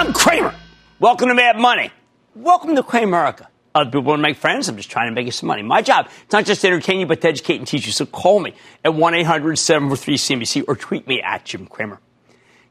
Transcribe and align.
Hey, 0.00 0.06
I'm 0.06 0.14
Cramer. 0.14 0.54
Welcome 0.98 1.28
to 1.28 1.34
Mad 1.34 1.58
Money. 1.58 1.90
Welcome 2.34 2.74
to 2.74 2.82
Cramerica. 2.82 3.48
Other 3.74 3.90
people 3.90 4.04
want 4.04 4.20
to 4.20 4.22
make 4.22 4.38
friends. 4.38 4.66
I'm 4.66 4.78
just 4.78 4.90
trying 4.90 5.10
to 5.10 5.14
make 5.14 5.26
you 5.26 5.30
some 5.30 5.46
money. 5.46 5.60
My 5.60 5.82
job, 5.82 6.08
it's 6.24 6.32
not 6.32 6.46
just 6.46 6.62
to 6.62 6.68
entertain 6.68 7.00
you, 7.00 7.06
but 7.06 7.20
to 7.20 7.28
educate 7.28 7.56
and 7.56 7.66
teach 7.66 7.84
you. 7.84 7.92
So 7.92 8.06
call 8.06 8.40
me 8.40 8.54
at 8.82 8.92
1-800-743-CNBC 8.92 10.64
or 10.66 10.74
tweet 10.74 11.06
me 11.06 11.20
at 11.20 11.44
Jim 11.44 11.66
Cramer. 11.66 12.00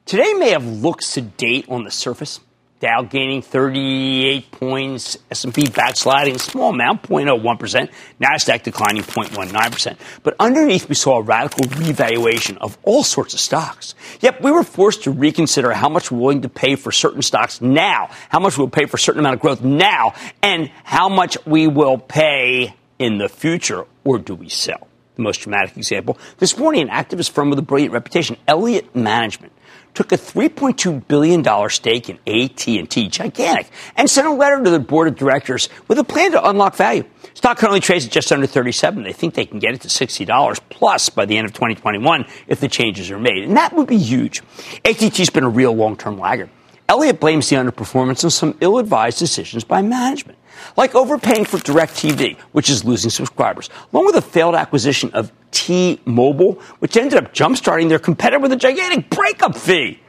Today 0.08 0.34
may 0.34 0.50
have 0.50 0.66
looked 0.66 1.04
sedate 1.04 1.70
on 1.70 1.84
the 1.84 1.92
surface. 1.92 2.40
Dow 2.80 3.02
gaining 3.02 3.42
38 3.42 4.52
points, 4.52 5.18
S&P 5.30 5.70
backsliding 5.70 6.36
a 6.36 6.40
small 6.40 6.70
amount, 6.70 7.04
0.01%, 7.04 7.90
Nasdaq 8.22 8.64
declining 8.64 9.04
0.19%. 9.04 9.98
But 10.24 10.36
underneath, 10.40 10.88
we 10.88 10.96
saw 10.96 11.18
a 11.18 11.22
radical 11.22 11.68
revaluation 11.78 12.58
of 12.60 12.78
all 12.84 13.04
sorts 13.04 13.34
of 13.34 13.42
stocks. 13.42 13.96
Yep, 14.22 14.42
we 14.42 14.52
were 14.52 14.64
forced 14.64 15.04
to 15.04 15.12
reconsider 15.12 15.74
how 15.74 15.90
much 15.90 16.10
we're 16.10 16.20
willing 16.20 16.44
to 16.44 16.50
pay 16.50 16.76
for 16.78 16.94
certain 16.94 17.22
stocks 17.22 17.60
now, 17.60 18.12
how 18.30 18.40
much 18.40 18.58
we'll 18.58 18.70
pay 18.70 18.86
for 18.86 18.96
a 18.96 19.00
certain 19.00 19.20
amount 19.20 19.36
of 19.36 19.42
growth 19.42 19.62
now, 19.62 20.14
and 20.42 20.72
how 20.86 21.10
much 21.10 21.38
we 21.46 21.68
will 21.68 21.98
pay 21.98 22.74
in 22.98 23.18
the 23.18 23.28
future, 23.28 23.86
or 24.06 24.20
do 24.20 24.36
we 24.36 24.48
sell? 24.48 24.88
The 25.16 25.24
most 25.24 25.42
dramatic 25.42 25.76
example. 25.76 26.18
This 26.38 26.58
morning, 26.58 26.84
an 26.84 26.90
activist 26.90 27.32
firm 27.32 27.50
with 27.50 27.60
a 27.60 27.64
brilliant 27.64 27.92
reputation, 27.92 28.38
Elliott 28.48 28.96
Management, 28.96 29.52
took 29.94 30.12
a 30.12 30.18
$3.2 30.18 31.08
billion 31.08 31.70
stake 31.70 32.10
in 32.10 32.18
AT&T, 32.28 33.08
gigantic, 33.10 33.70
and 33.96 34.10
sent 34.10 34.28
a 34.28 34.32
letter 34.32 34.64
to 34.64 34.70
the 34.70 34.80
board 34.80 35.08
of 35.08 35.16
directors 35.16 35.70
with 35.88 36.00
a 36.00 36.04
plan 36.04 36.32
to 36.32 36.50
unlock 36.50 36.76
value. 36.76 37.04
Stock 37.34 37.58
currently 37.58 37.80
trades 37.80 38.06
at 38.06 38.12
just 38.12 38.32
under 38.32 38.48
37. 38.48 39.04
They 39.04 39.14
think 39.14 39.34
they 39.34 39.46
can 39.46 39.60
get 39.60 39.74
it 39.74 39.82
to 39.82 39.88
$60 39.88 40.60
plus 40.70 41.10
by 41.10 41.26
the 41.26 41.38
end 41.38 41.46
of 41.46 41.54
2021 41.54 42.26
if 42.48 42.60
the 42.60 42.68
changes 42.68 43.12
are 43.12 43.20
made. 43.20 43.44
And 43.44 43.58
that 43.58 43.74
would 43.74 43.88
be 43.88 43.98
huge. 43.98 44.42
AT&T's 44.86 45.30
been 45.30 45.44
a 45.44 45.50
real 45.50 45.74
long-term 45.74 46.20
laggard. 46.20 46.50
Elliott 46.88 47.20
blames 47.20 47.50
the 47.50 47.56
underperformance 47.56 48.24
on 48.24 48.32
some 48.32 48.58
ill-advised 48.62 49.20
decisions 49.20 49.64
by 49.64 49.82
management 49.82 50.40
like 50.78 50.96
overpaying 50.96 51.46
for 51.46 51.58
DirecTV, 51.58 52.38
which 52.52 52.70
is 52.70 52.84
losing 52.84 53.10
subscribers, 53.10 53.70
along 53.94 54.06
with 54.06 54.16
a 54.16 54.22
failed 54.22 54.56
acquisition 54.56 55.12
of 55.14 55.32
T-Mobile, 55.52 56.54
which 56.80 56.98
ended 56.98 57.24
up 57.24 57.34
jumpstarting 57.34 57.90
their 57.90 58.00
competitor 58.00 58.40
with 58.40 58.52
a 58.52 58.58
gigantic 58.58 59.10
breakup 59.10 59.56
fee. 59.56 60.00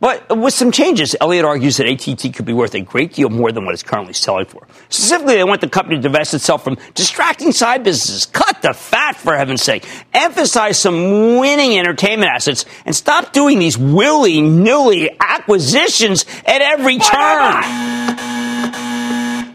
But 0.00 0.38
with 0.38 0.54
some 0.54 0.70
changes, 0.70 1.16
Elliott 1.20 1.44
argues 1.44 1.78
that 1.78 1.88
AT&T 1.88 2.30
could 2.30 2.44
be 2.44 2.52
worth 2.52 2.72
a 2.76 2.80
great 2.80 3.14
deal 3.14 3.30
more 3.30 3.50
than 3.50 3.64
what 3.64 3.74
it's 3.74 3.82
currently 3.82 4.12
selling 4.12 4.44
for. 4.44 4.68
Specifically, 4.88 5.34
they 5.34 5.42
want 5.42 5.60
the 5.60 5.68
company 5.68 5.96
to 5.96 6.02
divest 6.02 6.34
itself 6.34 6.62
from 6.62 6.76
distracting 6.94 7.50
side 7.50 7.82
businesses, 7.82 8.24
cut 8.26 8.62
the 8.62 8.72
fat 8.72 9.16
for 9.16 9.36
heaven's 9.36 9.62
sake, 9.62 9.84
emphasize 10.14 10.78
some 10.78 11.38
winning 11.38 11.76
entertainment 11.76 12.30
assets, 12.32 12.64
and 12.86 12.94
stop 12.94 13.32
doing 13.32 13.58
these 13.58 13.76
willy-nilly 13.76 15.16
acquisitions 15.18 16.24
at 16.46 16.62
every 16.62 16.98
turn. 16.98 17.64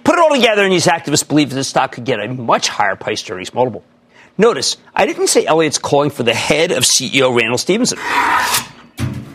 Put 0.04 0.16
it 0.16 0.20
all 0.20 0.36
together, 0.36 0.64
and 0.66 0.74
these 0.74 0.88
activists 0.88 1.26
believe 1.26 1.52
that 1.52 1.56
the 1.56 1.64
stock 1.64 1.94
could 1.94 2.04
get 2.04 2.20
a 2.20 2.28
much 2.28 2.68
higher 2.68 2.98
price 2.98 3.24
to 3.24 3.34
earnings 3.34 3.54
multiple. 3.54 3.86
Notice, 4.38 4.78
I 4.96 5.06
didn't 5.06 5.28
say 5.28 5.46
Elliott's 5.46 5.78
calling 5.78 6.10
for 6.10 6.24
the 6.24 6.34
head 6.34 6.72
of 6.72 6.84
CEO 6.84 7.38
Randall 7.38 7.58
Stephenson. 7.60 8.00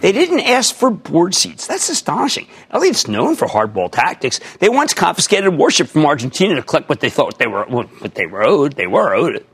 They 0.01 0.13
didn't 0.13 0.41
ask 0.41 0.75
for 0.75 0.91
board 0.91 1.35
seats. 1.35 1.67
That's 1.67 1.89
astonishing. 1.89 2.49
Elliott's 2.71 3.07
known 3.07 3.37
for 3.37 3.47
hardball 3.47 3.91
tactics. 3.91 4.41
They 4.59 4.69
once 4.69 4.95
confiscated 4.95 5.47
a 5.47 5.51
warship 5.51 5.89
from 5.89 6.07
Argentina 6.07 6.55
to 6.57 6.63
collect 6.63 6.89
what 6.89 7.01
they 7.01 7.11
thought 7.11 7.39
they 7.39 7.47
were 7.47 7.65
what 7.65 8.15
they 8.15 8.27
were 8.27 8.45
owed. 8.45 8.75
They 8.75 8.87
were 8.87 9.15
owed 9.15 9.37
it. 9.37 9.47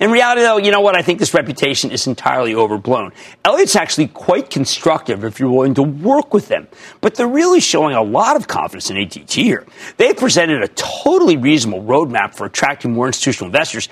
In 0.00 0.10
reality, 0.10 0.40
though, 0.40 0.56
you 0.56 0.70
know 0.70 0.80
what? 0.80 0.96
I 0.96 1.02
think 1.02 1.18
this 1.18 1.34
reputation 1.34 1.90
is 1.90 2.06
entirely 2.06 2.54
overblown. 2.54 3.12
Elliott's 3.44 3.76
actually 3.76 4.08
quite 4.08 4.48
constructive 4.48 5.24
if 5.24 5.38
you're 5.38 5.50
willing 5.50 5.74
to 5.74 5.82
work 5.82 6.32
with 6.32 6.48
them. 6.48 6.68
But 7.02 7.16
they're 7.16 7.28
really 7.28 7.60
showing 7.60 7.94
a 7.94 8.02
lot 8.02 8.36
of 8.36 8.48
confidence 8.48 8.90
in 8.90 8.96
ATT 8.96 9.30
here. 9.30 9.66
They 9.98 10.14
presented 10.14 10.62
a 10.62 10.68
totally 10.68 11.36
reasonable 11.36 11.82
roadmap 11.82 12.34
for 12.34 12.46
attracting 12.46 12.94
more 12.94 13.08
institutional 13.08 13.48
investors. 13.48 13.90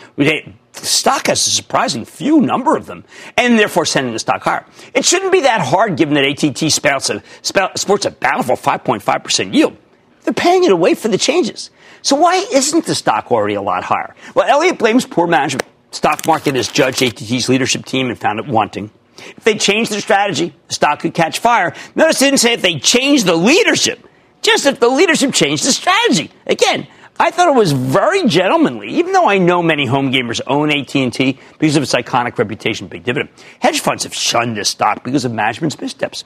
The 0.80 0.86
stock 0.86 1.26
has 1.26 1.46
a 1.46 1.50
surprising 1.50 2.04
few 2.04 2.40
number 2.40 2.76
of 2.76 2.86
them, 2.86 3.04
and 3.36 3.58
therefore 3.58 3.84
sending 3.86 4.12
the 4.12 4.18
stock 4.18 4.42
higher. 4.42 4.64
It 4.94 5.04
shouldn't 5.04 5.32
be 5.32 5.40
that 5.40 5.60
hard 5.60 5.96
given 5.96 6.14
that 6.14 6.24
ATT 6.24 6.70
sports 6.72 7.10
a 7.10 8.10
bountiful 8.10 8.56
5.5% 8.56 9.54
yield. 9.54 9.76
They're 10.22 10.34
paying 10.34 10.64
it 10.64 10.72
away 10.72 10.94
for 10.94 11.08
the 11.08 11.18
changes. 11.18 11.70
So 12.02 12.16
why 12.16 12.46
isn't 12.52 12.86
the 12.86 12.94
stock 12.94 13.32
already 13.32 13.54
a 13.54 13.62
lot 13.62 13.82
higher? 13.84 14.14
Well, 14.34 14.48
Elliott 14.48 14.78
blames 14.78 15.06
poor 15.06 15.26
management 15.26 15.64
stock 15.90 16.26
market 16.26 16.54
has 16.54 16.68
judged 16.68 17.02
ATT's 17.02 17.48
leadership 17.48 17.84
team 17.84 18.08
and 18.08 18.18
found 18.18 18.38
it 18.38 18.46
wanting. 18.46 18.90
If 19.16 19.44
they 19.44 19.56
change 19.56 19.88
their 19.88 20.00
strategy, 20.00 20.54
the 20.68 20.74
stock 20.74 21.00
could 21.00 21.14
catch 21.14 21.38
fire. 21.40 21.74
Notice 21.94 22.18
didn't 22.20 22.38
say 22.38 22.52
if 22.52 22.62
they 22.62 22.78
change 22.78 23.24
the 23.24 23.34
leadership, 23.34 24.06
just 24.42 24.66
if 24.66 24.78
the 24.78 24.88
leadership 24.88 25.32
changed 25.32 25.64
the 25.64 25.72
strategy. 25.72 26.30
Again, 26.46 26.86
I 27.20 27.32
thought 27.32 27.48
it 27.48 27.54
was 27.56 27.72
very 27.72 28.28
gentlemanly, 28.28 28.90
even 28.90 29.12
though 29.12 29.28
I 29.28 29.38
know 29.38 29.60
many 29.60 29.86
home 29.86 30.12
gamers 30.12 30.40
own 30.46 30.70
AT&T 30.70 31.38
because 31.58 31.74
of 31.74 31.82
its 31.82 31.92
iconic 31.92 32.38
reputation, 32.38 32.86
big 32.86 33.02
dividend. 33.02 33.30
Hedge 33.58 33.80
funds 33.80 34.04
have 34.04 34.14
shunned 34.14 34.56
this 34.56 34.68
stock 34.68 35.02
because 35.02 35.24
of 35.24 35.32
management's 35.32 35.80
missteps. 35.80 36.22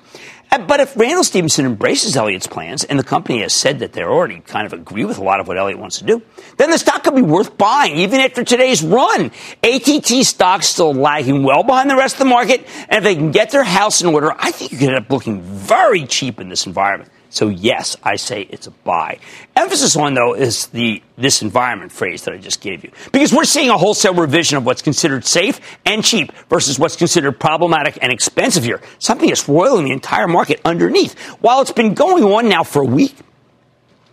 Uh, 0.50 0.58
but 0.58 0.80
if 0.80 0.94
Randall 0.94 1.24
Stephenson 1.24 1.64
embraces 1.64 2.14
Elliott's 2.14 2.46
plans, 2.46 2.84
and 2.84 2.98
the 2.98 3.04
company 3.04 3.40
has 3.40 3.54
said 3.54 3.78
that 3.78 3.94
they 3.94 4.02
already 4.02 4.40
kind 4.40 4.66
of 4.66 4.74
agree 4.74 5.06
with 5.06 5.16
a 5.16 5.22
lot 5.22 5.40
of 5.40 5.48
what 5.48 5.56
Elliott 5.56 5.78
wants 5.78 5.98
to 6.00 6.04
do, 6.04 6.20
then 6.58 6.70
the 6.70 6.76
stock 6.76 7.04
could 7.04 7.14
be 7.14 7.22
worth 7.22 7.56
buying 7.56 7.96
even 7.96 8.20
after 8.20 8.44
today's 8.44 8.82
run. 8.82 9.30
AT&T 9.62 10.24
stock's 10.24 10.66
still 10.66 10.92
lagging 10.92 11.42
well 11.42 11.62
behind 11.62 11.88
the 11.88 11.96
rest 11.96 12.16
of 12.16 12.18
the 12.18 12.24
market, 12.26 12.68
and 12.90 12.98
if 12.98 13.04
they 13.04 13.14
can 13.14 13.30
get 13.30 13.50
their 13.50 13.64
house 13.64 14.02
in 14.02 14.08
order, 14.08 14.34
I 14.38 14.50
think 14.50 14.72
you 14.72 14.78
could 14.78 14.88
end 14.88 14.98
up 14.98 15.10
looking 15.10 15.40
very 15.40 16.06
cheap 16.06 16.38
in 16.38 16.50
this 16.50 16.66
environment. 16.66 17.10
So 17.32 17.48
yes, 17.48 17.96
I 18.02 18.16
say 18.16 18.42
it's 18.42 18.66
a 18.66 18.70
buy. 18.70 19.18
Emphasis 19.56 19.96
on 19.96 20.12
though 20.12 20.34
is 20.34 20.66
the 20.66 21.02
this 21.16 21.40
environment 21.40 21.90
phrase 21.90 22.24
that 22.24 22.34
I 22.34 22.36
just 22.36 22.60
gave 22.60 22.84
you. 22.84 22.92
Because 23.10 23.32
we're 23.32 23.44
seeing 23.44 23.70
a 23.70 23.78
wholesale 23.78 24.12
revision 24.12 24.58
of 24.58 24.66
what's 24.66 24.82
considered 24.82 25.24
safe 25.24 25.58
and 25.86 26.04
cheap 26.04 26.30
versus 26.50 26.78
what's 26.78 26.94
considered 26.94 27.40
problematic 27.40 27.98
and 28.02 28.12
expensive 28.12 28.64
here. 28.64 28.82
Something 28.98 29.30
that's 29.30 29.48
roiling 29.48 29.86
the 29.86 29.92
entire 29.92 30.28
market 30.28 30.60
underneath. 30.62 31.18
While 31.40 31.62
it's 31.62 31.72
been 31.72 31.94
going 31.94 32.22
on 32.22 32.50
now 32.50 32.64
for 32.64 32.82
a 32.82 32.86
week, 32.86 33.16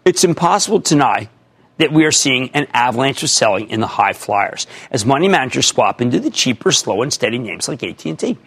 it's 0.06 0.24
impossible 0.24 0.80
to 0.80 0.90
deny 0.96 1.30
that 1.78 1.92
we 1.92 2.06
are 2.06 2.12
seeing 2.12 2.50
an 2.52 2.68
avalanche 2.74 3.22
of 3.22 3.30
selling 3.30 3.70
in 3.70 3.82
the 3.82 3.88
high 3.88 4.14
flyers 4.14 4.66
as 4.92 5.06
money 5.06 5.28
managers 5.28 5.68
swap 5.68 6.02
into 6.02 6.22
the 6.22 6.30
cheaper, 6.30 6.72
slow 6.72 7.02
and 7.02 7.12
steady 7.12 7.38
names 7.38 7.68
like 7.68 7.84
AT&T. 7.84 8.38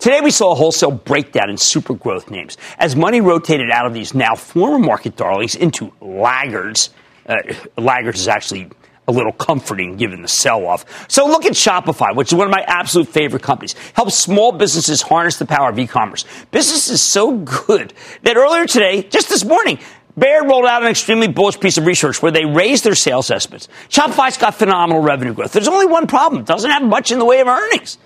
Today 0.00 0.22
we 0.22 0.30
saw 0.30 0.52
a 0.52 0.54
wholesale 0.54 0.92
breakdown 0.92 1.50
in 1.50 1.58
super 1.58 1.92
growth 1.92 2.30
names 2.30 2.56
as 2.78 2.96
money 2.96 3.20
rotated 3.20 3.70
out 3.70 3.84
of 3.84 3.92
these 3.92 4.14
now 4.14 4.34
former 4.34 4.78
market 4.78 5.14
darlings 5.14 5.54
into 5.54 5.92
laggards. 6.00 6.88
Uh, 7.26 7.36
laggards 7.76 8.18
is 8.18 8.26
actually 8.26 8.70
a 9.08 9.12
little 9.12 9.32
comforting 9.32 9.98
given 9.98 10.22
the 10.22 10.28
sell 10.28 10.64
off. 10.64 10.86
So 11.10 11.26
look 11.26 11.44
at 11.44 11.52
Shopify, 11.52 12.16
which 12.16 12.28
is 12.28 12.34
one 12.34 12.46
of 12.46 12.50
my 12.50 12.64
absolute 12.66 13.08
favorite 13.08 13.42
companies. 13.42 13.74
Helps 13.92 14.14
small 14.14 14.52
businesses 14.52 15.02
harness 15.02 15.36
the 15.36 15.44
power 15.44 15.68
of 15.68 15.78
e-commerce. 15.78 16.24
Business 16.50 16.88
is 16.88 17.02
so 17.02 17.36
good 17.36 17.92
that 18.22 18.38
earlier 18.38 18.64
today, 18.64 19.02
just 19.02 19.28
this 19.28 19.44
morning, 19.44 19.78
Baird 20.16 20.48
rolled 20.48 20.64
out 20.64 20.82
an 20.82 20.88
extremely 20.88 21.28
bullish 21.28 21.60
piece 21.60 21.76
of 21.76 21.84
research 21.84 22.22
where 22.22 22.32
they 22.32 22.46
raised 22.46 22.84
their 22.84 22.94
sales 22.94 23.30
estimates. 23.30 23.68
Shopify's 23.90 24.38
got 24.38 24.54
phenomenal 24.54 25.02
revenue 25.02 25.34
growth. 25.34 25.52
There's 25.52 25.68
only 25.68 25.86
one 25.86 26.06
problem. 26.06 26.40
It 26.40 26.46
doesn't 26.46 26.70
have 26.70 26.82
much 26.82 27.12
in 27.12 27.18
the 27.18 27.26
way 27.26 27.40
of 27.40 27.48
earnings. 27.48 27.98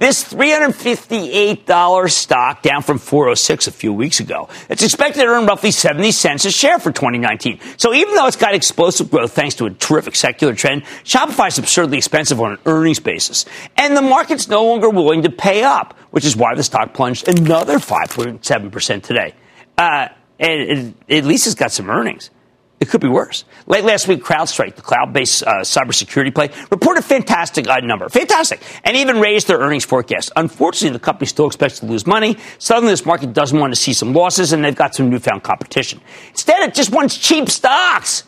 This 0.00 0.24
$358 0.32 2.10
stock 2.10 2.62
down 2.62 2.80
from 2.82 2.96
406 2.96 3.66
a 3.66 3.70
few 3.70 3.92
weeks 3.92 4.18
ago. 4.20 4.48
It's 4.70 4.82
expected 4.82 5.20
to 5.20 5.26
earn 5.26 5.44
roughly 5.44 5.70
70 5.72 6.10
cents 6.12 6.46
a 6.46 6.50
share 6.50 6.78
for 6.78 6.90
2019. 6.90 7.60
So 7.76 7.92
even 7.92 8.14
though 8.14 8.26
it's 8.26 8.36
got 8.36 8.54
explosive 8.54 9.10
growth 9.10 9.32
thanks 9.32 9.56
to 9.56 9.66
a 9.66 9.70
terrific 9.70 10.16
secular 10.16 10.54
trend, 10.54 10.84
Shopify 11.04 11.48
is 11.48 11.58
absurdly 11.58 11.98
expensive 11.98 12.40
on 12.40 12.52
an 12.52 12.58
earnings 12.64 12.98
basis. 12.98 13.44
And 13.76 13.94
the 13.94 14.00
market's 14.00 14.48
no 14.48 14.64
longer 14.64 14.88
willing 14.88 15.24
to 15.24 15.30
pay 15.30 15.64
up, 15.64 15.92
which 16.12 16.24
is 16.24 16.34
why 16.34 16.54
the 16.54 16.62
stock 16.62 16.94
plunged 16.94 17.28
another 17.28 17.76
5.7% 17.76 19.02
today. 19.02 19.34
Uh, 19.76 20.08
and 20.38 20.94
it, 21.08 21.18
at 21.18 21.24
least 21.24 21.46
it's 21.46 21.54
got 21.54 21.72
some 21.72 21.90
earnings. 21.90 22.30
It 22.80 22.88
could 22.88 23.02
be 23.02 23.08
worse. 23.08 23.44
Late 23.66 23.84
last 23.84 24.08
week, 24.08 24.24
CrowdStrike, 24.24 24.74
the 24.74 24.82
cloud-based 24.82 25.42
uh, 25.42 25.60
cybersecurity 25.60 26.34
play, 26.34 26.48
reported 26.70 27.00
a 27.00 27.02
fantastic 27.02 27.68
uh, 27.68 27.80
number, 27.80 28.08
fantastic, 28.08 28.62
and 28.84 28.96
even 28.96 29.20
raised 29.20 29.48
their 29.48 29.58
earnings 29.58 29.84
forecast. 29.84 30.32
Unfortunately, 30.34 30.96
the 30.96 31.04
company 31.04 31.26
still 31.26 31.46
expects 31.46 31.80
to 31.80 31.86
lose 31.86 32.06
money. 32.06 32.38
Suddenly, 32.58 32.90
this 32.92 33.04
market 33.04 33.34
doesn't 33.34 33.58
want 33.58 33.74
to 33.74 33.78
see 33.78 33.92
some 33.92 34.14
losses, 34.14 34.54
and 34.54 34.64
they've 34.64 34.74
got 34.74 34.94
some 34.94 35.10
newfound 35.10 35.42
competition. 35.42 36.00
Instead, 36.30 36.66
it 36.66 36.74
just 36.74 36.90
wants 36.90 37.18
cheap 37.18 37.50
stocks 37.50 38.24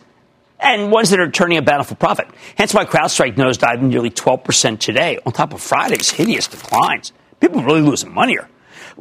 and 0.60 0.92
ones 0.92 1.08
that 1.10 1.18
are 1.18 1.30
turning 1.30 1.56
a 1.56 1.62
bountiful 1.62 1.96
profit. 1.96 2.28
Hence 2.56 2.74
why 2.74 2.84
CrowdStrike 2.84 3.36
nosedived 3.36 3.80
nearly 3.80 4.10
12% 4.10 4.78
today, 4.78 5.18
on 5.24 5.32
top 5.32 5.54
of 5.54 5.62
Friday's 5.62 6.10
hideous 6.10 6.46
declines. 6.46 7.12
People 7.40 7.60
are 7.60 7.64
really 7.64 7.80
losing 7.80 8.12
money 8.12 8.32
here. 8.32 8.48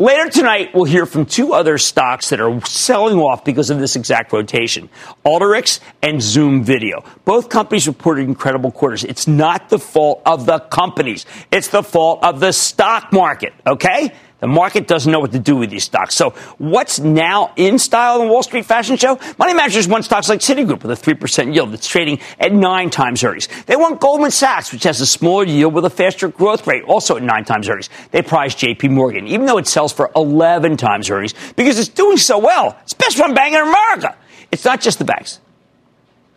Later 0.01 0.31
tonight, 0.31 0.73
we'll 0.73 0.85
hear 0.85 1.05
from 1.05 1.27
two 1.27 1.53
other 1.53 1.77
stocks 1.77 2.31
that 2.31 2.41
are 2.41 2.59
selling 2.65 3.19
off 3.19 3.45
because 3.45 3.69
of 3.69 3.77
this 3.77 3.95
exact 3.95 4.33
rotation 4.33 4.89
Alteryx 5.23 5.79
and 6.01 6.19
Zoom 6.19 6.63
Video. 6.63 7.03
Both 7.23 7.49
companies 7.49 7.87
reported 7.87 8.27
incredible 8.27 8.71
quarters. 8.71 9.03
It's 9.03 9.27
not 9.27 9.69
the 9.69 9.77
fault 9.77 10.23
of 10.25 10.47
the 10.47 10.57
companies, 10.57 11.27
it's 11.51 11.67
the 11.67 11.83
fault 11.83 12.23
of 12.23 12.39
the 12.39 12.51
stock 12.51 13.13
market, 13.13 13.53
okay? 13.67 14.11
The 14.41 14.47
market 14.47 14.87
doesn't 14.87 15.11
know 15.11 15.19
what 15.19 15.31
to 15.31 15.39
do 15.39 15.55
with 15.55 15.69
these 15.69 15.83
stocks. 15.83 16.15
So 16.15 16.31
what's 16.57 16.99
now 16.99 17.53
in 17.55 17.77
style 17.77 18.21
in 18.23 18.29
Wall 18.29 18.41
Street 18.41 18.65
fashion 18.65 18.97
show? 18.97 19.19
Money 19.37 19.53
managers 19.53 19.87
want 19.87 20.03
stocks 20.03 20.27
like 20.29 20.39
Citigroup 20.39 20.83
with 20.83 20.91
a 20.91 21.13
3% 21.13 21.53
yield 21.53 21.71
that's 21.71 21.87
trading 21.87 22.19
at 22.39 22.51
nine 22.51 22.89
times 22.89 23.23
earnings. 23.23 23.47
They 23.67 23.75
want 23.75 24.01
Goldman 24.01 24.31
Sachs, 24.31 24.73
which 24.73 24.83
has 24.83 24.99
a 24.99 25.05
smaller 25.05 25.45
yield 25.45 25.75
with 25.75 25.85
a 25.85 25.91
faster 25.91 26.27
growth 26.27 26.65
rate, 26.65 26.83
also 26.83 27.15
at 27.15 27.23
nine 27.23 27.45
times 27.45 27.69
earnings. 27.69 27.89
They 28.09 28.23
prize 28.23 28.55
JP 28.55 28.89
Morgan, 28.89 29.27
even 29.27 29.45
though 29.45 29.59
it 29.59 29.67
sells 29.67 29.93
for 29.93 30.09
11 30.15 30.75
times 30.75 31.09
earnings 31.09 31.35
because 31.55 31.77
it's 31.77 31.89
doing 31.89 32.17
so 32.17 32.39
well. 32.39 32.77
It's 32.81 32.93
best 32.93 33.19
run 33.19 33.35
bank 33.35 33.53
in 33.53 33.61
America. 33.61 34.17
It's 34.51 34.65
not 34.65 34.81
just 34.81 34.97
the 34.97 35.05
banks. 35.05 35.39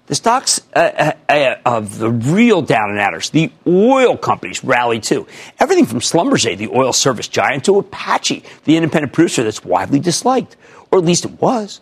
The 0.07 0.15
stocks 0.15 0.61
uh, 0.77 1.13
uh, 1.29 1.33
uh, 1.33 1.55
of 1.65 1.99
the 1.99 2.11
real 2.11 2.61
down 2.61 2.91
and 2.91 2.99
outers, 2.99 3.31
the 3.31 3.51
oil 3.67 4.19
companies 4.19 4.63
rally 4.63 5.01
too. 5.01 5.27
Everything 5.59 5.87
from 5.87 6.01
Schlumberger, 6.01 6.59
the 6.59 6.69
oil 6.69 6.93
service 6.93 7.27
giant, 7.27 7.65
to 7.65 7.79
Apache, 7.79 8.45
the 8.65 8.77
independent 8.77 9.15
producer 9.15 9.43
that's 9.43 9.65
widely 9.65 9.99
disliked, 9.99 10.57
or 10.91 10.99
at 10.99 11.05
least 11.05 11.25
it 11.25 11.41
was. 11.41 11.81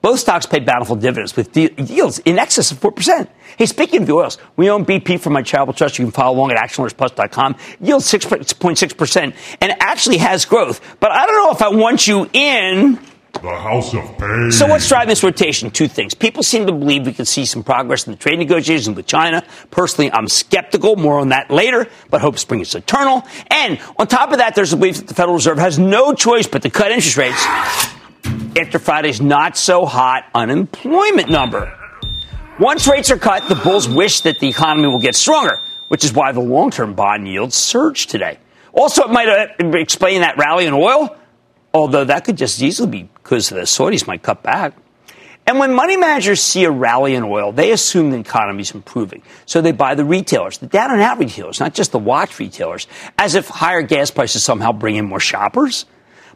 Both 0.00 0.20
stocks 0.20 0.46
paid 0.46 0.64
bountiful 0.64 0.94
dividends 0.94 1.34
with 1.34 1.50
de- 1.50 1.74
yields 1.82 2.20
in 2.20 2.38
excess 2.38 2.70
of 2.70 2.78
4%. 2.78 3.26
Hey, 3.56 3.66
speaking 3.66 4.02
of 4.02 4.06
the 4.06 4.12
oils, 4.12 4.38
we 4.54 4.70
own 4.70 4.86
BP 4.86 5.18
from 5.18 5.32
my 5.32 5.42
charitable 5.42 5.74
trust. 5.74 5.98
You 5.98 6.04
can 6.04 6.12
follow 6.12 6.36
along 6.36 6.52
at 6.52 6.58
actionalertsplus.com. 6.58 7.56
Yield 7.80 8.02
6.6% 8.02 9.34
and 9.60 9.72
actually 9.80 10.18
has 10.18 10.44
growth. 10.44 10.80
But 11.00 11.10
I 11.10 11.26
don't 11.26 11.34
know 11.34 11.50
if 11.50 11.60
I 11.60 11.70
want 11.70 12.06
you 12.06 12.30
in 12.32 13.00
the 13.42 13.56
House 13.56 13.94
of 13.94 14.18
Pain. 14.18 14.50
So 14.50 14.66
what's 14.66 14.88
driving 14.88 15.08
this 15.08 15.22
rotation? 15.22 15.70
Two 15.70 15.88
things. 15.88 16.14
People 16.14 16.42
seem 16.42 16.66
to 16.66 16.72
believe 16.72 17.06
we 17.06 17.12
could 17.12 17.28
see 17.28 17.44
some 17.44 17.62
progress 17.62 18.06
in 18.06 18.12
the 18.12 18.18
trade 18.18 18.38
negotiations 18.38 18.96
with 18.96 19.06
China. 19.06 19.44
Personally, 19.70 20.10
I'm 20.12 20.28
skeptical. 20.28 20.96
More 20.96 21.18
on 21.18 21.30
that 21.30 21.50
later, 21.50 21.88
but 22.10 22.20
hope 22.20 22.38
springs 22.38 22.74
eternal. 22.74 23.24
And 23.48 23.80
on 23.98 24.06
top 24.06 24.32
of 24.32 24.38
that, 24.38 24.54
there's 24.54 24.72
a 24.72 24.76
belief 24.76 24.96
that 24.96 25.08
the 25.08 25.14
Federal 25.14 25.34
Reserve 25.34 25.58
has 25.58 25.78
no 25.78 26.12
choice 26.14 26.46
but 26.46 26.62
to 26.62 26.70
cut 26.70 26.90
interest 26.90 27.16
rates 27.16 27.44
after 28.58 28.78
Friday's 28.78 29.20
not 29.20 29.56
so 29.56 29.86
hot 29.86 30.24
unemployment 30.34 31.30
number. 31.30 31.72
Once 32.58 32.88
rates 32.88 33.10
are 33.10 33.18
cut, 33.18 33.48
the 33.48 33.54
bulls 33.54 33.88
wish 33.88 34.22
that 34.22 34.38
the 34.40 34.48
economy 34.48 34.88
will 34.88 34.98
get 34.98 35.14
stronger, 35.14 35.60
which 35.88 36.04
is 36.04 36.12
why 36.12 36.32
the 36.32 36.40
long-term 36.40 36.94
bond 36.94 37.28
yields 37.28 37.54
surged 37.54 38.08
today. 38.08 38.38
Also, 38.72 39.04
it 39.04 39.10
might 39.10 39.28
uh, 39.28 39.76
explain 39.78 40.22
that 40.22 40.38
rally 40.38 40.66
in 40.66 40.72
oil 40.72 41.16
although 41.76 42.04
that 42.04 42.24
could 42.24 42.36
just 42.36 42.60
easily 42.62 42.88
be 42.88 43.08
because 43.26 43.48
the 43.48 43.62
Saudis 43.62 44.06
might 44.06 44.22
cut 44.22 44.44
back. 44.44 44.72
And 45.48 45.58
when 45.58 45.74
money 45.74 45.96
managers 45.96 46.40
see 46.40 46.62
a 46.62 46.70
rally 46.70 47.14
in 47.14 47.24
oil, 47.24 47.50
they 47.50 47.72
assume 47.72 48.10
the 48.10 48.18
economy 48.18 48.62
is 48.62 48.70
improving. 48.70 49.22
So 49.46 49.60
they 49.60 49.72
buy 49.72 49.96
the 49.96 50.04
retailers, 50.04 50.58
the 50.58 50.66
down 50.68 50.92
and 50.92 51.00
out 51.00 51.18
retailers, 51.18 51.58
not 51.58 51.74
just 51.74 51.90
the 51.90 51.98
watch 51.98 52.38
retailers, 52.38 52.86
as 53.18 53.34
if 53.34 53.48
higher 53.48 53.82
gas 53.82 54.12
prices 54.12 54.44
somehow 54.44 54.70
bring 54.70 54.94
in 54.94 55.06
more 55.06 55.18
shoppers. 55.18 55.86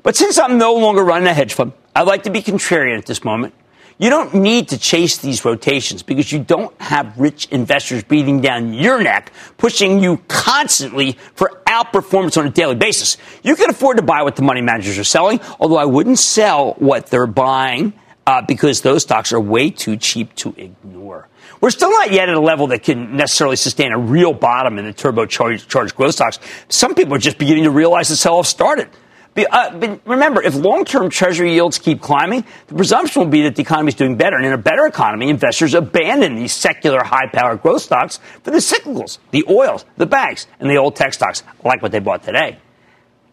But 0.03 0.17
since 0.17 0.37
I'm 0.37 0.59
no 0.59 0.75
longer 0.75 1.05
running 1.05 1.29
a 1.29 1.35
hedge 1.35 1.55
fund, 1.55 1.73
I'd 1.95 2.09
like 2.09 2.25
to 2.25 2.31
be 2.31 2.43
contrarian 2.43 2.99
at 2.99 3.07
this 3.07 3.23
moment. 3.23 3.55
You 4.01 4.09
don't 4.09 4.33
need 4.33 4.69
to 4.71 4.79
chase 4.79 5.19
these 5.19 5.45
rotations 5.45 6.03
because 6.03 6.33
you 6.33 6.39
don't 6.39 6.73
have 6.81 7.19
rich 7.19 7.49
investors 7.51 8.03
breathing 8.03 8.41
down 8.41 8.73
your 8.73 9.03
neck, 9.03 9.31
pushing 9.59 10.03
you 10.03 10.23
constantly 10.27 11.19
for 11.35 11.61
outperformance 11.67 12.39
on 12.39 12.47
a 12.47 12.51
daily 12.51 12.77
basis. 12.77 13.19
You 13.43 13.57
can 13.57 13.69
afford 13.69 13.99
to 13.99 14.03
buy 14.03 14.23
what 14.23 14.37
the 14.37 14.43
money 14.43 14.63
managers 14.63 14.97
are 14.97 15.05
selling, 15.05 15.39
although 15.61 15.77
I 15.77 15.85
wouldn't 15.85 16.19
sell 16.19 16.73
what 16.79 17.09
they're 17.09 17.27
buying 17.27 17.93
uh, 18.27 18.41
because 18.41 18.81
those 18.81 19.03
stocks 19.03 19.35
are 19.35 19.41
way 19.41 19.69
too 19.69 19.99
cheap 19.99 20.35
to 20.37 20.55
ignore. 20.57 21.29
We're 21.61 21.69
still 21.69 21.91
not 21.91 22.11
yet 22.11 22.31
at 22.31 22.35
a 22.35 22.41
level 22.41 22.69
that 22.69 22.83
can 22.83 23.19
necessarily 23.19 23.57
sustain 23.57 23.93
a 23.93 23.99
real 23.99 24.33
bottom 24.33 24.79
in 24.79 24.87
the 24.87 24.95
turbocharged 24.95 25.95
growth 25.95 26.15
stocks. 26.15 26.39
Some 26.71 26.95
people 26.95 27.13
are 27.17 27.19
just 27.19 27.37
beginning 27.37 27.65
to 27.65 27.71
realize 27.71 28.09
the 28.09 28.17
sell-off 28.17 28.47
started. 28.47 28.89
Uh, 29.37 29.79
but 29.79 30.01
remember, 30.05 30.43
if 30.43 30.55
long-term 30.55 31.09
treasury 31.09 31.55
yields 31.55 31.79
keep 31.79 32.01
climbing, 32.01 32.45
the 32.67 32.75
presumption 32.75 33.23
will 33.23 33.29
be 33.29 33.43
that 33.43 33.57
the 33.57 33.63
economy 33.63 33.89
is 33.89 33.95
doing 33.95 34.17
better. 34.17 34.37
And 34.37 34.45
in 34.45 34.53
a 34.53 34.59
better 34.59 34.87
economy, 34.87 35.31
investors 35.31 35.73
abandon 35.73 36.35
these 36.35 36.53
secular 36.53 37.03
high-powered 37.05 37.63
growth 37.63 37.83
stocks 37.83 38.19
for 38.43 38.51
the 38.51 38.59
cyclicals, 38.59 39.19
the 39.31 39.45
oils, 39.49 39.85
the 39.97 40.07
banks, 40.07 40.47
and 40.59 40.69
the 40.69 40.77
old 40.77 40.97
tech 40.97 41.15
stocks, 41.15 41.43
like 41.65 41.81
what 41.81 41.93
they 41.93 42.01
bought 42.01 42.25
today. 42.25 42.59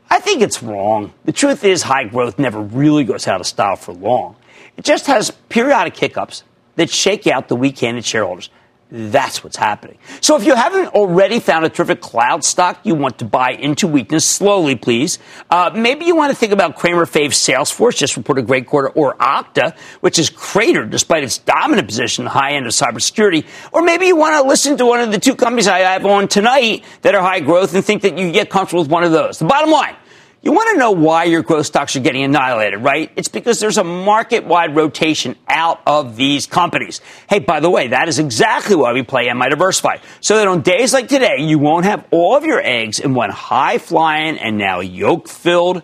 I 0.10 0.20
think 0.20 0.42
it's 0.42 0.64
wrong. 0.64 1.14
The 1.26 1.34
truth 1.34 1.64
is 1.64 1.84
high 1.84 2.06
growth 2.06 2.40
never 2.40 2.62
really 2.62 3.04
goes 3.04 3.28
out 3.28 3.42
of 3.42 3.48
style 3.48 3.76
for 3.76 3.94
long. 3.94 4.36
It 4.78 4.86
just 4.86 5.08
has 5.08 5.32
periodic 5.50 5.98
hiccups 5.98 6.44
that 6.76 6.90
shake 6.90 7.28
out 7.28 7.48
the 7.48 7.56
weak-handed 7.56 8.06
shareholders. 8.06 8.50
That's 8.90 9.44
what's 9.44 9.58
happening. 9.58 9.98
So 10.22 10.38
if 10.38 10.46
you 10.46 10.56
haven't 10.56 10.88
already 10.94 11.42
found 11.42 11.66
a 11.66 11.70
terrific 11.70 12.00
cloud 12.00 12.46
stock 12.46 12.80
you 12.86 12.96
want 12.96 13.20
to 13.20 13.26
buy 13.26 13.52
into 13.52 13.86
weakness 13.86 14.26
slowly, 14.26 14.76
please. 14.76 15.20
Uh, 15.50 15.72
maybe 15.76 16.06
you 16.06 16.16
want 16.16 16.32
to 16.32 16.36
think 16.38 16.54
about 16.54 16.78
Cramer 16.78 17.06
Fave 17.06 17.32
Salesforce, 17.32 17.98
just 17.98 18.16
reported 18.16 18.46
a 18.46 18.48
great 18.48 18.66
quarter, 18.66 18.88
or 18.90 19.16
Okta, 19.18 19.78
which 20.00 20.18
is 20.18 20.30
cratered 20.30 20.90
despite 20.90 21.24
its 21.24 21.38
dominant 21.38 21.88
position 21.88 22.22
in 22.22 22.26
the 22.26 22.32
high 22.32 22.54
end 22.54 22.66
of 22.66 22.72
cybersecurity. 22.72 23.46
Or 23.74 23.82
maybe 23.82 24.06
you 24.06 24.16
want 24.16 24.42
to 24.42 24.48
listen 24.48 24.78
to 24.78 24.86
one 24.86 25.02
of 25.02 25.12
the 25.12 25.20
two 25.20 25.36
companies 25.36 25.68
I 25.68 25.80
have 25.80 26.06
on 26.06 26.30
tonight 26.30 26.86
that 27.02 27.14
are 27.14 27.22
high 27.22 27.42
growth 27.42 27.76
and 27.76 27.84
think 27.84 28.04
that 28.04 28.18
you 28.18 28.32
get 28.32 28.50
comfortable 28.50 28.84
with 28.84 28.92
one 28.92 29.04
of 29.04 29.12
those. 29.12 29.40
The 29.40 29.46
bottom 29.46 29.70
line, 29.70 29.98
you 30.42 30.52
want 30.52 30.70
to 30.72 30.78
know 30.78 30.92
why 30.92 31.24
your 31.24 31.42
growth 31.42 31.66
stocks 31.66 31.96
are 31.96 32.00
getting 32.00 32.24
annihilated, 32.24 32.82
right? 32.82 33.12
It's 33.16 33.28
because 33.28 33.60
there's 33.60 33.78
a 33.78 33.84
market 33.84 34.46
wide 34.46 34.76
rotation 34.76 35.36
out 35.48 35.82
of 35.86 36.16
these 36.16 36.46
companies. 36.46 37.02
Hey, 37.28 37.40
by 37.40 37.60
the 37.60 37.70
way, 37.70 37.88
that 37.88 38.08
is 38.08 38.20
exactly 38.20 38.76
why 38.76 38.94
we 38.94 39.04
play 39.04 39.30
Am 39.30 39.42
I 39.42 39.50
Diversified. 39.50 40.02
So 40.22 40.38
that 40.38 40.48
on 40.48 40.62
days 40.62 40.94
like 40.94 41.08
today, 41.08 41.38
you 41.40 41.60
won't 41.60 41.86
have 41.86 42.06
all 42.12 42.38
of 42.38 42.46
your 42.46 42.62
eggs 42.62 43.00
in 43.00 43.14
one 43.14 43.32
high 43.32 43.78
flying 43.78 44.38
and 44.38 44.58
now 44.58 44.80
yolk 44.80 45.28
filled 45.28 45.82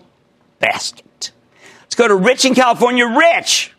basket. 0.60 1.32
Let's 1.82 1.96
go 1.96 2.08
to 2.08 2.16
Rich 2.16 2.46
in 2.46 2.56
California. 2.56 3.08
Rich. 3.08 3.74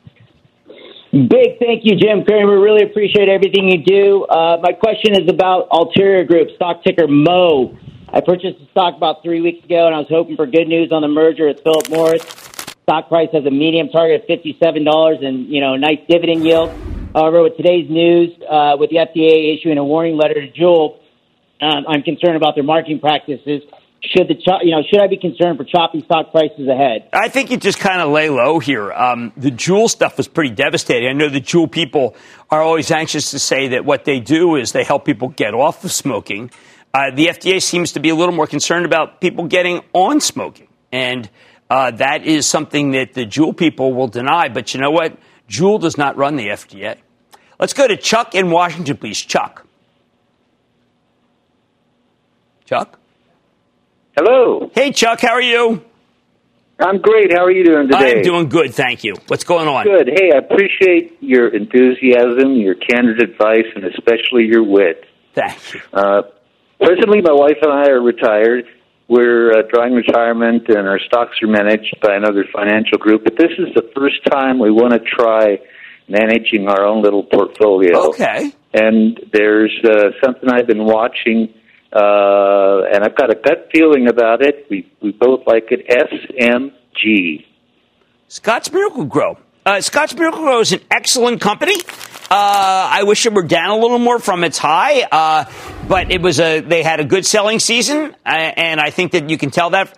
Big 1.14 1.60
thank 1.60 1.84
you, 1.84 1.94
Jim 1.94 2.24
Cramer. 2.24 2.60
Really 2.60 2.82
appreciate 2.82 3.28
everything 3.28 3.70
you 3.70 3.84
do. 3.84 4.24
Uh, 4.24 4.58
my 4.60 4.72
question 4.72 5.14
is 5.14 5.28
about 5.28 5.68
Altria 5.70 6.26
Group, 6.26 6.48
stock 6.56 6.82
ticker 6.82 7.06
MO. 7.06 7.78
I 8.14 8.20
purchased 8.20 8.60
the 8.60 8.66
stock 8.70 8.96
about 8.96 9.24
three 9.24 9.40
weeks 9.40 9.64
ago, 9.64 9.86
and 9.86 9.94
I 9.94 9.98
was 9.98 10.06
hoping 10.08 10.36
for 10.36 10.46
good 10.46 10.68
news 10.68 10.92
on 10.92 11.02
the 11.02 11.08
merger 11.08 11.48
with 11.48 11.60
Philip 11.64 11.90
Morris. 11.90 12.22
Stock 12.84 13.08
price 13.08 13.28
has 13.32 13.44
a 13.44 13.50
medium 13.50 13.88
target 13.88 14.20
of 14.20 14.26
fifty-seven 14.28 14.84
dollars, 14.84 15.18
and 15.20 15.48
you 15.48 15.60
know, 15.60 15.74
a 15.74 15.78
nice 15.78 15.98
dividend 16.08 16.46
yield. 16.46 16.70
However, 17.12 17.42
with 17.42 17.56
today's 17.56 17.90
news, 17.90 18.30
uh, 18.48 18.76
with 18.78 18.90
the 18.90 18.98
FDA 18.98 19.58
issuing 19.58 19.78
a 19.78 19.84
warning 19.84 20.16
letter 20.16 20.34
to 20.34 20.52
Juul, 20.52 21.00
um, 21.60 21.86
I'm 21.88 22.02
concerned 22.02 22.36
about 22.36 22.54
their 22.54 22.62
marketing 22.62 23.00
practices. 23.00 23.62
Should 24.00 24.28
the 24.28 24.36
you 24.62 24.70
know 24.70 24.84
should 24.88 25.00
I 25.00 25.08
be 25.08 25.16
concerned 25.16 25.58
for 25.58 25.64
choppy 25.64 26.04
stock 26.04 26.30
prices 26.30 26.68
ahead? 26.68 27.08
I 27.12 27.28
think 27.28 27.50
you 27.50 27.56
just 27.56 27.80
kind 27.80 28.00
of 28.00 28.10
lay 28.10 28.28
low 28.28 28.60
here. 28.60 28.92
Um, 28.92 29.32
the 29.36 29.50
Juul 29.50 29.90
stuff 29.90 30.18
was 30.18 30.28
pretty 30.28 30.54
devastating. 30.54 31.08
I 31.08 31.14
know 31.14 31.28
the 31.28 31.40
Juul 31.40 31.68
people 31.68 32.14
are 32.48 32.62
always 32.62 32.92
anxious 32.92 33.32
to 33.32 33.40
say 33.40 33.68
that 33.68 33.84
what 33.84 34.04
they 34.04 34.20
do 34.20 34.54
is 34.54 34.70
they 34.70 34.84
help 34.84 35.04
people 35.04 35.30
get 35.30 35.52
off 35.52 35.82
of 35.82 35.90
smoking. 35.90 36.52
Uh, 36.94 37.10
the 37.10 37.26
FDA 37.26 37.60
seems 37.60 37.92
to 37.92 38.00
be 38.00 38.10
a 38.10 38.14
little 38.14 38.34
more 38.34 38.46
concerned 38.46 38.86
about 38.86 39.20
people 39.20 39.48
getting 39.48 39.82
on 39.92 40.20
smoking. 40.20 40.68
And 40.92 41.28
uh, 41.68 41.90
that 41.90 42.24
is 42.24 42.46
something 42.46 42.92
that 42.92 43.14
the 43.14 43.26
Juul 43.26 43.56
people 43.56 43.92
will 43.92 44.06
deny. 44.06 44.48
But 44.48 44.72
you 44.72 44.80
know 44.80 44.92
what? 44.92 45.18
Juul 45.48 45.80
does 45.80 45.98
not 45.98 46.16
run 46.16 46.36
the 46.36 46.46
FDA. 46.46 46.96
Let's 47.58 47.72
go 47.72 47.88
to 47.88 47.96
Chuck 47.96 48.36
in 48.36 48.50
Washington, 48.50 48.96
please. 48.96 49.20
Chuck. 49.20 49.66
Chuck? 52.64 52.98
Hello. 54.16 54.70
Hey, 54.72 54.92
Chuck, 54.92 55.20
how 55.20 55.32
are 55.32 55.42
you? 55.42 55.84
I'm 56.78 57.00
great. 57.00 57.32
How 57.32 57.44
are 57.44 57.50
you 57.50 57.64
doing 57.64 57.88
today? 57.88 58.18
I'm 58.18 58.22
doing 58.22 58.48
good, 58.48 58.72
thank 58.72 59.02
you. 59.02 59.14
What's 59.26 59.44
going 59.44 59.66
on? 59.66 59.84
Good. 59.84 60.08
Hey, 60.08 60.30
I 60.32 60.38
appreciate 60.38 61.18
your 61.20 61.48
enthusiasm, 61.48 62.52
your 62.52 62.74
candid 62.74 63.22
advice, 63.22 63.66
and 63.74 63.84
especially 63.84 64.44
your 64.44 64.62
wit. 64.62 65.04
Thank 65.34 65.74
you. 65.74 65.80
Uh, 65.92 66.22
Presently, 66.84 67.20
my 67.22 67.32
wife 67.32 67.58
and 67.62 67.72
I 67.72 67.90
are 67.90 68.00
retired. 68.00 68.64
We're 69.08 69.52
uh, 69.52 69.62
drawing 69.70 69.92
retirement, 69.92 70.68
and 70.68 70.88
our 70.88 70.98
stocks 70.98 71.36
are 71.42 71.48
managed 71.48 71.96
by 72.00 72.14
another 72.14 72.44
financial 72.52 72.98
group. 72.98 73.24
But 73.24 73.36
this 73.36 73.50
is 73.58 73.74
the 73.74 73.90
first 73.94 74.24
time 74.30 74.58
we 74.58 74.70
want 74.70 74.92
to 74.92 75.00
try 75.00 75.58
managing 76.08 76.68
our 76.68 76.84
own 76.84 77.02
little 77.02 77.22
portfolio. 77.22 78.08
Okay. 78.08 78.52
And 78.72 79.20
there's 79.32 79.74
uh, 79.84 80.10
something 80.22 80.48
I've 80.50 80.66
been 80.66 80.84
watching, 80.84 81.52
uh, 81.92 82.82
and 82.92 83.04
I've 83.04 83.16
got 83.16 83.30
a 83.30 83.34
gut 83.34 83.68
feeling 83.72 84.08
about 84.08 84.42
it. 84.42 84.66
We 84.70 84.90
we 85.00 85.12
both 85.12 85.46
like 85.46 85.70
it. 85.70 85.86
SMG. 85.88 87.44
Scotts 88.28 88.72
Miracle-Gro. 88.72 89.38
Uh, 89.66 89.80
Scotts 89.80 90.14
Miracle-Gro 90.14 90.60
is 90.60 90.72
an 90.72 90.80
excellent 90.90 91.40
company. 91.40 91.76
Uh, 92.34 92.88
I 92.90 93.04
wish 93.04 93.26
it 93.26 93.32
were 93.32 93.44
down 93.44 93.70
a 93.70 93.76
little 93.76 94.00
more 94.00 94.18
from 94.18 94.42
its 94.42 94.58
high, 94.58 95.02
uh, 95.02 95.44
but 95.86 96.10
it 96.10 96.20
was 96.20 96.40
a 96.40 96.58
they 96.58 96.82
had 96.82 96.98
a 96.98 97.04
good 97.04 97.24
selling 97.24 97.60
season, 97.60 98.16
uh, 98.26 98.28
and 98.28 98.80
I 98.80 98.90
think 98.90 99.12
that 99.12 99.30
you 99.30 99.38
can 99.38 99.52
tell 99.52 99.70
that. 99.70 99.96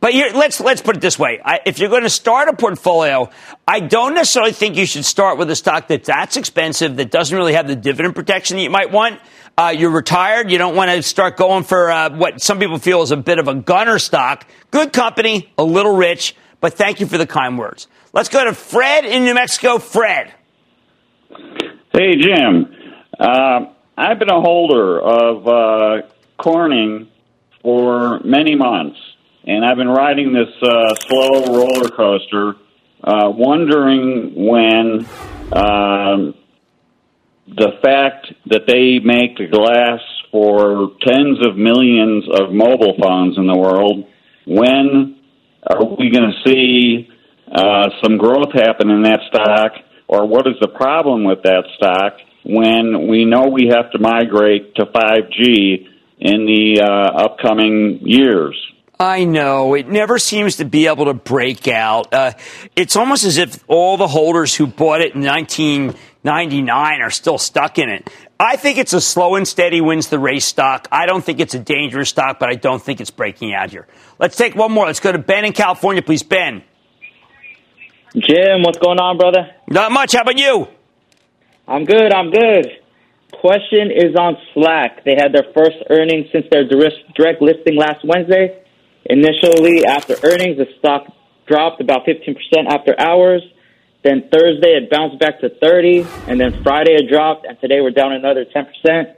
But 0.00 0.14
let's 0.14 0.60
let's 0.60 0.80
put 0.80 0.96
it 0.96 1.02
this 1.02 1.18
way: 1.18 1.42
I, 1.44 1.60
if 1.66 1.78
you're 1.78 1.90
going 1.90 2.04
to 2.04 2.08
start 2.08 2.48
a 2.48 2.54
portfolio, 2.54 3.28
I 3.66 3.80
don't 3.80 4.14
necessarily 4.14 4.52
think 4.52 4.76
you 4.76 4.86
should 4.86 5.04
start 5.04 5.36
with 5.36 5.50
a 5.50 5.56
stock 5.56 5.88
that 5.88 6.04
that's 6.04 6.38
expensive 6.38 6.96
that 6.96 7.10
doesn't 7.10 7.36
really 7.36 7.52
have 7.52 7.68
the 7.68 7.76
dividend 7.76 8.14
protection 8.14 8.56
that 8.56 8.62
you 8.62 8.70
might 8.70 8.90
want. 8.90 9.20
Uh, 9.58 9.74
you're 9.76 9.90
retired. 9.90 10.50
You 10.50 10.56
don't 10.56 10.74
want 10.74 10.90
to 10.90 11.02
start 11.02 11.36
going 11.36 11.64
for 11.64 11.90
uh, 11.90 12.16
what 12.16 12.40
some 12.40 12.58
people 12.58 12.78
feel 12.78 13.02
is 13.02 13.10
a 13.10 13.16
bit 13.18 13.38
of 13.38 13.46
a 13.46 13.54
gunner 13.54 13.98
stock. 13.98 14.46
Good 14.70 14.94
company, 14.94 15.52
a 15.58 15.64
little 15.64 15.94
rich, 15.94 16.34
but 16.62 16.72
thank 16.72 17.00
you 17.00 17.06
for 17.06 17.18
the 17.18 17.26
kind 17.26 17.58
words. 17.58 17.88
Let's 18.14 18.30
go 18.30 18.42
to 18.42 18.54
Fred 18.54 19.04
in 19.04 19.24
New 19.24 19.34
Mexico. 19.34 19.78
Fred. 19.78 20.32
Hey, 21.92 22.16
Jim. 22.16 22.74
Uh, 23.18 23.60
I've 23.96 24.18
been 24.18 24.30
a 24.30 24.40
holder 24.40 25.00
of 25.00 25.48
uh, 25.48 26.06
Corning 26.36 27.08
for 27.62 28.20
many 28.20 28.54
months, 28.54 28.98
and 29.44 29.64
I've 29.64 29.76
been 29.76 29.88
riding 29.88 30.32
this 30.32 30.48
uh, 30.62 30.94
slow 30.94 31.46
roller 31.46 31.88
coaster, 31.90 32.54
uh, 33.02 33.30
wondering 33.30 34.34
when 34.36 35.06
um, 35.52 36.34
the 37.48 37.72
fact 37.82 38.32
that 38.46 38.66
they 38.66 39.00
make 39.00 39.36
the 39.38 39.46
glass 39.46 40.00
for 40.30 40.92
tens 41.06 41.38
of 41.46 41.56
millions 41.56 42.24
of 42.32 42.52
mobile 42.52 42.94
phones 43.02 43.38
in 43.38 43.46
the 43.46 43.56
world, 43.56 44.06
when 44.46 45.18
are 45.66 45.84
we 45.84 46.10
going 46.10 46.30
to 46.30 46.48
see 46.48 47.08
uh, 47.50 47.88
some 48.02 48.18
growth 48.18 48.52
happen 48.52 48.90
in 48.90 49.02
that 49.02 49.20
stock? 49.28 49.72
Or 50.08 50.26
what 50.26 50.46
is 50.46 50.54
the 50.60 50.68
problem 50.68 51.24
with 51.24 51.42
that 51.42 51.64
stock 51.76 52.14
when 52.44 53.08
we 53.08 53.24
know 53.24 53.48
we 53.48 53.70
have 53.72 53.90
to 53.92 53.98
migrate 53.98 54.74
to 54.76 54.86
5G 54.86 55.86
in 56.18 56.46
the 56.46 56.80
uh, 56.82 57.24
upcoming 57.24 58.00
years? 58.02 58.56
I 59.00 59.24
know. 59.24 59.74
It 59.74 59.88
never 59.88 60.18
seems 60.18 60.56
to 60.56 60.64
be 60.64 60.88
able 60.88 61.04
to 61.04 61.14
break 61.14 61.68
out. 61.68 62.12
Uh, 62.12 62.32
it's 62.74 62.96
almost 62.96 63.24
as 63.24 63.36
if 63.36 63.62
all 63.68 63.96
the 63.96 64.08
holders 64.08 64.56
who 64.56 64.66
bought 64.66 65.00
it 65.00 65.14
in 65.14 65.22
1999 65.22 67.00
are 67.00 67.10
still 67.10 67.38
stuck 67.38 67.78
in 67.78 67.90
it. 67.90 68.10
I 68.40 68.56
think 68.56 68.78
it's 68.78 68.92
a 68.92 69.00
slow 69.00 69.36
and 69.36 69.46
steady 69.46 69.80
wins 69.80 70.08
the 70.08 70.18
race 70.18 70.44
stock. 70.44 70.88
I 70.90 71.06
don't 71.06 71.24
think 71.24 71.38
it's 71.38 71.54
a 71.54 71.60
dangerous 71.60 72.08
stock, 72.08 72.40
but 72.40 72.48
I 72.48 72.54
don't 72.54 72.82
think 72.82 73.00
it's 73.00 73.10
breaking 73.10 73.54
out 73.54 73.70
here. 73.70 73.86
Let's 74.18 74.36
take 74.36 74.56
one 74.56 74.72
more. 74.72 74.86
Let's 74.86 75.00
go 75.00 75.12
to 75.12 75.18
Ben 75.18 75.44
in 75.44 75.52
California, 75.52 76.02
please. 76.02 76.24
Ben. 76.24 76.64
Jim, 78.20 78.62
what's 78.62 78.78
going 78.78 78.98
on, 78.98 79.16
brother? 79.18 79.50
Not 79.68 79.92
much. 79.92 80.14
How 80.14 80.22
about 80.22 80.38
you? 80.38 80.66
I'm 81.68 81.84
good. 81.84 82.12
I'm 82.12 82.30
good. 82.30 82.66
Question 83.32 83.90
is 83.92 84.16
on 84.16 84.36
Slack. 84.54 85.04
They 85.04 85.14
had 85.14 85.32
their 85.32 85.44
first 85.54 85.76
earnings 85.90 86.26
since 86.32 86.46
their 86.50 86.66
direct 86.66 87.42
listing 87.42 87.76
last 87.76 88.04
Wednesday. 88.04 88.62
Initially, 89.04 89.84
after 89.86 90.16
earnings, 90.24 90.56
the 90.56 90.66
stock 90.78 91.06
dropped 91.46 91.80
about 91.80 92.06
15% 92.06 92.34
after 92.68 92.98
hours. 92.98 93.42
Then 94.02 94.28
Thursday, 94.32 94.78
it 94.78 94.90
bounced 94.90 95.20
back 95.20 95.40
to 95.40 95.50
30, 95.60 96.06
and 96.26 96.40
then 96.40 96.62
Friday 96.62 96.94
it 96.94 97.10
dropped, 97.10 97.46
and 97.46 97.60
today 97.60 97.80
we're 97.80 97.90
down 97.90 98.12
another 98.12 98.44
10%. 98.44 99.14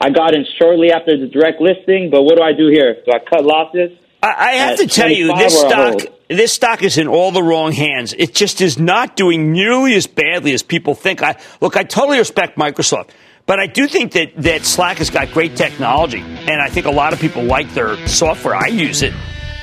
I 0.00 0.10
got 0.10 0.34
in 0.34 0.44
shortly 0.58 0.90
after 0.90 1.16
the 1.18 1.26
direct 1.26 1.60
listing, 1.60 2.10
but 2.10 2.22
what 2.22 2.36
do 2.36 2.42
I 2.42 2.52
do 2.52 2.68
here? 2.68 2.96
Do 3.04 3.12
I 3.12 3.18
cut 3.18 3.44
losses? 3.44 3.90
I, 4.22 4.28
I 4.28 4.52
have 4.52 4.78
to 4.78 4.86
tell 4.86 5.10
you, 5.10 5.36
this 5.36 5.58
stock 5.58 6.00
this 6.28 6.52
stock 6.52 6.82
is 6.82 6.96
in 6.96 7.08
all 7.08 7.30
the 7.30 7.42
wrong 7.42 7.72
hands. 7.72 8.14
It 8.16 8.34
just 8.34 8.60
is 8.60 8.78
not 8.78 9.16
doing 9.16 9.52
nearly 9.52 9.94
as 9.94 10.06
badly 10.06 10.54
as 10.54 10.62
people 10.62 10.94
think. 10.94 11.22
I 11.22 11.38
look, 11.60 11.76
I 11.76 11.82
totally 11.82 12.18
respect 12.18 12.56
Microsoft, 12.56 13.10
but 13.46 13.60
I 13.60 13.66
do 13.66 13.86
think 13.86 14.12
that 14.12 14.32
that 14.36 14.64
Slack 14.64 14.98
has 14.98 15.10
got 15.10 15.32
great 15.32 15.56
technology, 15.56 16.20
and 16.20 16.60
I 16.62 16.68
think 16.68 16.86
a 16.86 16.90
lot 16.90 17.12
of 17.12 17.20
people 17.20 17.42
like 17.42 17.72
their 17.74 18.06
software. 18.06 18.54
I 18.54 18.68
use 18.68 19.02
it. 19.02 19.12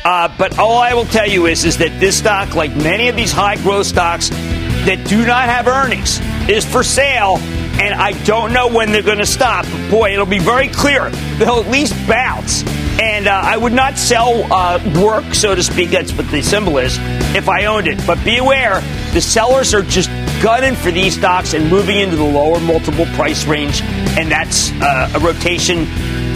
Uh, 0.06 0.34
but 0.38 0.58
all 0.58 0.78
I 0.78 0.94
will 0.94 1.06
tell 1.06 1.28
you 1.28 1.46
is, 1.48 1.66
is 1.66 1.78
that 1.80 2.00
this 2.00 2.18
stock, 2.18 2.56
like 2.56 2.76
many 2.76 3.10
of 3.10 3.16
these 3.16 3.32
high 3.34 3.58
growth 3.58 3.86
stocks 3.86 4.30
that 4.30 5.06
do 5.08 5.26
not 5.26 5.50
have 5.50 5.68
earnings, 5.68 6.20
is 6.50 6.66
for 6.66 6.84
sale. 6.84 7.38
And 7.82 7.94
I 7.94 8.12
don't 8.24 8.54
know 8.54 8.68
when 8.70 8.92
they're 8.92 9.02
going 9.02 9.20
to 9.20 9.26
stop. 9.26 9.66
But 9.66 9.92
boy, 9.92 10.14
it'll 10.14 10.26
be 10.26 10.40
very 10.40 10.70
clear. 10.70 11.10
They'll 11.38 11.60
at 11.60 11.70
least 11.70 11.94
bounce. 12.08 12.64
And 13.00 13.28
uh, 13.28 13.32
I 13.32 13.56
would 13.56 13.72
not 13.72 13.98
sell 13.98 14.52
uh, 14.52 14.78
work, 15.02 15.34
so 15.34 15.56
to 15.56 15.64
speak, 15.64 15.92
that's 15.92 16.12
what 16.12 16.30
the 16.32 16.42
symbol 16.42 16.78
is, 16.80 16.98
if 17.34 17.48
I 17.48 17.66
owned 17.66 17.88
it. 17.88 18.06
But 18.06 18.22
be 18.26 18.38
aware, 18.38 18.82
the 19.14 19.22
sellers 19.22 19.74
are 19.74 19.84
just 19.84 20.10
gunning 20.44 20.76
for 20.76 20.92
these 20.92 21.16
stocks 21.16 21.54
and 21.54 21.70
moving 21.70 21.98
into 21.98 22.18
the 22.18 22.26
lower 22.26 22.60
multiple 22.60 23.06
price 23.16 23.46
range. 23.46 23.82
And 23.82 24.30
that's 24.30 24.72
uh, 24.74 25.14
a 25.16 25.20
rotation 25.20 25.86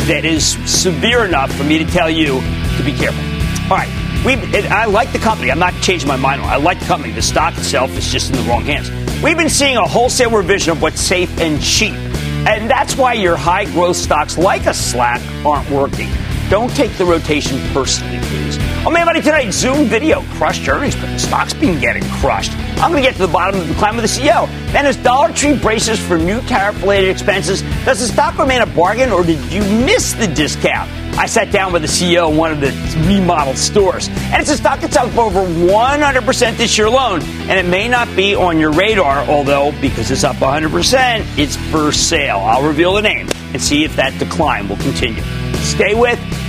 that 0.07 0.23
is 0.23 0.53
severe 0.69 1.25
enough 1.25 1.51
for 1.51 1.65
me 1.65 1.79
to 1.79 1.85
tell 1.85 2.09
you 2.09 2.39
to 2.77 2.83
be 2.83 2.93
careful. 2.93 3.21
All 3.69 3.77
right. 3.77 3.89
We, 4.25 4.35
I 4.67 4.85
like 4.85 5.11
the 5.11 5.19
company. 5.19 5.51
I'm 5.51 5.59
not 5.59 5.73
changing 5.81 6.07
my 6.07 6.15
mind. 6.15 6.41
I 6.43 6.55
like 6.55 6.79
the 6.79 6.85
company. 6.85 7.11
The 7.11 7.21
stock 7.21 7.57
itself 7.57 7.91
is 7.97 8.09
just 8.09 8.31
in 8.31 8.37
the 8.37 8.43
wrong 8.43 8.63
hands. 8.63 8.89
We've 9.21 9.37
been 9.37 9.49
seeing 9.49 9.75
a 9.75 9.85
wholesale 9.85 10.31
revision 10.31 10.71
of 10.71 10.81
what's 10.81 11.01
safe 11.01 11.37
and 11.41 11.61
cheap. 11.61 11.93
And 12.47 12.69
that's 12.69 12.95
why 12.95 13.13
your 13.13 13.35
high 13.35 13.65
growth 13.65 13.97
stocks 13.97 14.37
like 14.37 14.65
a 14.65 14.73
Slack 14.73 15.21
aren't 15.45 15.69
working. 15.69 16.09
Don't 16.53 16.69
take 16.75 16.95
the 16.99 17.05
rotation 17.05 17.59
personally, 17.73 18.19
please. 18.25 18.59
Oh, 18.85 18.91
man, 18.91 19.07
buddy, 19.07 19.23
tonight, 19.23 19.49
Zoom 19.49 19.85
Video 19.87 20.21
crushed 20.35 20.69
earnings, 20.69 20.95
but 20.95 21.07
the 21.07 21.17
stock's 21.17 21.51
been 21.51 21.81
getting 21.81 22.03
crushed. 22.19 22.51
I'm 22.77 22.91
going 22.91 23.01
to 23.01 23.09
get 23.09 23.15
to 23.15 23.25
the 23.25 23.33
bottom 23.33 23.59
of 23.59 23.67
the 23.67 23.73
climb 23.73 23.95
with 23.95 24.05
the 24.05 24.21
CEO. 24.21 24.47
Then, 24.71 24.85
as 24.85 24.95
Dollar 24.97 25.33
Tree 25.33 25.57
braces 25.57 25.99
for 25.99 26.15
new 26.15 26.41
tariff-related 26.41 27.09
expenses, 27.09 27.63
does 27.85 28.01
the 28.01 28.05
stock 28.05 28.37
remain 28.37 28.61
a 28.61 28.67
bargain, 28.67 29.11
or 29.11 29.23
did 29.23 29.39
you 29.51 29.61
miss 29.83 30.13
the 30.13 30.27
discount? 30.27 30.91
I 31.17 31.25
sat 31.25 31.51
down 31.51 31.73
with 31.73 31.81
the 31.81 31.87
CEO 31.87 32.29
of 32.29 32.37
one 32.37 32.51
of 32.51 32.61
the 32.61 32.69
remodeled 33.07 33.57
stores, 33.57 34.07
and 34.09 34.39
it's 34.39 34.51
a 34.51 34.57
stock 34.57 34.79
that's 34.79 34.95
up 34.95 35.17
over 35.17 35.39
100% 35.39 36.57
this 36.57 36.77
year 36.77 36.85
alone, 36.85 37.23
and 37.49 37.53
it 37.53 37.67
may 37.67 37.87
not 37.87 38.15
be 38.15 38.35
on 38.35 38.59
your 38.59 38.73
radar, 38.73 39.27
although 39.27 39.73
because 39.81 40.11
it's 40.11 40.23
up 40.23 40.35
100%, 40.35 41.25
it's 41.35 41.55
for 41.71 41.91
sale. 41.91 42.37
I'll 42.37 42.61
reveal 42.61 42.93
the 42.93 43.01
name 43.01 43.27
and 43.53 43.59
see 43.59 43.83
if 43.83 43.95
that 43.95 44.15
decline 44.19 44.69
will 44.69 44.77
continue. 44.77 45.23
Stay 45.63 45.95
with 45.95 46.19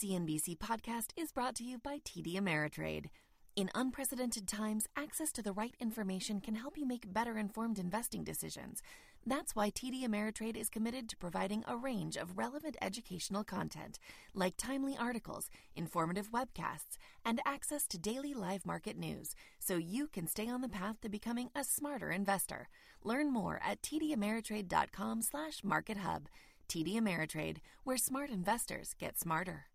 CNBC 0.00 0.56
podcast 0.56 1.08
is 1.14 1.30
brought 1.30 1.54
to 1.56 1.62
you 1.62 1.76
by 1.76 1.98
TD 1.98 2.36
Ameritrade. 2.36 3.10
In 3.54 3.68
unprecedented 3.74 4.48
times, 4.48 4.86
access 4.96 5.30
to 5.32 5.42
the 5.42 5.52
right 5.52 5.76
information 5.78 6.40
can 6.40 6.54
help 6.54 6.78
you 6.78 6.86
make 6.86 7.12
better 7.12 7.36
informed 7.36 7.78
investing 7.78 8.24
decisions. 8.24 8.82
That's 9.26 9.54
why 9.54 9.68
TD 9.68 10.06
Ameritrade 10.06 10.56
is 10.56 10.70
committed 10.70 11.10
to 11.10 11.18
providing 11.18 11.64
a 11.68 11.76
range 11.76 12.16
of 12.16 12.38
relevant 12.38 12.78
educational 12.80 13.44
content, 13.44 13.98
like 14.32 14.56
timely 14.56 14.96
articles, 14.96 15.50
informative 15.76 16.32
webcasts, 16.32 16.96
and 17.22 17.42
access 17.44 17.86
to 17.88 17.98
daily 17.98 18.32
live 18.32 18.64
market 18.64 18.96
news, 18.96 19.34
so 19.58 19.76
you 19.76 20.06
can 20.06 20.26
stay 20.26 20.48
on 20.48 20.62
the 20.62 20.68
path 20.70 20.98
to 21.02 21.10
becoming 21.10 21.50
a 21.54 21.62
smarter 21.62 22.10
investor. 22.10 22.70
Learn 23.04 23.30
more 23.30 23.60
at 23.62 23.82
tdameritrade.com/slash-markethub. 23.82 26.22
TD 26.68 26.94
Ameritrade, 26.94 27.58
where 27.84 27.98
smart 27.98 28.30
investors 28.30 28.94
get 28.98 29.18
smarter. 29.18 29.66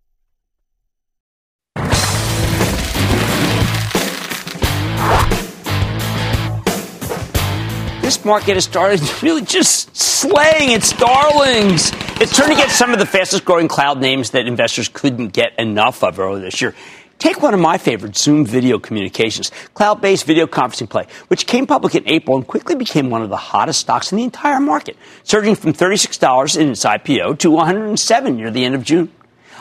This 8.05 8.23
market 8.23 8.53
has 8.53 8.65
started 8.65 9.01
really 9.23 9.41
just 9.41 9.97
slaying 9.97 10.69
its 10.69 10.93
darlings. 10.93 11.91
It's 12.21 12.37
turned 12.37 12.51
to 12.51 12.55
get 12.55 12.69
some 12.69 12.93
of 12.93 12.99
the 12.99 13.05
fastest 13.07 13.45
growing 13.45 13.67
cloud 13.67 13.99
names 13.99 14.29
that 14.29 14.45
investors 14.45 14.87
couldn't 14.87 15.29
get 15.29 15.57
enough 15.57 16.03
of 16.03 16.19
earlier 16.19 16.43
this 16.43 16.61
year. 16.61 16.75
Take 17.17 17.41
one 17.41 17.55
of 17.55 17.59
my 17.59 17.79
favorites, 17.79 18.21
Zoom 18.21 18.45
Video 18.45 18.77
Communications, 18.77 19.51
cloud 19.73 20.01
based 20.01 20.27
video 20.27 20.45
conferencing 20.45 20.87
play, 20.87 21.07
which 21.29 21.47
came 21.47 21.65
public 21.65 21.95
in 21.95 22.07
April 22.07 22.37
and 22.37 22.45
quickly 22.45 22.75
became 22.75 23.09
one 23.09 23.23
of 23.23 23.29
the 23.29 23.37
hottest 23.37 23.79
stocks 23.79 24.11
in 24.11 24.19
the 24.19 24.23
entire 24.23 24.59
market, 24.59 24.95
surging 25.23 25.55
from 25.55 25.73
$36 25.73 26.61
in 26.61 26.69
its 26.69 26.85
IPO 26.85 27.39
to 27.39 27.49
107 27.49 28.35
near 28.35 28.51
the 28.51 28.65
end 28.65 28.75
of 28.75 28.83
June. 28.83 29.11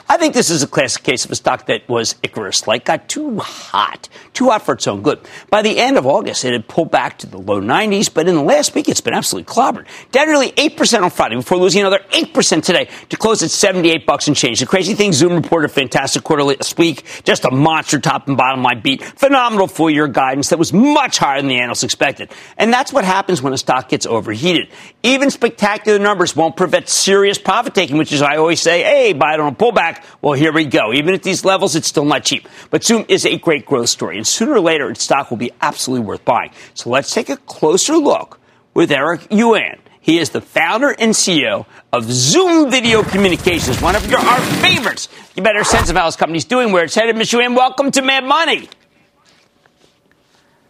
I 0.07 0.19
think 0.19 0.35
this 0.35 0.51
is 0.51 0.63
a 0.63 0.67
classic 0.67 1.03
case 1.03 1.25
of 1.25 1.31
a 1.31 1.35
stock 1.35 1.65
that 1.67 1.89
was 1.89 2.15
Icarus 2.23 2.67
like, 2.67 2.85
got 2.85 3.09
too 3.09 3.39
hot, 3.39 4.11
too 4.35 4.51
hot 4.51 4.61
for 4.61 4.75
its 4.75 4.87
own 4.87 5.01
good. 5.01 5.19
By 5.49 5.63
the 5.63 5.79
end 5.79 5.97
of 5.97 6.07
August, 6.07 6.45
it 6.45 6.53
had 6.53 6.69
pulled 6.69 6.91
back 6.91 7.19
to 7.21 7.27
the 7.27 7.39
low 7.39 7.59
90s, 7.59 8.13
but 8.13 8.29
in 8.29 8.35
the 8.35 8.43
last 8.43 8.75
week, 8.75 8.87
it's 8.91 9.01
been 9.01 9.15
absolutely 9.15 9.51
clobbered. 9.51 9.87
Down 10.13 10.27
nearly 10.27 10.51
8% 10.53 11.03
on 11.03 11.09
Friday 11.09 11.37
before 11.37 11.57
losing 11.57 11.81
another 11.81 12.01
8% 12.11 12.63
today 12.63 12.91
to 13.09 13.17
close 13.17 13.43
at 13.43 13.51
78 13.51 14.05
bucks 14.05 14.29
and 14.29 14.37
change. 14.37 14.61
The 14.61 14.67
crazy 14.67 14.93
thing, 14.93 15.15
Zoom 15.15 15.33
reported 15.33 15.71
fantastic 15.71 16.23
quarterly 16.23 16.57
last 16.57 16.79
week, 16.79 17.23
just 17.25 17.47
a 17.47 17.51
monster 17.51 17.99
top 17.99 18.29
and 18.29 18.37
bottom 18.37 18.63
line 18.63 18.83
beat, 18.83 19.03
phenomenal 19.03 19.69
full 19.69 19.89
year 19.89 20.07
guidance 20.07 20.51
that 20.51 20.59
was 20.59 20.73
much 20.75 21.17
higher 21.17 21.41
than 21.41 21.49
the 21.49 21.59
analysts 21.59 21.83
expected. 21.83 22.31
And 22.59 22.71
that's 22.71 22.93
what 22.93 23.07
happens 23.07 23.41
when 23.41 23.55
a 23.55 23.59
stock 23.59 23.89
gets 23.89 24.05
overheated. 24.05 24.69
Even 25.03 25.31
spectacular 25.31 25.99
numbers 25.99 26.37
won't 26.37 26.57
prevent 26.57 26.91
serious 26.91 27.39
profit 27.39 27.75
taking, 27.75 27.97
which 27.97 28.13
is 28.13 28.21
I 28.21 28.37
always 28.37 28.61
say, 28.61 28.83
hey, 28.83 29.15
buy 29.15 29.33
it 29.33 29.41
on 29.41 29.51
a 29.51 29.57
pullback 29.57 29.94
back. 29.95 30.05
Well, 30.21 30.33
here 30.35 30.53
we 30.53 30.65
go. 30.65 30.93
Even 30.93 31.15
at 31.15 31.23
these 31.23 31.45
levels, 31.45 31.77
it's 31.77 31.89
still 31.89 32.05
not 32.05 32.25
cheap. 32.25 32.49
But 32.71 32.85
Zoom 32.85 33.05
is 33.09 33.25
a 33.27 33.39
great 33.39 33.67
growth 33.67 33.89
story, 33.89 34.17
and 34.17 34.27
sooner 34.27 34.53
or 34.53 34.61
later, 34.61 34.91
its 34.91 35.03
stock 35.03 35.31
will 35.31 35.37
be 35.37 35.53
absolutely 35.61 36.07
worth 36.07 36.25
buying. 36.25 36.51
So 36.75 36.91
let's 36.91 37.13
take 37.13 37.29
a 37.29 37.37
closer 37.37 37.97
look 37.97 38.41
with 38.73 38.91
Eric 38.91 39.27
Yuan. 39.31 39.79
He 40.01 40.19
is 40.19 40.31
the 40.31 40.43
founder 40.43 40.91
and 40.91 41.13
CEO 41.13 41.65
of 41.93 42.05
Zoom 42.05 42.71
Video 42.71 43.03
Communications, 43.03 43.81
one 43.81 43.97
of 43.97 44.09
your, 44.11 44.19
our 44.19 44.41
favorites. 44.41 45.09
You 45.35 45.43
better 45.43 45.65
sense 45.65 45.89
of 45.89 45.97
how 45.97 46.07
this 46.07 46.17
company's 46.17 46.45
doing, 46.45 46.73
where 46.73 46.85
it's 46.85 46.95
headed. 46.95 47.17
Mr. 47.17 47.35
Yuan, 47.35 47.55
welcome 47.55 47.91
to 47.93 48.03
Mad 48.03 48.25
Money. 48.25 48.69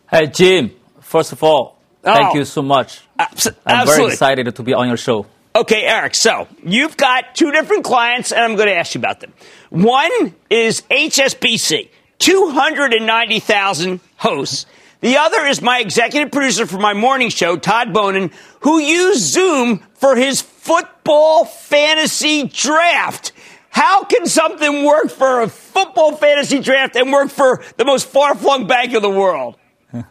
Hey, 0.09 0.29
Jim. 0.29 0.71
First 1.01 1.33
of 1.33 1.43
all, 1.43 1.79
thank 2.03 2.35
oh, 2.35 2.39
you 2.39 2.45
so 2.45 2.63
much. 2.63 3.01
I'm 3.19 3.27
absolutely. 3.67 3.97
very 3.97 4.07
excited 4.13 4.55
to 4.55 4.63
be 4.63 4.73
on 4.73 4.87
your 4.87 4.97
show. 4.97 5.27
Okay, 5.57 5.85
Eric. 5.85 6.17
So 6.17 6.49
you've 6.65 6.97
got 6.97 7.37
two 7.37 7.53
different 7.53 7.85
clients, 7.85 8.33
and 8.33 8.43
I'm 8.43 8.57
going 8.57 8.69
to 8.69 8.75
ask 8.75 8.95
you 8.95 8.99
about 8.99 9.21
them. 9.21 9.33
One 9.71 10.35
is 10.51 10.83
HSBC, 10.91 11.91
290,000 12.19 14.01
hosts. 14.17 14.67
The 15.01 15.19
other 15.19 15.47
is 15.47 15.63
my 15.63 15.79
executive 15.79 16.33
producer 16.33 16.67
for 16.67 16.79
my 16.79 16.93
morning 16.93 17.29
show, 17.29 17.57
Todd 17.57 17.93
Bonin, 17.93 18.33
who 18.61 18.81
used 18.81 19.21
Zoom 19.21 19.79
for 19.95 20.17
his 20.17 20.41
football 20.41 21.45
fantasy 21.45 22.49
draft. 22.49 23.31
How 23.71 24.03
can 24.05 24.27
something 24.27 24.85
work 24.85 25.11
for 25.11 25.43
a 25.43 25.49
football 25.49 26.17
fantasy 26.17 26.59
draft 26.59 26.97
and 26.97 27.13
work 27.13 27.31
for 27.31 27.63
the 27.77 27.85
most 27.85 28.09
far 28.09 28.35
flung 28.35 28.67
bank 28.67 28.93
in 28.93 29.03
the 29.03 29.11
world? 29.11 29.57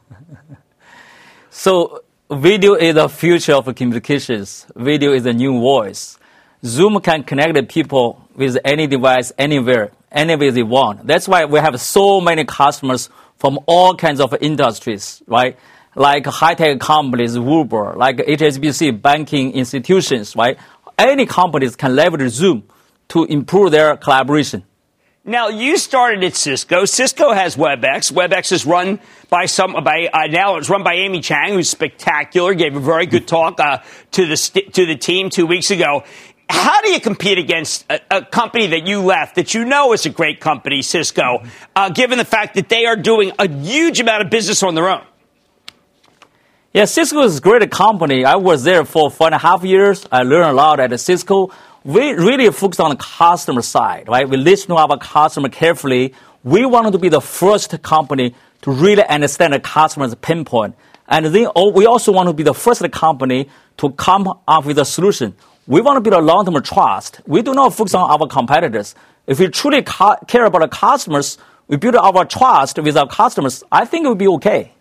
so 1.49 2.03
Video 2.35 2.73
is 2.73 2.95
the 2.95 3.07
future 3.09 3.53
of 3.53 3.65
communications. 3.75 4.65
Video 4.75 5.13
is 5.13 5.23
the 5.23 5.33
new 5.33 5.59
voice. 5.59 6.17
Zoom 6.65 6.99
can 6.99 7.23
connect 7.23 7.69
people 7.69 8.27
with 8.35 8.57
any 8.65 8.87
device, 8.87 9.31
anywhere, 9.37 9.91
anywhere 10.11 10.51
they 10.51 10.63
want. 10.63 11.05
That's 11.05 11.27
why 11.27 11.45
we 11.45 11.59
have 11.59 11.79
so 11.79 12.19
many 12.21 12.43
customers 12.45 13.09
from 13.37 13.59
all 13.67 13.95
kinds 13.95 14.19
of 14.19 14.33
industries, 14.41 15.21
right? 15.27 15.59
Like 15.95 16.25
high-tech 16.25 16.79
companies, 16.79 17.35
Uber, 17.35 17.93
like 17.97 18.17
HSBC, 18.17 18.99
banking 18.99 19.51
institutions, 19.51 20.35
right? 20.35 20.57
Any 20.97 21.27
companies 21.27 21.75
can 21.75 21.95
leverage 21.95 22.31
Zoom 22.31 22.63
to 23.09 23.25
improve 23.25 23.71
their 23.71 23.95
collaboration. 23.95 24.63
Now, 25.25 25.47
you 25.47 25.77
started 25.77 26.21
at 26.25 26.35
Cisco. 26.35 26.83
Cisco 26.83 27.31
has 27.31 27.55
WebEx. 27.55 28.11
WebEx 28.11 28.51
is 28.51 28.65
run 28.65 28.99
by 29.29 29.45
some, 29.45 29.71
by, 29.81 30.09
uh, 30.11 30.27
now 30.27 30.57
it's 30.57 30.69
run 30.69 30.83
by 30.83 30.95
Amy 30.95 31.21
Chang, 31.21 31.53
who's 31.53 31.69
spectacular, 31.69 32.53
gave 32.53 32.75
a 32.75 32.81
very 32.81 33.05
good 33.05 33.25
talk, 33.25 33.57
uh, 33.57 33.77
to 34.11 34.25
the, 34.25 34.35
to 34.73 34.85
the 34.85 34.97
team 34.97 35.29
two 35.29 35.45
weeks 35.45 35.71
ago. 35.71 36.03
How 36.49 36.81
do 36.81 36.89
you 36.89 36.99
compete 36.99 37.37
against 37.37 37.89
a, 37.89 38.01
a, 38.11 38.25
company 38.25 38.67
that 38.67 38.85
you 38.85 38.99
left 38.99 39.35
that 39.35 39.53
you 39.53 39.63
know 39.63 39.93
is 39.93 40.05
a 40.05 40.09
great 40.09 40.41
company, 40.41 40.81
Cisco, 40.81 41.45
uh, 41.73 41.87
given 41.87 42.17
the 42.17 42.25
fact 42.25 42.55
that 42.55 42.67
they 42.67 42.85
are 42.85 42.97
doing 42.97 43.31
a 43.39 43.47
huge 43.47 44.01
amount 44.01 44.23
of 44.23 44.29
business 44.29 44.61
on 44.61 44.75
their 44.75 44.89
own? 44.89 45.05
Yeah, 46.73 46.83
Cisco 46.83 47.21
is 47.21 47.37
a 47.37 47.41
great 47.41 47.71
company. 47.71 48.25
I 48.25 48.35
was 48.35 48.65
there 48.65 48.83
for 48.83 49.09
four 49.09 49.27
and 49.27 49.35
a 49.35 49.39
half 49.39 49.63
years. 49.63 50.05
I 50.11 50.23
learned 50.23 50.49
a 50.49 50.53
lot 50.53 50.81
at 50.81 50.99
Cisco 50.99 51.49
we 51.83 52.13
really 52.13 52.49
focus 52.51 52.79
on 52.79 52.91
the 52.91 52.95
customer 52.95 53.61
side, 53.61 54.07
right? 54.07 54.27
We 54.27 54.37
listen 54.37 54.69
to 54.69 54.75
our 54.75 54.97
customer 54.97 55.49
carefully. 55.49 56.13
We 56.43 56.65
want 56.65 56.91
to 56.91 56.97
be 56.97 57.09
the 57.09 57.21
first 57.21 57.81
company 57.81 58.33
to 58.61 58.71
really 58.71 59.03
understand 59.03 59.53
the 59.53 59.59
customer's 59.59 60.15
pinpoint. 60.15 60.75
And 61.07 61.25
then 61.25 61.49
we 61.73 61.85
also 61.85 62.11
want 62.13 62.29
to 62.29 62.33
be 62.33 62.43
the 62.43 62.53
first 62.53 62.89
company 62.91 63.49
to 63.77 63.91
come 63.91 64.33
up 64.47 64.65
with 64.65 64.79
a 64.79 64.85
solution. 64.85 65.35
We 65.67 65.81
want 65.81 65.97
to 65.97 66.01
build 66.01 66.21
a 66.21 66.25
long-term 66.25 66.61
trust. 66.63 67.19
We 67.27 67.41
do 67.41 67.53
not 67.53 67.73
focus 67.73 67.93
on 67.93 68.09
our 68.09 68.27
competitors. 68.27 68.95
If 69.27 69.39
we 69.39 69.49
truly 69.49 69.81
ca- 69.81 70.17
care 70.27 70.45
about 70.45 70.61
the 70.61 70.67
customers, 70.69 71.37
we 71.67 71.77
build 71.77 71.95
our 71.95 72.25
trust 72.25 72.77
with 72.77 72.97
our 72.97 73.07
customers, 73.07 73.63
I 73.71 73.85
think 73.85 74.05
it 74.05 74.07
will 74.07 74.15
be 74.15 74.27
okay. 74.27 74.71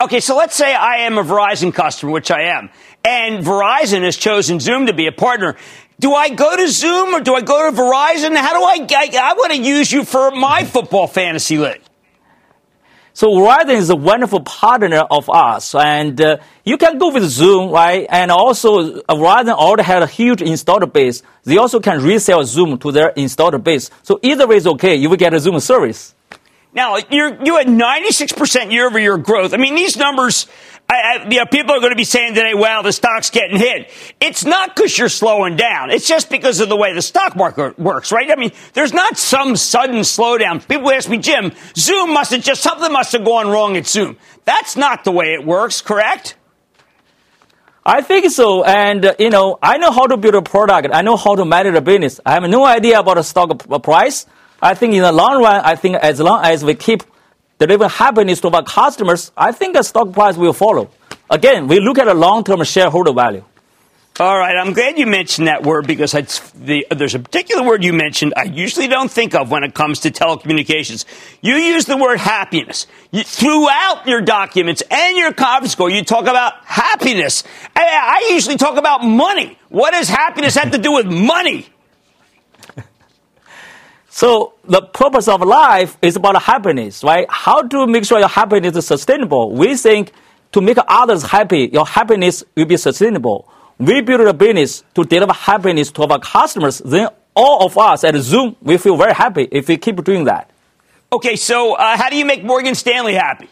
Okay, 0.00 0.20
so 0.20 0.36
let's 0.36 0.54
say 0.54 0.74
I 0.74 0.98
am 0.98 1.18
a 1.18 1.24
Verizon 1.24 1.74
customer, 1.74 2.12
which 2.12 2.30
I 2.30 2.42
am, 2.56 2.70
and 3.04 3.44
Verizon 3.44 4.02
has 4.02 4.16
chosen 4.16 4.60
Zoom 4.60 4.86
to 4.86 4.92
be 4.92 5.06
a 5.06 5.12
partner. 5.12 5.56
Do 6.00 6.14
I 6.14 6.28
go 6.28 6.56
to 6.56 6.68
Zoom 6.68 7.14
or 7.14 7.20
do 7.20 7.34
I 7.34 7.40
go 7.40 7.70
to 7.70 7.76
Verizon? 7.76 8.36
How 8.36 8.56
do 8.56 8.64
I, 8.64 8.86
I, 8.88 9.10
I 9.20 9.34
want 9.34 9.52
to 9.52 9.58
use 9.58 9.90
you 9.90 10.04
for 10.04 10.30
my 10.30 10.64
football 10.64 11.08
fantasy 11.08 11.58
league. 11.58 11.82
So 13.14 13.30
Verizon 13.30 13.74
is 13.74 13.90
a 13.90 13.96
wonderful 13.96 14.42
partner 14.42 14.98
of 15.10 15.28
us, 15.28 15.74
and 15.74 16.20
uh, 16.20 16.36
you 16.64 16.78
can 16.78 16.98
go 16.98 17.12
with 17.12 17.24
Zoom, 17.24 17.72
right? 17.72 18.06
And 18.08 18.30
also, 18.30 19.00
uh, 19.00 19.14
Verizon 19.16 19.54
already 19.54 19.82
had 19.82 20.04
a 20.04 20.06
huge 20.06 20.40
installed 20.40 20.92
base. 20.92 21.24
They 21.42 21.56
also 21.56 21.80
can 21.80 22.00
resell 22.00 22.44
Zoom 22.44 22.78
to 22.78 22.92
their 22.92 23.08
installed 23.08 23.64
base. 23.64 23.90
So 24.04 24.20
either 24.22 24.46
way 24.46 24.54
is 24.54 24.68
okay. 24.68 24.94
You 24.94 25.10
will 25.10 25.16
get 25.16 25.34
a 25.34 25.40
Zoom 25.40 25.58
service. 25.58 26.14
Now, 26.78 26.96
you're, 27.10 27.44
you 27.44 27.56
had 27.56 27.66
96% 27.66 28.70
year 28.70 28.86
over 28.86 29.00
year 29.00 29.18
growth. 29.18 29.52
I 29.52 29.56
mean, 29.56 29.74
these 29.74 29.96
numbers, 29.96 30.46
I, 30.88 30.94
I, 30.94 31.28
you 31.28 31.38
know, 31.38 31.46
people 31.46 31.72
are 31.72 31.80
going 31.80 31.90
to 31.90 31.96
be 31.96 32.04
saying 32.04 32.34
today, 32.34 32.54
well, 32.54 32.84
the 32.84 32.92
stock's 32.92 33.30
getting 33.30 33.56
hit. 33.56 33.90
It's 34.20 34.44
not 34.44 34.76
because 34.76 34.96
you're 34.96 35.08
slowing 35.08 35.56
down. 35.56 35.90
It's 35.90 36.06
just 36.06 36.30
because 36.30 36.60
of 36.60 36.68
the 36.68 36.76
way 36.76 36.94
the 36.94 37.02
stock 37.02 37.34
market 37.34 37.80
works, 37.80 38.12
right? 38.12 38.30
I 38.30 38.36
mean, 38.36 38.52
there's 38.74 38.92
not 38.92 39.18
some 39.18 39.56
sudden 39.56 40.02
slowdown. 40.02 40.68
People 40.68 40.92
ask 40.92 41.08
me, 41.08 41.18
Jim, 41.18 41.50
Zoom 41.74 42.14
must 42.14 42.30
have 42.30 42.44
just, 42.44 42.62
something 42.62 42.92
must 42.92 43.10
have 43.10 43.24
gone 43.24 43.48
wrong 43.48 43.76
at 43.76 43.88
Zoom. 43.88 44.16
That's 44.44 44.76
not 44.76 45.02
the 45.02 45.10
way 45.10 45.34
it 45.34 45.44
works, 45.44 45.80
correct? 45.80 46.36
I 47.84 48.02
think 48.02 48.30
so. 48.30 48.62
And, 48.62 49.04
uh, 49.04 49.14
you 49.18 49.30
know, 49.30 49.58
I 49.60 49.78
know 49.78 49.90
how 49.90 50.06
to 50.06 50.16
build 50.16 50.36
a 50.36 50.42
product. 50.42 50.90
I 50.94 51.02
know 51.02 51.16
how 51.16 51.34
to 51.34 51.44
manage 51.44 51.74
a 51.74 51.80
business. 51.80 52.20
I 52.24 52.34
have 52.34 52.48
no 52.48 52.64
idea 52.64 53.00
about 53.00 53.18
a 53.18 53.24
stock 53.24 53.82
price. 53.82 54.26
I 54.60 54.74
think 54.74 54.94
in 54.94 55.02
the 55.02 55.12
long 55.12 55.42
run, 55.42 55.60
I 55.64 55.76
think 55.76 55.96
as 55.96 56.20
long 56.20 56.44
as 56.44 56.64
we 56.64 56.74
keep 56.74 57.02
delivering 57.58 57.90
happiness 57.90 58.40
to 58.40 58.48
our 58.48 58.62
customers, 58.62 59.32
I 59.36 59.52
think 59.52 59.74
the 59.74 59.82
stock 59.82 60.12
price 60.12 60.36
will 60.36 60.52
follow. 60.52 60.90
Again, 61.30 61.68
we 61.68 61.80
look 61.80 61.98
at 61.98 62.06
the 62.06 62.14
long-term 62.14 62.64
shareholder 62.64 63.12
value. 63.12 63.44
All 64.20 64.36
right, 64.36 64.56
I'm 64.56 64.72
glad 64.72 64.98
you 64.98 65.06
mentioned 65.06 65.46
that 65.46 65.62
word 65.62 65.86
because 65.86 66.10
the, 66.10 66.84
there's 66.90 67.14
a 67.14 67.20
particular 67.20 67.62
word 67.62 67.84
you 67.84 67.92
mentioned 67.92 68.34
I 68.36 68.44
usually 68.44 68.88
don't 68.88 69.08
think 69.08 69.32
of 69.32 69.52
when 69.52 69.62
it 69.62 69.74
comes 69.74 70.00
to 70.00 70.10
telecommunications. 70.10 71.04
You 71.40 71.54
use 71.54 71.84
the 71.84 71.96
word 71.96 72.18
happiness. 72.18 72.88
You, 73.12 73.22
throughout 73.22 74.08
your 74.08 74.20
documents 74.20 74.82
and 74.90 75.16
your 75.16 75.32
conference 75.32 75.76
call, 75.76 75.88
you 75.88 76.02
talk 76.02 76.22
about 76.22 76.54
happiness. 76.64 77.44
I, 77.76 77.84
I 77.84 78.32
usually 78.32 78.56
talk 78.56 78.76
about 78.76 79.04
money. 79.04 79.56
What 79.68 79.92
does 79.92 80.08
happiness 80.08 80.56
have 80.56 80.72
to 80.72 80.78
do 80.78 80.94
with 80.94 81.06
money? 81.06 81.68
So 84.18 84.54
the 84.64 84.82
purpose 84.82 85.28
of 85.28 85.42
life 85.42 85.96
is 86.02 86.16
about 86.16 86.42
happiness, 86.42 87.04
right? 87.04 87.24
How 87.30 87.62
to 87.62 87.86
make 87.86 88.04
sure 88.04 88.18
your 88.18 88.26
happiness 88.26 88.76
is 88.76 88.84
sustainable? 88.84 89.52
We 89.52 89.76
think 89.76 90.10
to 90.50 90.60
make 90.60 90.76
others 90.88 91.22
happy, 91.22 91.70
your 91.72 91.86
happiness 91.86 92.42
will 92.56 92.64
be 92.64 92.76
sustainable. 92.78 93.48
We 93.78 94.00
build 94.00 94.22
a 94.22 94.34
business 94.34 94.82
to 94.96 95.04
deliver 95.04 95.32
happiness 95.32 95.92
to 95.92 96.02
our 96.02 96.18
customers. 96.18 96.82
Then 96.84 97.10
all 97.32 97.64
of 97.64 97.78
us 97.78 98.02
at 98.02 98.16
Zoom, 98.16 98.56
we 98.60 98.76
feel 98.76 98.96
very 98.96 99.14
happy 99.14 99.46
if 99.52 99.68
we 99.68 99.76
keep 99.76 100.02
doing 100.02 100.24
that. 100.24 100.50
Okay, 101.12 101.36
so 101.36 101.74
uh, 101.74 101.96
how 101.96 102.10
do 102.10 102.16
you 102.16 102.24
make 102.24 102.42
Morgan 102.42 102.74
Stanley 102.74 103.14
happy? 103.14 103.48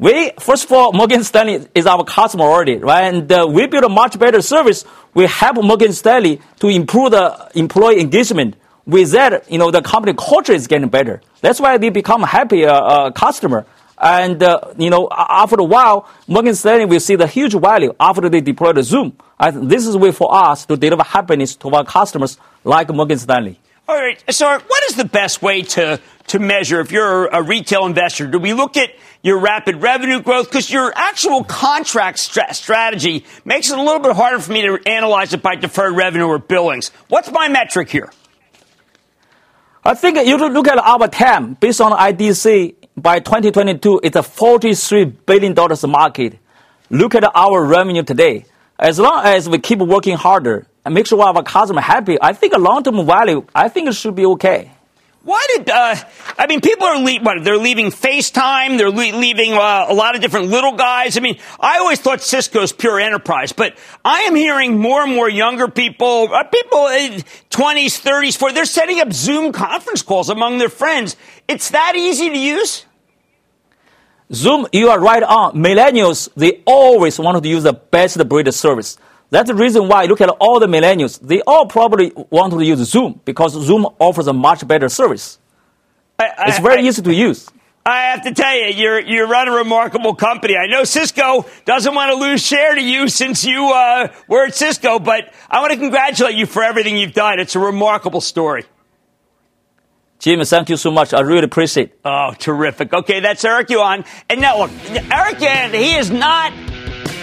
We, 0.00 0.32
first 0.40 0.64
of 0.64 0.72
all, 0.72 0.92
Morgan 0.92 1.22
Stanley 1.22 1.64
is 1.76 1.86
our 1.86 2.02
customer 2.02 2.42
already, 2.46 2.78
right? 2.78 3.14
And 3.14 3.30
uh, 3.30 3.46
we 3.48 3.68
build 3.68 3.84
a 3.84 3.88
much 3.88 4.18
better 4.18 4.42
service. 4.42 4.84
We 5.14 5.26
help 5.26 5.62
Morgan 5.62 5.92
Stanley 5.92 6.40
to 6.58 6.66
improve 6.66 7.12
the 7.12 7.52
employee 7.54 8.00
engagement 8.00 8.56
with 8.86 9.10
that, 9.12 9.50
you 9.50 9.58
know, 9.58 9.70
the 9.70 9.82
company 9.82 10.14
culture 10.14 10.52
is 10.52 10.66
getting 10.66 10.88
better. 10.88 11.20
That's 11.40 11.60
why 11.60 11.76
they 11.78 11.90
become 11.90 12.22
a 12.22 12.26
happier 12.26 12.70
uh, 12.70 13.10
customer. 13.10 13.66
And, 13.98 14.42
uh, 14.42 14.74
you 14.76 14.90
know, 14.90 15.08
after 15.10 15.56
a 15.56 15.64
while, 15.64 16.08
Morgan 16.28 16.54
Stanley 16.54 16.84
will 16.84 17.00
see 17.00 17.16
the 17.16 17.26
huge 17.26 17.54
value 17.54 17.94
after 17.98 18.28
they 18.28 18.40
deploy 18.40 18.72
the 18.72 18.82
Zoom. 18.82 19.16
Think 19.40 19.68
this 19.68 19.86
is 19.86 19.94
a 19.94 19.98
way 19.98 20.12
for 20.12 20.34
us 20.34 20.66
to 20.66 20.76
deliver 20.76 21.02
happiness 21.02 21.56
to 21.56 21.68
our 21.70 21.84
customers 21.84 22.38
like 22.64 22.88
Morgan 22.90 23.18
Stanley. 23.18 23.58
All 23.88 23.96
right, 23.96 24.22
so 24.30 24.46
what 24.48 24.84
is 24.90 24.96
the 24.96 25.04
best 25.04 25.42
way 25.42 25.62
to 25.62 26.00
to 26.26 26.40
measure 26.40 26.80
if 26.80 26.90
you're 26.90 27.26
a 27.26 27.40
retail 27.40 27.86
investor? 27.86 28.26
Do 28.26 28.40
we 28.40 28.52
look 28.52 28.76
at 28.76 28.90
your 29.22 29.38
rapid 29.38 29.76
revenue 29.76 30.20
growth? 30.20 30.48
Because 30.48 30.68
your 30.68 30.92
actual 30.96 31.44
contract 31.44 32.18
stra- 32.18 32.52
strategy 32.52 33.24
makes 33.44 33.70
it 33.70 33.78
a 33.78 33.82
little 33.82 34.00
bit 34.00 34.16
harder 34.16 34.40
for 34.40 34.50
me 34.50 34.62
to 34.62 34.80
analyze 34.86 35.32
it 35.34 35.40
by 35.40 35.54
deferred 35.54 35.94
revenue 35.94 36.26
or 36.26 36.40
billings. 36.40 36.90
What's 37.06 37.30
my 37.30 37.48
metric 37.48 37.88
here? 37.88 38.10
I 39.86 39.94
think 39.94 40.18
you 40.26 40.36
look 40.36 40.66
at 40.66 40.78
our 40.78 41.06
TAM 41.06 41.54
based 41.60 41.80
on 41.80 41.92
IDC 41.92 42.74
by 42.96 43.20
2022, 43.20 44.00
it's 44.02 44.16
a 44.16 44.20
$43 44.20 45.14
billion 45.24 45.54
market. 45.88 46.40
Look 46.90 47.14
at 47.14 47.22
our 47.36 47.64
revenue 47.64 48.02
today. 48.02 48.46
As 48.80 48.98
long 48.98 49.24
as 49.24 49.48
we 49.48 49.60
keep 49.60 49.78
working 49.78 50.16
harder 50.16 50.66
and 50.84 50.92
make 50.92 51.06
sure 51.06 51.22
our 51.22 51.40
customer 51.44 51.82
happy, 51.82 52.18
I 52.20 52.32
think 52.32 52.52
a 52.54 52.58
long-term 52.58 53.06
value, 53.06 53.46
I 53.54 53.68
think 53.68 53.88
it 53.88 53.94
should 53.94 54.16
be 54.16 54.26
okay. 54.26 54.72
Why 55.26 55.44
did 55.56 55.68
uh, 55.68 55.96
I 56.38 56.46
mean 56.46 56.60
people 56.60 56.86
are 56.86 57.02
what 57.02 57.42
they're 57.42 57.58
leaving 57.58 57.86
FaceTime, 57.86 58.78
they're 58.78 58.90
le- 58.90 59.18
leaving 59.18 59.54
uh, 59.54 59.86
a 59.88 59.92
lot 59.92 60.14
of 60.14 60.20
different 60.20 60.46
little 60.46 60.76
guys. 60.76 61.16
I 61.16 61.20
mean, 61.20 61.38
I 61.58 61.78
always 61.78 61.98
thought 61.98 62.22
Cisco's 62.22 62.72
pure 62.72 63.00
enterprise, 63.00 63.52
but 63.52 63.76
I 64.04 64.20
am 64.20 64.36
hearing 64.36 64.78
more 64.78 65.02
and 65.02 65.12
more 65.12 65.28
younger 65.28 65.66
people, 65.66 66.32
uh, 66.32 66.44
people 66.44 66.86
in 66.86 67.22
20s, 67.50 68.00
30s, 68.00 68.38
40s, 68.38 68.54
they're 68.54 68.64
setting 68.64 69.00
up 69.00 69.12
Zoom 69.12 69.50
conference 69.50 70.02
calls 70.02 70.30
among 70.30 70.58
their 70.58 70.68
friends. 70.68 71.16
It's 71.48 71.70
that 71.70 71.94
easy 71.96 72.30
to 72.30 72.38
use. 72.38 72.86
Zoom, 74.32 74.68
you 74.72 74.90
are 74.90 75.00
right 75.00 75.24
on. 75.24 75.54
Millennials, 75.54 76.28
they 76.36 76.62
always 76.66 77.18
want 77.18 77.42
to 77.42 77.48
use 77.48 77.64
the 77.64 77.72
best 77.72 78.16
breed 78.28 78.54
service. 78.54 78.96
That's 79.30 79.48
the 79.48 79.54
reason 79.54 79.88
why 79.88 80.04
look 80.04 80.20
at 80.20 80.28
all 80.28 80.60
the 80.60 80.66
millennials. 80.66 81.18
They 81.20 81.42
all 81.42 81.66
probably 81.66 82.12
want 82.30 82.52
to 82.52 82.64
use 82.64 82.78
Zoom 82.88 83.20
because 83.24 83.52
Zoom 83.52 83.86
offers 83.98 84.28
a 84.28 84.32
much 84.32 84.66
better 84.66 84.88
service. 84.88 85.38
I, 86.18 86.24
I, 86.24 86.48
it's 86.48 86.60
very 86.60 86.82
I, 86.82 86.88
easy 86.88 87.02
to 87.02 87.12
use. 87.12 87.50
I 87.84 88.10
have 88.10 88.22
to 88.22 88.34
tell 88.34 88.54
you, 88.54 88.66
you're 88.66 89.00
you 89.00 89.24
run 89.26 89.48
a 89.48 89.52
remarkable 89.52 90.14
company. 90.14 90.56
I 90.56 90.66
know 90.66 90.84
Cisco 90.84 91.46
doesn't 91.64 91.94
want 91.94 92.10
to 92.10 92.16
lose 92.16 92.44
share 92.44 92.74
to 92.74 92.82
you 92.82 93.08
since 93.08 93.44
you 93.44 93.70
uh, 93.72 94.08
were 94.28 94.46
at 94.46 94.54
Cisco, 94.54 94.98
but 94.98 95.32
I 95.48 95.60
want 95.60 95.72
to 95.72 95.78
congratulate 95.78 96.34
you 96.34 96.46
for 96.46 96.64
everything 96.64 96.96
you've 96.96 97.14
done. 97.14 97.38
It's 97.38 97.54
a 97.54 97.60
remarkable 97.60 98.20
story. 98.20 98.64
Jim, 100.18 100.42
thank 100.44 100.70
you 100.70 100.76
so 100.76 100.90
much. 100.90 101.14
I 101.14 101.20
really 101.20 101.44
appreciate 101.44 101.90
it. 101.90 102.00
Oh, 102.04 102.32
terrific. 102.36 102.92
Okay, 102.92 103.20
that's 103.20 103.44
Eric 103.44 103.70
Yuan. 103.70 104.04
And 104.30 104.40
now, 104.40 104.58
look, 104.58 104.70
Eric 105.12 105.38
he 105.72 105.96
is 105.96 106.10
not. 106.10 106.52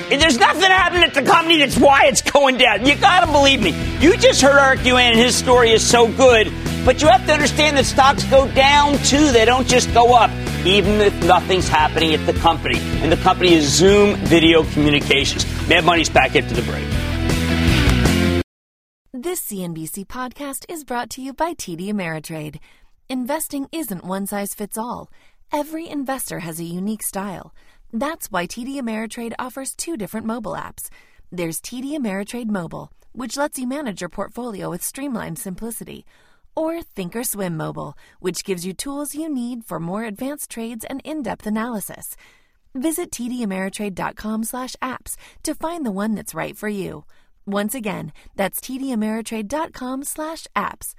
There's 0.09 0.37
nothing 0.37 0.63
happening 0.63 1.03
at 1.03 1.13
the 1.13 1.21
company 1.21 1.57
that's 1.57 1.77
why 1.77 2.05
it's 2.05 2.21
going 2.21 2.57
down. 2.57 2.85
You 2.85 2.95
gotta 2.95 3.31
believe 3.31 3.61
me. 3.61 3.71
You 3.99 4.17
just 4.17 4.41
heard 4.41 4.57
Eric 4.57 4.85
Yuan, 4.85 5.11
and 5.11 5.19
his 5.19 5.35
story 5.35 5.71
is 5.71 5.85
so 5.85 6.11
good. 6.11 6.51
But 6.85 7.01
you 7.01 7.07
have 7.07 7.25
to 7.27 7.33
understand 7.33 7.77
that 7.77 7.85
stocks 7.85 8.23
go 8.25 8.49
down 8.51 8.97
too. 8.99 9.31
They 9.31 9.45
don't 9.45 9.67
just 9.67 9.93
go 9.93 10.13
up, 10.13 10.31
even 10.65 10.99
if 11.01 11.13
nothing's 11.23 11.67
happening 11.67 12.13
at 12.13 12.25
the 12.25 12.33
company. 12.39 12.77
And 13.01 13.11
the 13.11 13.17
company 13.17 13.53
is 13.53 13.65
Zoom 13.65 14.15
Video 14.17 14.63
Communications. 14.71 15.45
Mad 15.69 15.85
Money's 15.85 16.09
back 16.09 16.35
after 16.35 16.53
the 16.53 16.61
break. 16.63 16.83
This 19.13 19.41
CNBC 19.41 20.05
podcast 20.07 20.65
is 20.67 20.83
brought 20.83 21.09
to 21.11 21.21
you 21.21 21.33
by 21.33 21.53
TD 21.53 21.87
Ameritrade. 21.87 22.57
Investing 23.07 23.67
isn't 23.71 24.03
one 24.03 24.27
size 24.27 24.53
fits 24.53 24.77
all. 24.77 25.09
Every 25.53 25.87
investor 25.87 26.39
has 26.39 26.59
a 26.59 26.63
unique 26.63 27.03
style. 27.03 27.53
That's 27.93 28.29
why 28.31 28.47
TD 28.47 28.77
Ameritrade 28.77 29.33
offers 29.37 29.75
two 29.75 29.97
different 29.97 30.25
mobile 30.25 30.53
apps. 30.53 30.89
There's 31.31 31.61
TD 31.61 31.95
Ameritrade 31.95 32.49
Mobile, 32.49 32.91
which 33.11 33.37
lets 33.37 33.59
you 33.59 33.67
manage 33.67 34.01
your 34.01 34.09
portfolio 34.09 34.71
with 34.71 34.81
streamlined 34.81 35.37
simplicity, 35.37 36.03
or 36.55 36.81
Thinkorswim 36.81 37.53
Mobile, 37.53 37.95
which 38.19 38.43
gives 38.43 38.65
you 38.65 38.73
tools 38.73 39.13
you 39.13 39.29
need 39.29 39.63
for 39.63 39.79
more 39.79 40.05
advanced 40.05 40.49
trades 40.49 40.83
and 40.89 41.01
in-depth 41.05 41.45
analysis. 41.47 42.17
Visit 42.73 43.11
tdameritrade.com/apps 43.11 45.15
to 45.43 45.53
find 45.53 45.85
the 45.85 45.91
one 45.91 46.15
that's 46.15 46.33
right 46.33 46.57
for 46.57 46.69
you. 46.69 47.05
Once 47.45 47.75
again, 47.75 48.11
that's 48.35 48.59
tdameritrade.com/apps. 48.59 50.95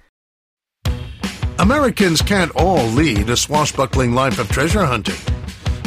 Americans 1.59 2.21
can't 2.21 2.55
all 2.55 2.87
lead 2.87 3.29
a 3.29 3.35
swashbuckling 3.35 4.13
life 4.13 4.39
of 4.39 4.47
treasure 4.49 4.85
hunting, 4.85 5.19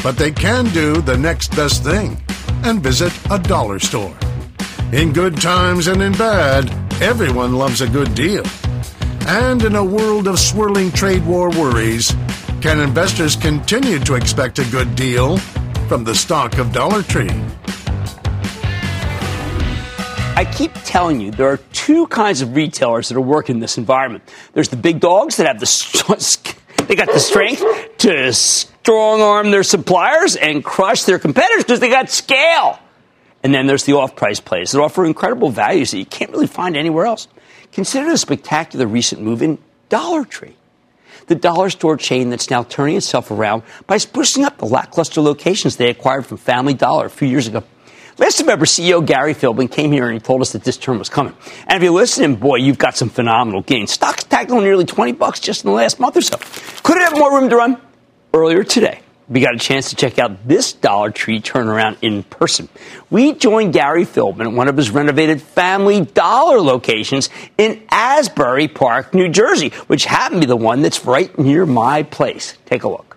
but 0.08 0.16
they 0.16 0.32
can 0.32 0.64
do 0.72 1.02
the 1.02 1.18
next 1.18 1.54
best 1.54 1.84
thing 1.84 2.16
and 2.64 2.82
visit 2.82 3.12
a 3.30 3.38
dollar 3.38 3.78
store. 3.78 4.16
In 4.90 5.12
good 5.12 5.38
times 5.38 5.86
and 5.86 6.00
in 6.00 6.12
bad, 6.12 6.70
everyone 7.02 7.52
loves 7.52 7.82
a 7.82 7.88
good 7.90 8.14
deal. 8.14 8.42
And 9.26 9.62
in 9.62 9.74
a 9.76 9.84
world 9.84 10.26
of 10.26 10.38
swirling 10.38 10.90
trade 10.92 11.26
war 11.26 11.50
worries, 11.50 12.10
can 12.62 12.80
investors 12.80 13.36
continue 13.36 13.98
to 13.98 14.14
expect 14.14 14.58
a 14.58 14.64
good 14.70 14.96
deal 14.96 15.36
from 15.88 16.04
the 16.04 16.14
stock 16.14 16.56
of 16.56 16.72
Dollar 16.72 17.02
Tree? 17.02 17.28
I 20.38 20.50
keep 20.56 20.72
telling 20.86 21.20
you, 21.20 21.32
there 21.32 21.48
are 21.48 21.58
two 21.74 22.06
kinds 22.06 22.40
of 22.40 22.56
retailers 22.56 23.10
that 23.10 23.18
are 23.18 23.20
working 23.20 23.56
in 23.56 23.60
this 23.60 23.76
environment. 23.76 24.24
There's 24.54 24.70
the 24.70 24.78
big 24.78 25.00
dogs 25.00 25.36
that 25.36 25.46
have 25.46 25.60
the 25.60 25.66
they 26.88 26.96
got 26.96 27.08
the 27.08 27.20
strength 27.20 27.62
to 27.98 28.32
strong 28.32 29.20
arm 29.20 29.50
their 29.50 29.62
suppliers 29.62 30.34
and 30.34 30.64
crush 30.64 31.04
their 31.04 31.18
competitors 31.18 31.64
because 31.64 31.80
they 31.80 31.90
got 31.90 32.10
scale. 32.10 32.78
And 33.42 33.54
then 33.54 33.66
there's 33.66 33.84
the 33.84 33.92
off-price 33.92 34.40
players 34.40 34.72
that 34.72 34.80
offer 34.80 35.04
incredible 35.04 35.50
values 35.50 35.92
that 35.92 35.98
you 35.98 36.06
can't 36.06 36.32
really 36.32 36.48
find 36.48 36.76
anywhere 36.76 37.06
else. 37.06 37.28
Consider 37.70 38.10
the 38.10 38.18
spectacular 38.18 38.86
recent 38.86 39.22
move 39.22 39.42
in 39.42 39.58
Dollar 39.88 40.24
Tree 40.24 40.56
the 41.28 41.34
dollar 41.34 41.70
store 41.70 41.96
chain 41.96 42.30
that's 42.30 42.50
now 42.50 42.64
turning 42.64 42.96
itself 42.96 43.30
around 43.30 43.62
by 43.86 43.96
sprucing 43.96 44.44
up 44.44 44.58
the 44.58 44.66
lackluster 44.66 45.20
locations 45.20 45.76
they 45.76 45.90
acquired 45.90 46.26
from 46.26 46.38
Family 46.38 46.74
Dollar 46.74 47.06
a 47.06 47.10
few 47.10 47.28
years 47.28 47.46
ago. 47.46 47.62
Last 48.18 48.40
November, 48.40 48.66
CEO 48.66 49.06
Gary 49.06 49.32
Philbin 49.32 49.70
came 49.70 49.92
here 49.92 50.06
and 50.06 50.14
he 50.14 50.18
told 50.18 50.40
us 50.40 50.50
that 50.50 50.64
this 50.64 50.76
term 50.76 50.98
was 50.98 51.08
coming. 51.08 51.36
And 51.68 51.76
if 51.76 51.82
you're 51.84 51.92
listening, 51.92 52.34
boy, 52.34 52.56
you've 52.56 52.76
got 52.76 52.96
some 52.96 53.08
phenomenal 53.08 53.62
gains. 53.62 53.92
Stocks 53.92 54.24
on 54.32 54.64
nearly 54.64 54.84
20 54.84 55.12
bucks 55.12 55.38
just 55.38 55.64
in 55.64 55.70
the 55.70 55.76
last 55.76 56.00
month 56.00 56.16
or 56.16 56.20
so. 56.20 56.36
Could 56.82 56.96
it 56.96 57.02
have 57.02 57.16
more 57.16 57.38
room 57.38 57.48
to 57.48 57.56
run? 57.56 57.80
Earlier 58.34 58.64
today, 58.64 59.00
we 59.28 59.40
got 59.40 59.54
a 59.54 59.58
chance 59.58 59.90
to 59.90 59.96
check 59.96 60.18
out 60.18 60.48
this 60.48 60.72
Dollar 60.72 61.10
Tree 61.10 61.40
turnaround 61.40 61.96
in 62.02 62.24
person. 62.24 62.68
We 63.08 63.34
joined 63.34 63.72
Gary 63.72 64.04
Philbin 64.04 64.46
at 64.46 64.52
one 64.52 64.66
of 64.66 64.76
his 64.76 64.90
renovated 64.90 65.40
Family 65.40 66.04
Dollar 66.04 66.60
locations 66.60 67.30
in 67.56 67.82
Asbury 67.90 68.66
Park, 68.66 69.14
New 69.14 69.28
Jersey, 69.28 69.70
which 69.86 70.06
happened 70.06 70.42
to 70.42 70.46
be 70.46 70.50
the 70.50 70.56
one 70.56 70.82
that's 70.82 71.04
right 71.04 71.36
near 71.38 71.66
my 71.66 72.02
place. 72.02 72.56
Take 72.66 72.82
a 72.82 72.88
look. 72.88 73.16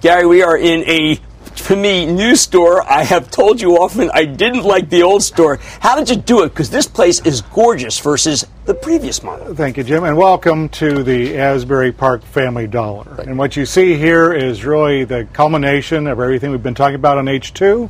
Gary, 0.00 0.26
we 0.26 0.42
are 0.42 0.56
in 0.56 0.84
a 0.88 1.18
to 1.66 1.76
me, 1.76 2.06
new 2.06 2.36
store. 2.36 2.82
I 2.82 3.04
have 3.04 3.30
told 3.30 3.60
you 3.60 3.76
often 3.76 4.10
I 4.12 4.24
didn't 4.24 4.64
like 4.64 4.88
the 4.88 5.02
old 5.02 5.22
store. 5.22 5.58
How 5.80 5.96
did 5.96 6.08
you 6.08 6.16
do 6.16 6.42
it? 6.42 6.50
Because 6.50 6.70
this 6.70 6.86
place 6.86 7.20
is 7.26 7.42
gorgeous 7.42 7.98
versus 7.98 8.46
the 8.64 8.74
previous 8.74 9.22
model. 9.22 9.54
Thank 9.54 9.76
you, 9.76 9.84
Jim, 9.84 10.04
and 10.04 10.16
welcome 10.16 10.68
to 10.70 11.02
the 11.02 11.36
Asbury 11.38 11.92
Park 11.92 12.22
Family 12.22 12.66
Dollar. 12.66 13.20
And 13.20 13.38
what 13.38 13.56
you 13.56 13.66
see 13.66 13.96
here 13.96 14.32
is 14.32 14.64
really 14.64 15.04
the 15.04 15.26
culmination 15.32 16.06
of 16.06 16.20
everything 16.20 16.50
we've 16.50 16.62
been 16.62 16.74
talking 16.74 16.96
about 16.96 17.18
on 17.18 17.26
H2. 17.26 17.88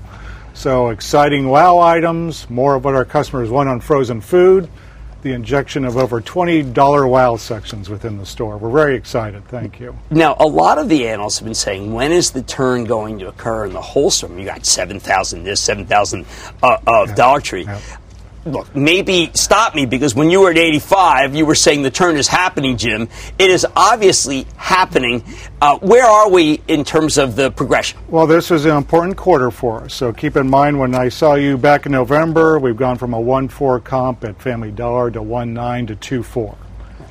So 0.55 0.89
exciting 0.89 1.49
wow 1.49 1.79
items, 1.79 2.49
more 2.51 2.75
of 2.75 2.85
what 2.85 2.95
our 2.95 3.05
customers 3.05 3.51
want 3.51 3.69
on 3.69 3.81
frozen 3.81 4.21
food 4.21 4.69
the 5.23 5.33
injection 5.33 5.85
of 5.85 5.97
over 5.97 6.21
$20 6.21 7.11
wow 7.11 7.37
sections 7.37 7.89
within 7.89 8.19
the 8.19 8.27
store. 8.27 8.57
We're 8.57 8.71
very 8.71 8.97
excited. 8.97 9.47
Thank 9.49 9.81
you. 9.81 9.97
Now, 10.11 10.37
a 10.39 10.47
lot 10.47 10.79
of 10.79 10.89
the 10.89 11.09
analysts 11.09 11.39
have 11.39 11.47
been 11.47 11.55
saying, 11.55 11.93
when 11.93 12.13
is 12.13 12.31
the 12.31 12.43
turn 12.43 12.85
going 12.85 13.19
to 13.19 13.29
occur 13.29 13.67
in 13.67 13.73
the 13.73 13.81
wholesome? 13.81 14.39
You 14.39 14.45
got 14.45 14.65
7,000 14.65 15.45
this, 15.45 15.61
7,000 15.61 16.25
uh, 16.63 16.79
of 16.87 17.15
Dollar 17.15 17.41
Tree 17.41 17.67
look, 18.45 18.75
maybe 18.75 19.31
stop 19.35 19.75
me 19.75 19.87
because 19.87 20.15
when 20.15 20.31
you 20.31 20.41
were 20.41 20.51
at 20.51 20.59
85, 20.59 21.35
you 21.35 21.47
were 21.47 21.55
saying 21.55 21.83
the 21.83 21.91
turn 21.91 22.17
is 22.17 22.29
happening, 22.29 22.77
Jim. 22.77 23.09
It 23.39 23.51
is 23.51 23.67
obviously 23.77 24.47
happening. 24.57 25.23
Uh, 25.61 25.79
where 25.79 26.05
are 26.05 26.31
we 26.31 26.61
in 26.69 26.85
terms 26.85 27.19
of 27.19 27.37
the 27.37 27.51
progression? 27.51 27.99
Well, 28.09 28.27
this 28.27 28.51
is 28.51 28.65
an 28.65 28.77
important 28.77 29.17
quarter 29.17 29.51
for 29.51 29.83
us. 29.85 29.95
So 29.95 30.13
keep 30.13 30.37
in 30.37 30.49
mind 30.49 30.79
when 30.79 30.95
I 30.95 31.09
saw 31.09 31.35
you 31.35 31.57
back 31.59 31.87
in 31.87 31.93
November, 31.93 32.59
we've 32.59 32.77
gone 32.77 32.97
from 32.97 33.15
a 33.15 33.21
1 33.21 33.49
4 33.49 33.81
comp 33.81 34.25
at 34.25 34.41
Family 34.41 34.71
Dollar 34.71 35.11
to 35.11 35.23
1 35.23 35.55
9 35.55 35.87
to 35.89 35.97
2 35.97 36.23
4. 36.23 36.57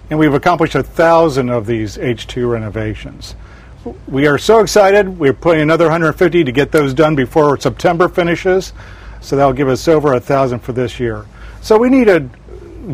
And 0.10 0.18
we've 0.18 0.34
accomplished 0.34 0.76
a 0.76 0.84
thousand 0.84 1.50
of 1.50 1.66
these 1.66 1.98
H2 1.98 2.50
renovations. 2.50 3.36
We 4.08 4.28
are 4.28 4.38
so 4.38 4.60
excited. 4.60 5.20
We're 5.20 5.34
putting 5.34 5.62
another 5.62 5.86
150 5.86 6.44
to 6.44 6.52
get 6.52 6.72
those 6.72 6.94
done 6.94 7.16
before 7.16 7.58
September 7.58 8.10
finishes. 8.10 8.74
So 9.22 9.36
that'll 9.36 9.54
give 9.54 9.68
us 9.68 9.88
over 9.88 10.14
a 10.14 10.20
thousand 10.20 10.60
for 10.60 10.74
this 10.74 11.00
year. 11.00 11.26
So 11.62 11.78
we 11.78 11.90
need 11.90 12.06
to 12.06 12.30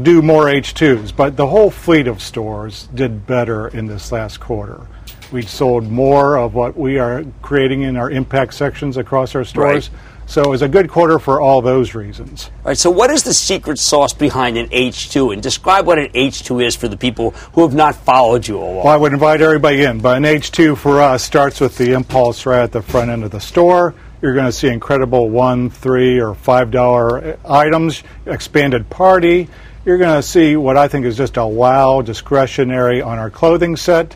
do 0.02 0.22
more 0.22 0.46
H2s, 0.46 1.16
but 1.16 1.38
the 1.38 1.48
whole 1.48 1.70
fleet 1.70 2.08
of 2.08 2.22
stores 2.22 2.88
did 2.96 3.28
better 3.28 3.68
in 3.68 3.86
this 3.86 4.12
last 4.12 4.40
quarter. 4.40 4.88
We 5.32 5.44
sold 5.44 5.90
more 5.90 6.38
of 6.38 6.54
what 6.54 6.78
we 6.78 7.00
are 7.00 7.24
creating 7.42 7.82
in 7.82 7.98
our 7.98 8.10
impact 8.10 8.54
sections 8.54 8.98
across 8.98 9.36
our 9.36 9.44
stores. 9.44 9.90
Right. 9.90 10.00
So 10.34 10.42
it 10.42 10.50
was 10.50 10.64
a 10.64 10.68
good 10.68 10.90
quarter 10.90 11.20
for 11.20 11.40
all 11.40 11.62
those 11.62 11.94
reasons. 11.94 12.50
All 12.66 12.70
right, 12.70 12.78
so 12.78 12.90
what 12.90 13.12
is 13.12 13.22
the 13.22 13.36
secret 13.36 13.78
sauce 13.78 14.14
behind 14.14 14.58
an 14.58 14.68
H2? 14.70 15.32
And 15.32 15.44
describe 15.44 15.86
what 15.86 16.00
an 16.00 16.08
H2 16.08 16.66
is 16.66 16.76
for 16.76 16.88
the 16.88 16.98
people 16.98 17.36
who 17.54 17.62
have 17.62 17.76
not 17.76 17.94
followed 17.94 18.48
you 18.48 18.58
along. 18.58 18.78
Well, 18.78 18.88
I 18.88 18.98
would 18.98 19.14
invite 19.14 19.42
everybody 19.42 19.84
in, 19.84 20.00
but 20.00 20.18
an 20.18 20.24
H2 20.24 20.76
for 20.76 21.04
us 21.04 21.24
starts 21.24 21.62
with 21.62 21.78
the 21.78 21.92
impulse 21.92 22.48
right 22.48 22.64
at 22.64 22.72
the 22.72 22.82
front 22.82 23.12
end 23.12 23.24
of 23.24 23.30
the 23.30 23.40
store. 23.40 23.94
You're 24.24 24.34
going 24.34 24.48
to 24.48 24.52
see 24.52 24.70
incredible 24.70 25.30
one, 25.30 25.70
three, 25.70 26.20
or 26.20 26.34
five 26.34 26.72
dollar 26.72 27.24
uh, 27.24 27.38
items, 27.46 28.02
expanded 28.26 28.90
party. 28.90 29.48
You're 29.86 30.00
going 30.00 30.20
to 30.20 30.28
see 30.28 30.56
what 30.56 30.78
I 30.78 30.88
think 30.88 31.06
is 31.06 31.16
just 31.16 31.38
a 31.38 31.46
wow 31.46 32.02
discretionary 32.02 33.04
on 33.04 33.20
our 33.20 33.30
clothing 33.30 33.76
set. 33.76 34.16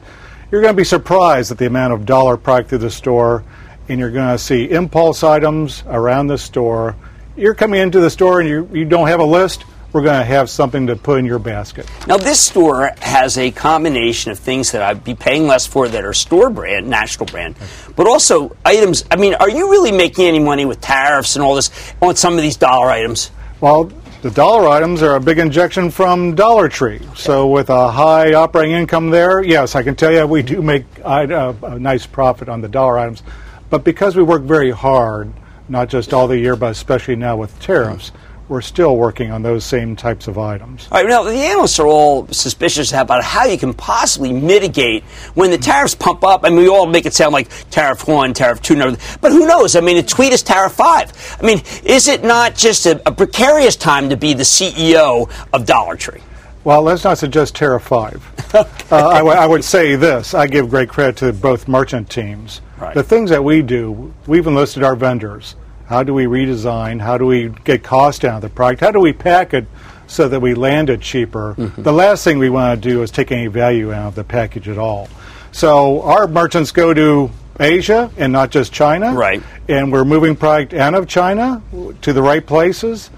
You're 0.50 0.62
going 0.62 0.74
to 0.74 0.78
be 0.78 0.84
surprised 0.84 1.52
at 1.52 1.60
the 1.60 1.68
amount 1.68 1.94
of 1.94 2.08
dollar 2.08 2.38
product 2.38 2.70
through 2.70 2.80
the 2.80 2.90
store, 2.90 3.44
and 3.90 4.00
you're 4.00 4.12
going 4.12 4.36
to 4.36 4.38
see 4.38 4.70
impulse 4.70 5.24
items 5.24 5.84
around 5.88 6.28
the 6.28 6.38
store. 6.38 6.96
You're 7.36 7.56
coming 7.56 7.82
into 7.82 8.00
the 8.00 8.10
store 8.10 8.40
and 8.40 8.50
you, 8.50 8.70
you 8.74 8.86
don't 8.86 9.08
have 9.08 9.20
a 9.20 9.26
list, 9.26 9.66
we're 9.94 10.02
going 10.02 10.20
to 10.20 10.26
have 10.26 10.50
something 10.50 10.88
to 10.88 10.96
put 10.96 11.20
in 11.20 11.26
your 11.26 11.40
basket. 11.40 11.90
Now, 12.08 12.18
this 12.18 12.40
store 12.40 12.92
has 13.02 13.38
a 13.38 13.52
combination 13.52 14.32
of 14.32 14.40
things 14.40 14.72
that 14.72 14.82
I'd 14.82 15.04
be 15.04 15.16
paying 15.16 15.48
less 15.48 15.66
for 15.66 15.88
that 15.88 16.04
are 16.04 16.14
store 16.14 16.50
brand, 16.50 16.90
national 16.90 17.26
brand, 17.28 17.56
but 17.96 18.08
also 18.08 18.56
items. 18.66 19.06
I 19.10 19.16
mean, 19.16 19.34
are 19.36 19.50
you 19.50 19.72
really 19.72 19.92
making 19.92 20.26
any 20.26 20.40
money 20.40 20.66
with 20.66 20.82
tariffs 20.82 21.36
and 21.36 21.44
all 21.44 21.56
this 21.56 21.72
on 22.02 22.16
some 22.16 22.34
of 22.36 22.42
these 22.42 22.58
dollar 22.58 22.90
items? 22.90 23.32
Well, 23.62 23.92
the 24.22 24.32
dollar 24.32 24.68
items 24.68 25.02
are 25.04 25.16
a 25.16 25.20
big 25.20 25.40
injection 25.40 25.90
from 25.90 26.36
Dollar 26.36 26.70
Tree. 26.70 27.00
So, 27.16 27.48
with 27.48 27.70
a 27.70 27.90
high 27.90 28.34
operating 28.34 28.76
income 28.76 29.10
there, 29.10 29.44
yes, 29.44 29.76
I 29.76 29.84
can 29.84 29.96
tell 29.96 30.12
you 30.12 30.26
we 30.28 30.44
do 30.44 30.62
make 30.62 30.86
a, 31.04 31.56
a 31.64 31.80
nice 31.80 32.06
profit 32.06 32.50
on 32.50 32.62
the 32.62 32.68
dollar 32.68 32.98
items. 33.00 33.24
But 33.70 33.84
because 33.84 34.16
we 34.16 34.24
work 34.24 34.44
very 34.44 34.72
hard, 34.72 35.32
not 35.70 35.90
just 35.90 36.14
all 36.14 36.28
the 36.28 36.38
year, 36.38 36.56
but 36.56 36.72
especially 36.72 37.16
now 37.16 37.36
with 37.36 37.60
tariffs, 37.60 38.12
we're 38.48 38.62
still 38.62 38.96
working 38.96 39.30
on 39.30 39.42
those 39.42 39.66
same 39.66 39.96
types 39.96 40.28
of 40.28 40.38
items. 40.38 40.88
All 40.90 41.02
right, 41.02 41.10
now 41.10 41.24
the 41.24 41.34
analysts 41.34 41.80
are 41.80 41.88
all 41.88 42.28
suspicious 42.30 42.94
about 42.94 43.24
how 43.24 43.46
you 43.46 43.58
can 43.58 43.74
possibly 43.74 44.32
mitigate 44.32 45.04
when 45.34 45.52
the 45.52 45.58
tariffs 45.58 45.96
pump 45.96 46.24
up, 46.24 46.46
and 46.46 46.56
we 46.56 46.70
all 46.70 46.86
make 46.86 47.06
it 47.06 47.14
sound 47.14 47.34
like 47.34 47.50
tariff 47.70 48.08
one, 48.08 48.34
tariff 48.34 48.62
two. 48.62 48.76
But 49.20 49.32
who 49.34 49.46
knows? 49.46 49.76
I 49.76 49.82
mean, 49.82 49.98
a 49.98 50.04
tweet 50.04 50.32
is 50.32 50.44
tariff 50.44 50.74
five. 50.74 51.12
I 51.42 51.46
mean, 51.46 51.62
is 51.84 52.08
it 52.08 52.24
not 52.24 52.56
just 52.56 52.86
a, 52.86 53.02
a 53.06 53.12
precarious 53.12 53.76
time 53.76 54.10
to 54.10 54.16
be 54.18 54.34
the 54.34 54.44
CEO 54.44 55.30
of 55.52 55.66
Dollar 55.66 55.98
Tree? 55.98 56.22
Well, 56.64 56.82
let's 56.82 57.06
not 57.06 57.18
suggest 57.18 57.56
Tariff 57.56 57.84
5. 57.84 58.54
uh, 58.56 58.66
I, 58.92 59.20
w- 59.20 59.38
I 59.38 59.46
would 59.46 59.64
say 59.64 59.96
this 59.96 60.34
I 60.34 60.48
give 60.48 60.70
great 60.70 60.90
credit 60.90 61.16
to 61.18 61.32
both 61.32 61.66
merchant 61.70 62.10
teams. 62.10 62.60
Right. 62.80 62.94
The 62.94 63.04
things 63.04 63.30
that 63.30 63.44
we 63.44 63.62
do, 63.62 64.14
we've 64.28 64.46
enlisted 64.46 64.84
our 64.84 64.96
vendors. 64.96 65.56
How 65.88 66.04
do 66.04 66.14
we 66.14 66.26
redesign? 66.26 67.00
How 67.00 67.18
do 67.18 67.26
we 67.26 67.50
get 67.64 67.84
cost 67.84 68.22
down 68.22 68.36
of 68.36 68.42
the 68.42 68.50
product? 68.50 68.82
How 68.82 68.92
do 68.92 69.00
we 69.00 69.14
pack 69.14 69.54
it 69.54 69.66
so 70.06 70.28
that 70.30 70.40
we 70.40 70.54
land 70.54 70.90
it 70.90 71.02
cheaper? 71.02 71.56
The 71.58 71.94
last 71.94 72.24
thing 72.24 72.40
we 72.40 72.50
want 72.50 72.82
to 72.82 72.90
do 72.90 73.02
is 73.04 73.12
take 73.12 73.32
any 73.32 73.48
value 73.48 73.94
out 73.94 74.10
of 74.10 74.16
the 74.16 74.24
package 74.24 74.68
at 74.68 74.78
all. 74.78 75.08
So 75.52 76.02
our 76.02 76.28
merchants 76.28 76.72
go 76.72 76.94
to 76.94 77.32
Asia 77.60 78.12
and 78.18 78.32
not 78.32 78.52
just 78.52 78.74
China. 78.74 79.14
Right. 79.14 79.42
And 79.68 79.92
we're 79.92 80.06
moving 80.06 80.36
product 80.36 80.74
out 80.74 80.94
of 80.94 81.08
China 81.08 81.62
to 82.02 82.14
the 82.14 82.22
right 82.22 82.46
places. 82.46 83.10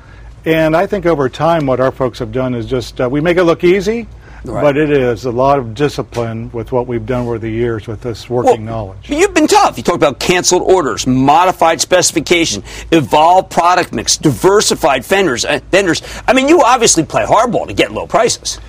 And 0.46 0.76
I 0.76 0.88
think 0.88 1.06
over 1.06 1.28
time, 1.28 1.66
what 1.66 1.80
our 1.80 1.92
folks 1.92 2.20
have 2.20 2.32
done 2.32 2.54
is 2.56 2.66
just 2.66 3.02
uh, 3.02 3.10
we 3.10 3.20
make 3.20 3.38
it 3.38 3.44
look 3.44 3.64
easy, 3.64 4.08
Right. 4.46 4.62
but 4.62 4.78
it 4.78 4.90
is 4.90 5.26
a 5.26 5.32
lot 5.32 5.60
of 5.60 5.74
discipline 5.74 6.50
with 6.52 6.72
what 6.72 6.88
we've 6.88 7.06
done 7.06 7.26
over 7.28 7.38
the 7.38 7.50
years 7.50 7.88
with 7.88 8.02
this 8.02 8.30
working 8.30 8.66
knowledge. 8.66 9.10
You've 9.10 9.34
been 9.34 9.48
tough. 9.48 9.78
You 9.78 9.84
talked 9.84 9.98
about 9.98 10.20
canceled 10.20 10.62
orders, 10.62 11.06
modified 11.06 11.82
specification, 11.82 12.64
evolved 12.92 13.52
product 13.52 13.92
mix, 13.92 14.18
diversified 14.18 15.04
vendors. 15.04 15.44
Uh, 15.44 15.60
vendors. 15.72 16.02
I 16.28 16.34
mean, 16.34 16.48
you 16.48 16.62
obviously 16.62 17.04
play 17.04 17.26
hardball 17.26 17.68
to 17.68 17.74
get 17.74 17.92
low 17.92 18.08
prices. 18.08 18.60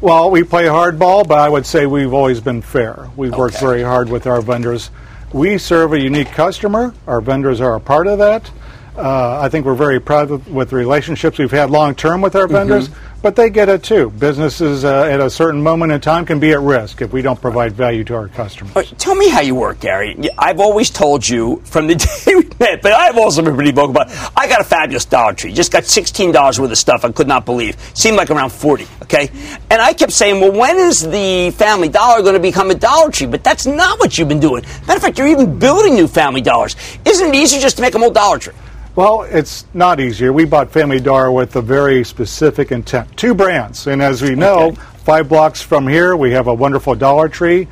Well, 0.00 0.30
we 0.30 0.42
play 0.42 0.64
hardball, 0.64 1.28
but 1.28 1.38
I 1.38 1.48
would 1.48 1.66
say 1.66 1.86
we've 1.86 2.12
always 2.14 2.40
been 2.40 2.62
fair. 2.62 3.10
We've 3.16 3.34
worked 3.34 3.60
very 3.60 3.82
hard 3.82 4.08
with 4.08 4.26
our 4.26 4.40
vendors. 4.40 4.90
We 5.32 5.58
serve 5.58 5.92
a 5.92 6.00
unique 6.00 6.28
customer. 6.28 6.94
Our 7.06 7.20
vendors 7.20 7.60
are 7.60 7.76
a 7.76 7.80
part 7.80 8.06
of 8.06 8.18
that. 8.18 8.50
Uh, 8.96 9.40
I 9.40 9.48
think 9.48 9.64
we're 9.66 9.74
very 9.74 10.00
proud 10.00 10.30
of, 10.30 10.48
with 10.48 10.70
the 10.70 10.76
relationships 10.76 11.38
we've 11.38 11.50
had 11.50 11.70
long 11.70 11.94
term 11.94 12.20
with 12.20 12.34
our 12.34 12.46
vendors, 12.48 12.90
but 13.22 13.36
they 13.36 13.48
get 13.48 13.68
it 13.68 13.82
too. 13.82 14.10
Businesses 14.10 14.84
uh, 14.84 15.04
at 15.04 15.20
a 15.20 15.30
certain 15.30 15.62
moment 15.62 15.92
in 15.92 16.00
time 16.00 16.26
can 16.26 16.40
be 16.40 16.50
at 16.52 16.60
risk 16.60 17.00
if 17.00 17.12
we 17.12 17.22
don't 17.22 17.40
provide 17.40 17.72
value 17.72 18.02
to 18.04 18.14
our 18.16 18.28
customers. 18.28 18.74
Right, 18.74 18.92
tell 18.98 19.14
me 19.14 19.28
how 19.28 19.40
you 19.40 19.54
work, 19.54 19.80
Gary. 19.80 20.16
I've 20.36 20.58
always 20.60 20.90
told 20.90 21.26
you 21.26 21.62
from 21.64 21.86
the 21.86 21.94
day 22.26 22.34
we 22.34 22.48
met, 22.58 22.82
but 22.82 22.92
I've 22.92 23.16
also 23.16 23.42
been 23.42 23.54
pretty 23.54 23.70
vocal 23.70 23.90
about. 23.92 24.10
it. 24.10 24.32
I 24.36 24.48
got 24.48 24.60
a 24.60 24.64
fabulous 24.64 25.04
Dollar 25.04 25.34
Tree. 25.34 25.52
Just 25.52 25.72
got 25.72 25.84
sixteen 25.84 26.32
dollars 26.32 26.58
worth 26.60 26.70
of 26.72 26.78
stuff. 26.78 27.04
I 27.04 27.12
could 27.12 27.28
not 27.28 27.46
believe. 27.46 27.76
Seemed 27.94 28.16
like 28.16 28.30
around 28.30 28.50
forty. 28.50 28.86
Okay, 29.04 29.30
and 29.70 29.80
I 29.80 29.92
kept 29.92 30.12
saying, 30.12 30.40
well, 30.40 30.52
when 30.52 30.76
is 30.78 31.08
the 31.08 31.52
Family 31.56 31.88
Dollar 31.88 32.22
going 32.22 32.34
to 32.34 32.40
become 32.40 32.70
a 32.70 32.74
Dollar 32.74 33.10
Tree? 33.10 33.28
But 33.28 33.44
that's 33.44 33.66
not 33.66 33.98
what 34.00 34.18
you've 34.18 34.28
been 34.28 34.40
doing. 34.40 34.62
Matter 34.86 34.96
of 34.96 35.02
fact, 35.02 35.16
you're 35.18 35.28
even 35.28 35.58
building 35.58 35.94
new 35.94 36.08
Family 36.08 36.40
Dollars. 36.42 36.74
Isn't 37.04 37.28
it 37.28 37.34
easier 37.36 37.60
just 37.60 37.76
to 37.76 37.82
make 37.82 37.92
them 37.92 38.02
all 38.02 38.10
Dollar 38.10 38.38
Tree? 38.38 38.54
Well, 38.96 39.22
it's 39.22 39.66
not 39.72 40.00
easier. 40.00 40.32
We 40.32 40.44
bought 40.44 40.72
Family 40.72 40.98
Dollar 41.00 41.30
with 41.30 41.54
a 41.54 41.62
very 41.62 42.04
specific 42.04 42.72
intent. 42.72 43.16
Two 43.16 43.34
brands. 43.34 43.86
And 43.86 44.02
as 44.02 44.20
we 44.20 44.34
know, 44.34 44.72
five 45.04 45.28
blocks 45.28 45.62
from 45.62 45.86
here, 45.86 46.16
we 46.16 46.32
have 46.32 46.48
a 46.48 46.54
wonderful 46.54 46.96
Dollar 46.96 47.28
Tree. 47.28 47.68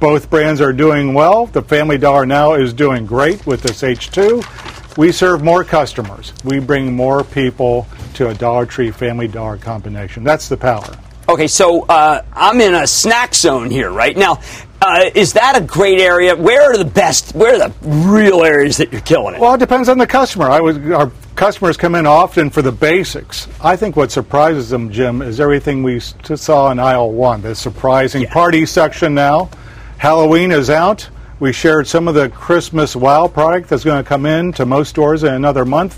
Both 0.00 0.30
brands 0.30 0.62
are 0.62 0.72
doing 0.72 1.12
well. 1.12 1.46
The 1.46 1.62
Family 1.62 1.98
Dollar 1.98 2.24
now 2.24 2.54
is 2.54 2.72
doing 2.72 3.04
great 3.04 3.46
with 3.46 3.60
this 3.62 3.82
H2. 3.82 4.96
We 4.96 5.12
serve 5.12 5.44
more 5.44 5.62
customers. 5.62 6.32
We 6.42 6.58
bring 6.58 6.94
more 6.94 7.22
people 7.22 7.86
to 8.14 8.28
a 8.28 8.34
Dollar 8.34 8.64
Tree 8.64 8.90
Family 8.90 9.28
Dollar 9.28 9.58
combination. 9.58 10.24
That's 10.24 10.48
the 10.48 10.56
power. 10.56 10.96
Okay, 11.28 11.46
so 11.46 11.82
uh, 11.82 12.24
I'm 12.32 12.60
in 12.60 12.74
a 12.74 12.86
snack 12.86 13.34
zone 13.34 13.70
here, 13.70 13.90
right 13.90 14.16
now. 14.16 14.40
Uh, 14.84 15.10
is 15.14 15.34
that 15.34 15.56
a 15.56 15.60
great 15.60 16.00
area? 16.00 16.34
Where 16.34 16.72
are 16.72 16.76
the 16.76 16.84
best? 16.84 17.36
Where 17.36 17.54
are 17.54 17.68
the 17.68 17.72
real 17.88 18.42
areas 18.42 18.78
that 18.78 18.90
you're 18.90 19.00
killing 19.02 19.36
it? 19.36 19.40
Well, 19.40 19.54
it 19.54 19.58
depends 19.58 19.88
on 19.88 19.96
the 19.96 20.08
customer. 20.08 20.50
I 20.50 20.60
was, 20.60 20.76
our 20.90 21.12
customers 21.36 21.76
come 21.76 21.94
in 21.94 22.04
often 22.04 22.50
for 22.50 22.62
the 22.62 22.72
basics. 22.72 23.46
I 23.60 23.76
think 23.76 23.94
what 23.94 24.10
surprises 24.10 24.70
them, 24.70 24.90
Jim, 24.90 25.22
is 25.22 25.38
everything 25.38 25.84
we 25.84 26.00
saw 26.00 26.72
in 26.72 26.80
aisle 26.80 27.12
one. 27.12 27.42
The 27.42 27.54
surprising 27.54 28.26
party 28.26 28.66
section 28.66 29.14
now. 29.14 29.50
Halloween 29.98 30.50
is 30.50 30.68
out. 30.68 31.08
We 31.38 31.52
shared 31.52 31.86
some 31.86 32.08
of 32.08 32.16
the 32.16 32.28
Christmas 32.30 32.96
wow 32.96 33.28
product 33.28 33.68
that's 33.68 33.84
going 33.84 34.02
to 34.02 34.08
come 34.08 34.26
in 34.26 34.52
to 34.54 34.66
most 34.66 34.88
stores 34.88 35.22
in 35.22 35.32
another 35.32 35.64
month. 35.64 35.96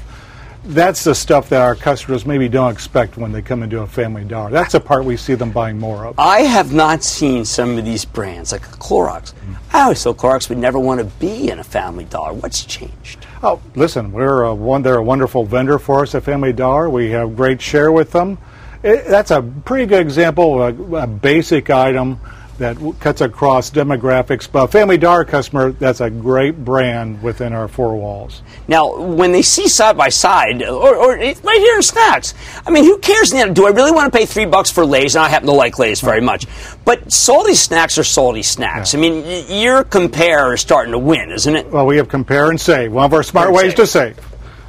That's 0.67 1.05
the 1.05 1.15
stuff 1.15 1.51
that 1.51 1.61
our 1.61 1.75
customers 1.75 2.25
maybe 2.25 2.49
don't 2.49 2.73
expect 2.73 3.19
when 3.19 3.33
they 3.33 3.43
come 3.43 3.63
into 3.63 3.83
a 3.83 3.87
Family 3.87 4.25
Dollar. 4.25 4.51
That's 4.51 4.73
the 4.73 4.81
part 4.81 5.05
we 5.05 5.19
see 5.19 5.35
them 5.35 5.53
buying 5.53 5.79
more 5.79 6.07
of. 6.07 6.19
I 6.19 6.41
have 6.41 6.73
not 6.73 7.03
seen 7.05 7.45
some 7.45 7.77
of 7.77 7.85
these 7.85 8.07
brands 8.07 8.51
like 8.51 8.63
Clorox. 8.63 9.35
Mm. 9.35 9.57
I 9.75 9.83
always 9.83 10.03
thought 10.03 10.17
Clorox 10.17 10.49
would 10.49 10.57
never 10.57 10.79
want 10.79 11.01
to 11.01 11.05
be 11.05 11.51
in 11.51 11.59
a 11.59 11.65
Family 11.65 12.05
Dollar. 12.05 12.33
What's 12.33 12.65
changed? 12.65 13.27
Oh, 13.43 13.61
listen, 13.75 14.11
we're 14.11 14.45
a 14.45 14.55
one. 14.55 14.83
They're 14.83 14.97
a 14.97 15.03
wonderful 15.03 15.45
vendor 15.45 15.79
for 15.79 16.03
us 16.03 16.15
at 16.15 16.23
Family 16.23 16.55
Dollar. 16.55 16.89
We 16.89 17.11
have 17.11 17.37
great 17.37 17.61
share 17.61 17.93
with 17.93 18.13
them. 18.13 18.39
It, 18.83 19.07
that's 19.07 19.31
a 19.31 19.43
pretty 19.43 19.85
good 19.85 20.01
example 20.01 20.63
of 20.63 20.93
a, 20.93 20.97
a 20.97 21.07
basic 21.07 21.69
item 21.69 22.19
that 22.59 22.75
w- 22.75 22.95
cuts 23.01 23.21
across 23.21 23.71
demographics. 23.71 24.51
But 24.51 24.69
Family 24.69 24.99
Dollar 24.99 25.25
customer, 25.25 25.73
that's 25.73 26.01
a 26.01 26.11
great 26.11 26.65
brand 26.65 27.23
within 27.23 27.53
our 27.53 27.69
four 27.69 27.97
walls. 27.97 28.43
Now, 28.69 28.97
when 28.97 29.33
they 29.33 29.43
see 29.43 29.69
side 29.69 29.97
by 29.97 30.09
side, 30.09 30.63
or, 30.63 30.97
or 30.97 31.17
right 31.17 31.43
here 31.43 31.77
in 31.77 31.83
snacks, 31.83 32.35
I 32.67 32.71
mean, 32.71 32.85
who 32.85 32.99
cares? 32.99 33.31
Do 33.31 33.67
I 33.67 33.71
really 33.71 33.93
want 33.93 34.13
to 34.13 34.19
pay 34.19 34.27
three 34.27 34.47
bucks 34.47 34.71
for 34.71 34.85
Lay's? 34.85 35.17
And 35.17 35.25
I 35.25 35.29
happen 35.29 35.47
to 35.49 35.55
like 35.55 35.79
Lay's 35.79 36.01
very 36.01 36.21
much. 36.21 36.47
But 36.85 37.13
salty 37.13 37.55
snacks 37.55 37.99
are 37.99 38.05
salty 38.05 38.43
snacks. 38.43 38.95
I 38.95 38.99
mean, 38.99 39.45
your 39.49 39.85
compare 39.85 40.55
is 40.55 40.61
starting 40.61 40.93
to 40.93 40.99
win, 40.99 41.31
isn't 41.31 41.55
it? 41.55 41.71
Well, 41.71 41.87
we 41.87 41.97
have 41.97 42.09
compare 42.09 42.51
and 42.51 42.61
save. 42.61 42.93
One 42.93 43.05
of 43.05 43.13
our 43.13 43.23
smart 43.23 43.53
ways 43.53 43.75
to 43.75 43.87
save. 43.87 44.19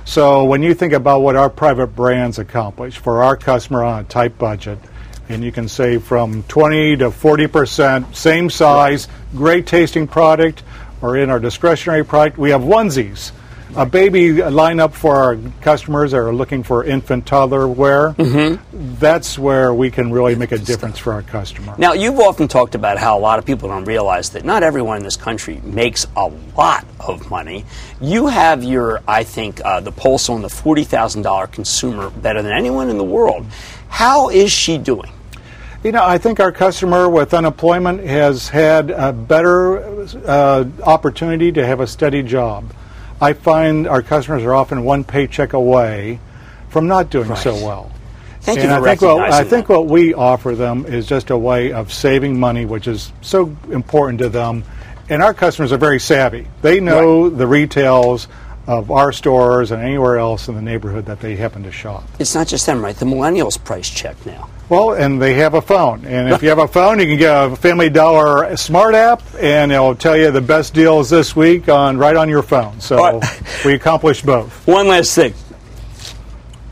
So 0.05 0.45
when 0.45 0.61
you 0.61 0.75
think 0.75 0.93
about 0.93 1.21
what 1.21 1.35
our 1.35 1.49
private 1.49 1.87
brands 1.87 2.37
accomplish 2.37 2.97
for 2.97 3.23
our 3.23 3.35
customer 3.35 3.83
on 3.83 4.01
a 4.01 4.03
tight 4.03 4.37
budget, 4.37 4.77
and 5.29 5.43
you 5.43 5.51
can 5.51 5.67
save 5.67 6.03
from 6.03 6.43
20 6.43 6.97
to 6.97 7.11
40 7.11 7.47
percent, 7.47 8.15
same 8.15 8.49
size, 8.49 9.07
great 9.35 9.67
tasting 9.67 10.07
product, 10.07 10.63
or 11.01 11.17
in 11.17 11.29
our 11.29 11.39
discretionary 11.39 12.03
product, 12.03 12.37
we 12.37 12.51
have 12.51 12.61
onesies. 12.61 13.31
A 13.75 13.85
baby 13.85 14.29
lineup 14.29 14.93
for 14.93 15.15
our 15.15 15.37
customers 15.59 16.11
that 16.11 16.17
are 16.17 16.33
looking 16.33 16.63
for 16.63 16.85
infant 16.85 17.25
toddler 17.25 17.67
wear. 17.67 18.11
Mm-hmm. 18.11 18.95
That's 18.99 19.37
where 19.37 19.73
we 19.73 19.91
can 19.91 20.13
really 20.13 20.35
make 20.35 20.53
a 20.53 20.57
difference 20.57 20.97
for 20.97 21.11
our 21.11 21.23
customer. 21.23 21.75
Now, 21.77 21.91
you've 21.91 22.19
often 22.19 22.47
talked 22.47 22.75
about 22.75 22.97
how 22.97 23.17
a 23.17 23.19
lot 23.19 23.37
of 23.37 23.45
people 23.45 23.67
don't 23.67 23.83
realize 23.83 24.29
that 24.29 24.45
not 24.45 24.63
everyone 24.63 24.97
in 24.97 25.03
this 25.03 25.17
country 25.17 25.59
makes 25.63 26.07
a 26.15 26.31
lot 26.55 26.85
of 27.01 27.29
money. 27.29 27.65
You 27.99 28.27
have 28.27 28.63
your, 28.63 29.01
I 29.07 29.25
think, 29.25 29.59
uh, 29.65 29.81
the 29.81 29.91
pulse 29.91 30.29
on 30.29 30.41
the 30.41 30.47
$40,000 30.47 31.51
consumer 31.51 32.11
better 32.11 32.41
than 32.41 32.53
anyone 32.53 32.89
in 32.89 32.97
the 32.97 33.03
world. 33.03 33.45
How 33.89 34.29
is 34.29 34.53
she 34.53 34.77
doing? 34.77 35.11
You 35.85 35.91
know, 35.91 36.03
I 36.03 36.17
think 36.17 36.39
our 36.39 36.51
customer 36.51 37.07
with 37.07 37.31
unemployment 37.31 38.03
has 38.07 38.49
had 38.49 38.89
a 38.89 39.13
better 39.13 39.83
uh, 40.25 40.65
opportunity 40.81 41.51
to 41.51 41.63
have 41.63 41.79
a 41.79 41.85
steady 41.85 42.23
job. 42.23 42.73
I 43.21 43.33
find 43.33 43.87
our 43.87 44.01
customers 44.01 44.41
are 44.41 44.55
often 44.55 44.83
one 44.83 45.03
paycheck 45.03 45.53
away 45.53 46.19
from 46.69 46.87
not 46.87 47.11
doing 47.11 47.29
Right. 47.29 47.37
so 47.37 47.53
well. 47.53 47.91
Thank 48.41 48.61
and 48.61 48.69
you 48.69 48.73
I 48.73 48.79
for 48.79 48.85
think 48.87 49.01
what 49.03 49.31
I 49.31 49.43
think 49.43 49.69
what 49.69 49.85
we 49.85 50.15
offer 50.15 50.55
them 50.55 50.87
is 50.87 51.05
just 51.05 51.29
a 51.29 51.37
way 51.37 51.71
of 51.71 51.93
saving 51.93 52.39
money, 52.39 52.65
which 52.65 52.87
is 52.87 53.11
so 53.21 53.55
important 53.69 54.17
to 54.21 54.29
them. 54.29 54.63
And 55.07 55.21
our 55.21 55.35
customers 55.35 55.71
are 55.71 55.77
very 55.77 55.99
savvy. 55.99 56.47
They 56.63 56.79
know 56.79 57.29
the 57.29 57.45
retails 57.45 58.27
of 58.67 58.89
our 58.91 59.11
stores 59.11 59.71
and 59.71 59.81
anywhere 59.81 60.17
else 60.17 60.47
in 60.47 60.55
the 60.55 60.61
neighborhood 60.61 61.05
that 61.05 61.19
they 61.19 61.35
happen 61.35 61.63
to 61.63 61.71
shop. 61.71 62.03
It's 62.19 62.33
not 62.33 62.47
just 62.47 62.65
them, 62.65 62.83
right? 62.83 62.95
The 62.95 63.05
millennials 63.05 63.63
price 63.63 63.89
check 63.89 64.23
now. 64.25 64.49
Well, 64.67 64.93
and 64.93 65.21
they 65.21 65.35
have 65.35 65.53
a 65.53 65.61
phone. 65.61 66.05
And 66.05 66.33
if 66.33 66.41
you 66.41 66.49
have 66.49 66.57
a 66.57 66.67
phone, 66.67 66.99
you 66.99 67.05
can 67.05 67.17
get 67.17 67.51
a 67.51 67.55
Family 67.55 67.89
Dollar 67.89 68.57
smart 68.57 68.95
app, 68.95 69.21
and 69.39 69.71
it'll 69.71 69.93
tell 69.95 70.17
you 70.17 70.31
the 70.31 70.41
best 70.41 70.73
deals 70.73 71.09
this 71.09 71.35
week 71.35 71.69
on 71.69 71.97
right 71.97 72.15
on 72.15 72.29
your 72.29 72.41
phone. 72.41 72.79
So 72.79 72.97
right. 72.97 73.41
we 73.63 73.75
accomplish 73.75 74.23
both. 74.23 74.65
One 74.67 74.87
last 74.87 75.13
thing. 75.13 75.35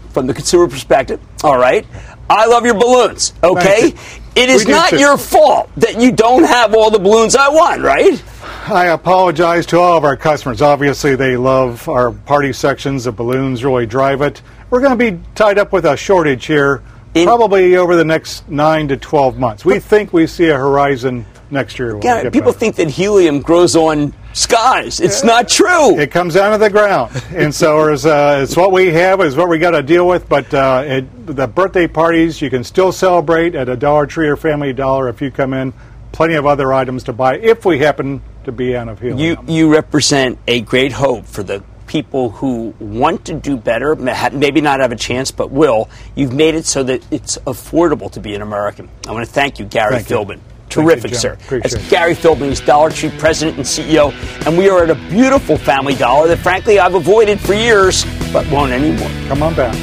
From 0.09 0.27
the 0.27 0.33
consumer 0.33 0.67
perspective, 0.67 1.19
all 1.43 1.57
right. 1.57 1.85
I 2.29 2.45
love 2.45 2.65
your 2.65 2.75
balloons, 2.75 3.33
okay? 3.43 3.93
It 4.35 4.49
is 4.49 4.67
not 4.67 4.89
too. 4.89 4.99
your 4.99 5.17
fault 5.17 5.69
that 5.77 6.01
you 6.01 6.11
don't 6.11 6.43
have 6.43 6.73
all 6.73 6.89
the 6.89 6.97
balloons 6.99 7.35
I 7.35 7.49
want, 7.49 7.81
right? 7.83 8.21
I 8.67 8.87
apologize 8.87 9.65
to 9.67 9.79
all 9.79 9.97
of 9.97 10.03
our 10.03 10.17
customers. 10.17 10.61
Obviously, 10.61 11.15
they 11.15 11.37
love 11.37 11.87
our 11.87 12.11
party 12.11 12.53
sections. 12.53 13.03
The 13.03 13.11
balloons 13.11 13.63
really 13.63 13.85
drive 13.85 14.21
it. 14.21 14.41
We're 14.69 14.79
going 14.79 14.97
to 14.97 15.11
be 15.11 15.21
tied 15.35 15.59
up 15.59 15.71
with 15.71 15.85
a 15.85 15.95
shortage 15.95 16.45
here 16.45 16.81
In- 17.13 17.25
probably 17.25 17.75
over 17.75 17.95
the 17.95 18.05
next 18.05 18.49
9 18.49 18.87
to 18.87 18.97
12 18.97 19.37
months. 19.37 19.65
We 19.65 19.79
think 19.79 20.13
we 20.13 20.25
see 20.25 20.47
a 20.47 20.57
horizon 20.57 21.25
next 21.51 21.77
year. 21.77 21.99
Yeah, 22.01 22.23
people 22.29 22.51
better. 22.53 22.53
think 22.59 22.75
that 22.77 22.89
helium 22.89 23.41
grows 23.41 23.75
on 23.75 24.13
skies. 24.33 24.99
It's 24.99 25.23
not 25.23 25.47
true. 25.47 25.97
It 25.97 26.11
comes 26.11 26.35
out 26.35 26.53
of 26.53 26.59
the 26.59 26.69
ground, 26.69 27.11
and 27.31 27.53
so 27.53 27.87
it's, 27.93 28.05
uh, 28.05 28.41
it's 28.43 28.55
what 28.55 28.71
we 28.71 28.87
have, 28.91 29.21
is 29.21 29.35
what 29.35 29.49
we 29.49 29.57
got 29.59 29.71
to 29.71 29.83
deal 29.83 30.07
with. 30.07 30.27
But 30.27 30.53
uh, 30.53 30.83
it, 30.85 31.25
the 31.25 31.47
birthday 31.47 31.87
parties, 31.87 32.41
you 32.41 32.49
can 32.49 32.63
still 32.63 32.91
celebrate 32.91 33.55
at 33.55 33.69
a 33.69 33.75
Dollar 33.75 34.05
Tree 34.05 34.27
or 34.27 34.35
Family 34.35 34.73
Dollar 34.73 35.09
if 35.09 35.21
you 35.21 35.31
come 35.31 35.53
in. 35.53 35.73
Plenty 36.11 36.35
of 36.35 36.45
other 36.45 36.71
items 36.71 37.03
to 37.05 37.13
buy 37.13 37.37
if 37.39 37.65
we 37.65 37.79
happen 37.79 38.21
to 38.43 38.51
be 38.51 38.75
out 38.75 38.87
of 38.87 38.99
here. 38.99 39.15
You 39.15 39.37
you 39.47 39.73
represent 39.73 40.37
a 40.47 40.61
great 40.61 40.91
hope 40.91 41.25
for 41.25 41.41
the 41.41 41.63
people 41.87 42.29
who 42.31 42.73
want 42.79 43.25
to 43.25 43.33
do 43.33 43.57
better, 43.57 43.95
maybe 43.95 44.61
not 44.61 44.79
have 44.79 44.91
a 44.91 44.95
chance, 44.95 45.31
but 45.31 45.51
will. 45.51 45.89
You've 46.15 46.33
made 46.33 46.55
it 46.55 46.65
so 46.65 46.83
that 46.83 47.05
it's 47.11 47.37
affordable 47.39 48.11
to 48.13 48.19
be 48.19 48.33
an 48.35 48.41
American. 48.41 48.89
I 49.07 49.11
want 49.11 49.25
to 49.27 49.31
thank 49.31 49.59
you, 49.59 49.65
Gary 49.65 50.01
Thank. 50.01 50.07
Philbin. 50.07 50.35
You, 50.37 50.41
Terrific, 50.73 51.11
Jim. 51.11 51.19
sir. 51.19 51.33
Appreciate 51.33 51.71
That's 51.71 51.85
it. 51.85 51.89
Gary 51.89 52.15
Philbin. 52.15 52.49
He's 52.49 52.59
Dollar 52.59 52.89
Tree 52.89 53.11
president 53.17 53.57
and 53.57 53.65
CEO, 53.65 54.11
and 54.47 54.57
we 54.57 54.69
are 54.69 54.83
at 54.83 54.89
a 54.89 54.95
beautiful 54.95 55.57
Family 55.57 55.93
Dollar 55.93 56.27
that, 56.27 56.37
frankly, 56.37 56.79
I've 56.79 56.95
avoided 56.95 57.39
for 57.39 57.53
years, 57.53 58.05
but 58.31 58.49
won't 58.49 58.71
anymore. 58.71 59.09
Come 59.27 59.43
on 59.43 59.53
back. 59.53 59.75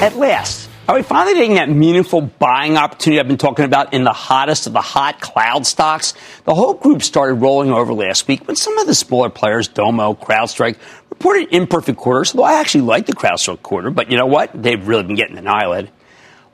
At 0.00 0.16
last, 0.16 0.68
are 0.86 0.96
we 0.96 1.02
finally 1.02 1.32
getting 1.32 1.54
that 1.54 1.70
meaningful 1.70 2.20
buying 2.20 2.76
opportunity 2.76 3.18
I've 3.18 3.26
been 3.26 3.38
talking 3.38 3.64
about 3.64 3.94
in 3.94 4.04
the 4.04 4.12
hottest 4.12 4.66
of 4.66 4.74
the 4.74 4.82
hot 4.82 5.18
cloud 5.18 5.64
stocks? 5.64 6.12
The 6.44 6.54
whole 6.54 6.74
group 6.74 7.02
started 7.02 7.36
rolling 7.36 7.72
over 7.72 7.94
last 7.94 8.28
week 8.28 8.46
when 8.46 8.54
some 8.54 8.76
of 8.76 8.86
the 8.86 8.94
smaller 8.94 9.30
players, 9.30 9.66
Domo, 9.66 10.12
CrowdStrike, 10.12 10.76
reported 11.14 11.48
imperfect 11.54 11.98
quarters, 11.98 12.34
although 12.34 12.44
I 12.44 12.60
actually 12.60 12.82
like 12.82 13.06
the 13.06 13.14
CrowdStrike 13.14 13.62
quarter, 13.62 13.90
but 13.90 14.10
you 14.10 14.16
know 14.16 14.26
what? 14.26 14.50
They've 14.54 14.86
really 14.86 15.04
been 15.04 15.14
getting 15.16 15.38
annihilated. 15.38 15.90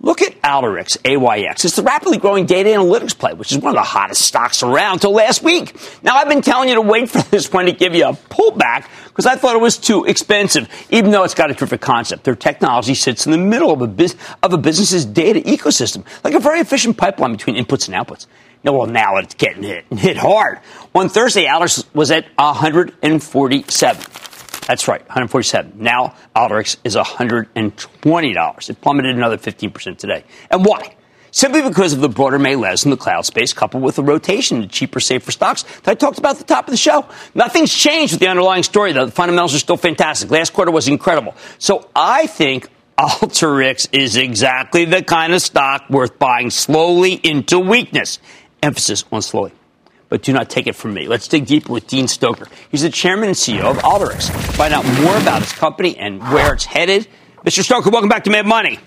Look 0.02 0.22
at 0.22 0.40
Alteryx, 0.40 0.96
AYX. 1.04 1.64
It's 1.64 1.76
the 1.76 1.82
rapidly 1.82 2.16
growing 2.16 2.46
data 2.46 2.70
analytics 2.70 3.16
play, 3.18 3.34
which 3.34 3.52
is 3.52 3.58
one 3.58 3.70
of 3.76 3.82
the 3.82 3.86
hottest 3.86 4.22
stocks 4.22 4.62
around 4.62 4.94
until 4.94 5.12
last 5.12 5.42
week. 5.42 5.76
Now, 6.02 6.16
I've 6.16 6.28
been 6.28 6.40
telling 6.40 6.70
you 6.70 6.76
to 6.76 6.80
wait 6.80 7.10
for 7.10 7.20
this 7.30 7.52
one 7.52 7.66
to 7.66 7.72
give 7.72 7.94
you 7.94 8.06
a 8.06 8.12
pullback 8.12 8.88
because 9.08 9.26
I 9.26 9.36
thought 9.36 9.56
it 9.56 9.60
was 9.60 9.76
too 9.76 10.04
expensive, 10.04 10.68
even 10.88 11.10
though 11.10 11.24
it's 11.24 11.34
got 11.34 11.50
a 11.50 11.54
terrific 11.54 11.82
concept. 11.82 12.24
Their 12.24 12.34
technology 12.34 12.94
sits 12.94 13.26
in 13.26 13.32
the 13.32 13.38
middle 13.38 13.72
of 13.72 13.82
a, 13.82 13.86
bus- 13.86 14.16
of 14.42 14.52
a 14.54 14.58
business's 14.58 15.04
data 15.04 15.40
ecosystem, 15.40 16.04
like 16.24 16.32
a 16.32 16.40
very 16.40 16.60
efficient 16.60 16.96
pipeline 16.96 17.32
between 17.32 17.56
inputs 17.56 17.86
and 17.86 17.94
outputs. 17.94 18.26
No, 18.64 18.72
well, 18.72 18.86
now 18.86 19.16
it's 19.16 19.34
getting 19.34 19.64
hit, 19.64 19.84
hit 19.92 20.16
hard. 20.16 20.60
On 20.94 21.08
Thursday, 21.10 21.44
Alteryx 21.44 21.84
was 21.94 22.10
at 22.10 22.24
147. 22.36 24.29
That's 24.66 24.86
right, 24.88 25.00
147. 25.02 25.74
Now 25.76 26.14
Alteryx 26.36 26.76
is 26.84 26.96
$120. 26.96 28.70
It 28.70 28.80
plummeted 28.80 29.16
another 29.16 29.38
15% 29.38 29.96
today. 29.98 30.24
And 30.50 30.64
why? 30.64 30.96
Simply 31.32 31.62
because 31.62 31.92
of 31.92 32.00
the 32.00 32.08
broader 32.08 32.38
melee 32.38 32.74
in 32.84 32.90
the 32.90 32.96
cloud 32.96 33.24
space, 33.24 33.52
coupled 33.52 33.82
with 33.82 33.96
the 33.96 34.02
rotation 34.02 34.62
to 34.62 34.66
cheaper, 34.66 34.98
safer 34.98 35.30
stocks 35.30 35.62
that 35.62 35.88
I 35.88 35.94
talked 35.94 36.18
about 36.18 36.32
at 36.32 36.38
the 36.38 36.44
top 36.44 36.66
of 36.66 36.72
the 36.72 36.76
show. 36.76 37.06
Nothing's 37.34 37.72
changed 37.72 38.12
with 38.12 38.20
the 38.20 38.26
underlying 38.28 38.64
story, 38.64 38.92
though. 38.92 39.06
The 39.06 39.12
fundamentals 39.12 39.54
are 39.54 39.60
still 39.60 39.76
fantastic. 39.76 40.30
Last 40.30 40.52
quarter 40.52 40.72
was 40.72 40.88
incredible. 40.88 41.34
So 41.58 41.88
I 41.94 42.26
think 42.26 42.68
Alteryx 42.98 43.88
is 43.92 44.16
exactly 44.16 44.84
the 44.84 45.02
kind 45.02 45.32
of 45.32 45.40
stock 45.40 45.88
worth 45.88 46.18
buying 46.18 46.50
slowly 46.50 47.14
into 47.14 47.60
weakness. 47.60 48.18
Emphasis 48.62 49.04
on 49.12 49.22
slowly 49.22 49.52
but 50.10 50.22
do 50.22 50.32
not 50.32 50.50
take 50.50 50.66
it 50.66 50.74
from 50.74 50.92
me. 50.92 51.06
Let's 51.08 51.28
dig 51.28 51.46
deeper 51.46 51.72
with 51.72 51.86
Dean 51.86 52.04
Stoecker. 52.06 52.48
He's 52.70 52.82
the 52.82 52.90
chairman 52.90 53.28
and 53.28 53.36
CEO 53.36 53.70
of 53.70 53.78
Alteryx. 53.78 54.30
Find 54.54 54.74
out 54.74 54.84
more 55.00 55.16
about 55.16 55.40
his 55.40 55.52
company 55.52 55.96
and 55.96 56.20
where 56.20 56.52
it's 56.52 56.66
headed. 56.66 57.06
Mr. 57.46 57.64
Stoecker, 57.64 57.90
welcome 57.90 58.10
back 58.10 58.24
to 58.24 58.30
Mad 58.30 58.44
Money. 58.44 58.78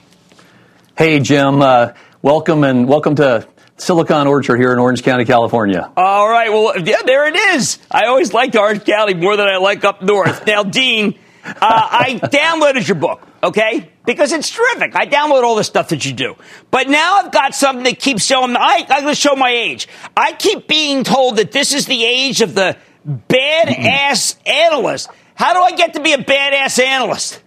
Hey, 0.95 1.19
Jim. 1.21 1.62
Uh, 1.62 1.93
welcome 2.21 2.63
and 2.65 2.88
welcome 2.88 3.15
to 3.15 3.47
Silicon 3.77 4.27
Orchard 4.27 4.57
here 4.57 4.73
in 4.73 4.79
Orange 4.79 5.01
County, 5.01 5.23
California. 5.25 5.91
All 5.95 6.29
right, 6.29 6.49
well, 6.49 6.77
yeah, 6.77 7.01
there 7.05 7.25
it 7.27 7.36
is. 7.55 7.79
I 7.89 8.05
always 8.05 8.33
liked 8.33 8.55
Orange 8.55 8.83
County 8.83 9.13
more 9.13 9.38
than 9.38 9.47
I 9.47 9.57
like 9.57 9.83
up 9.86 10.01
north. 10.01 10.45
Now, 10.45 10.63
Dean, 10.63 11.17
uh, 11.45 11.56
I 11.62 12.19
downloaded 12.21 12.88
your 12.88 12.95
book, 12.95 13.27
okay? 13.43 13.91
Because 14.06 14.32
it's 14.32 14.49
terrific. 14.49 14.95
I 14.95 15.06
download 15.06 15.43
all 15.43 15.56
the 15.56 15.63
stuff 15.63 15.89
that 15.89 16.06
you 16.06 16.13
do. 16.13 16.36
But 16.71 16.88
now 16.89 17.17
I've 17.17 17.32
got 17.32 17.56
something 17.56 17.84
that 17.84 17.99
keeps 17.99 18.25
showing, 18.25 18.56
I, 18.56 18.86
I'm 18.89 19.03
going 19.03 19.13
to 19.13 19.15
show 19.15 19.36
my 19.36 19.49
age. 19.49 19.88
I 20.15 20.34
keep 20.34 20.67
being 20.67 21.03
told 21.03 21.38
that 21.38 21.51
this 21.51 21.73
is 21.73 21.86
the 21.86 22.03
age 22.03 22.41
of 22.41 22.56
the 22.56 22.77
badass 23.08 24.38
analyst. 24.47 25.10
How 25.36 25.53
do 25.53 25.62
I 25.62 25.71
get 25.75 25.93
to 25.95 26.01
be 26.01 26.13
a 26.13 26.17
badass 26.17 26.79
analyst? 26.79 27.41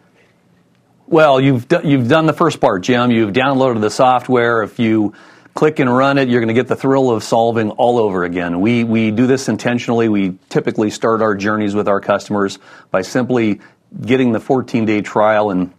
Well, 1.06 1.40
you've 1.40 1.68
do, 1.68 1.80
you've 1.84 2.08
done 2.08 2.26
the 2.26 2.32
first 2.32 2.60
part, 2.60 2.82
Jim. 2.82 3.10
You've 3.12 3.32
downloaded 3.32 3.80
the 3.80 3.90
software. 3.90 4.62
If 4.62 4.80
you 4.80 5.14
click 5.54 5.78
and 5.78 5.94
run 5.94 6.18
it, 6.18 6.28
you're 6.28 6.40
going 6.40 6.48
to 6.48 6.54
get 6.54 6.66
the 6.66 6.76
thrill 6.76 7.10
of 7.10 7.22
solving 7.22 7.70
all 7.70 7.98
over 7.98 8.24
again. 8.24 8.60
We 8.60 8.82
we 8.82 9.12
do 9.12 9.28
this 9.28 9.48
intentionally. 9.48 10.08
We 10.08 10.36
typically 10.48 10.90
start 10.90 11.22
our 11.22 11.36
journeys 11.36 11.76
with 11.76 11.86
our 11.86 12.00
customers 12.00 12.58
by 12.90 13.02
simply 13.02 13.60
getting 14.00 14.32
the 14.32 14.40
14-day 14.40 15.02
trial 15.02 15.50
and 15.50 15.72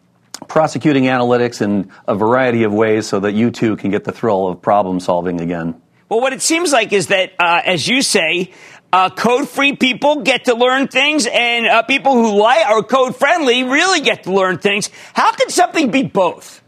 prosecuting 0.48 1.04
analytics 1.04 1.62
in 1.62 1.92
a 2.08 2.16
variety 2.16 2.64
of 2.64 2.74
ways 2.74 3.08
so 3.08 3.20
that 3.20 3.34
you 3.34 3.52
too 3.52 3.76
can 3.76 3.92
get 3.92 4.04
the 4.04 4.12
thrill 4.12 4.48
of 4.48 4.62
problem 4.62 5.00
solving 5.00 5.42
again. 5.42 5.82
Well, 6.10 6.22
what 6.22 6.34
it 6.34 6.42
seems 6.42 6.72
like 6.72 6.94
is 6.94 7.08
that, 7.08 7.34
uh, 7.40 7.62
as 7.66 7.88
you 7.88 8.02
say, 8.02 8.54
uh, 8.94 9.10
code-free 9.10 9.76
people 9.76 10.22
get 10.22 10.46
to 10.46 10.56
learn 10.56 10.88
things, 10.88 11.28
and 11.28 11.68
uh, 11.68 11.84
people 11.84 12.14
who 12.14 12.40
like 12.40 12.66
are 12.66 12.82
code-friendly 12.82 13.64
really 13.64 14.00
get 14.00 14.24
to 14.24 14.32
learn 14.32 14.60
things. 14.60 14.90
How 15.14 15.34
can 15.34 15.50
something 15.50 15.92
be 15.92 16.04
both? 16.04 16.62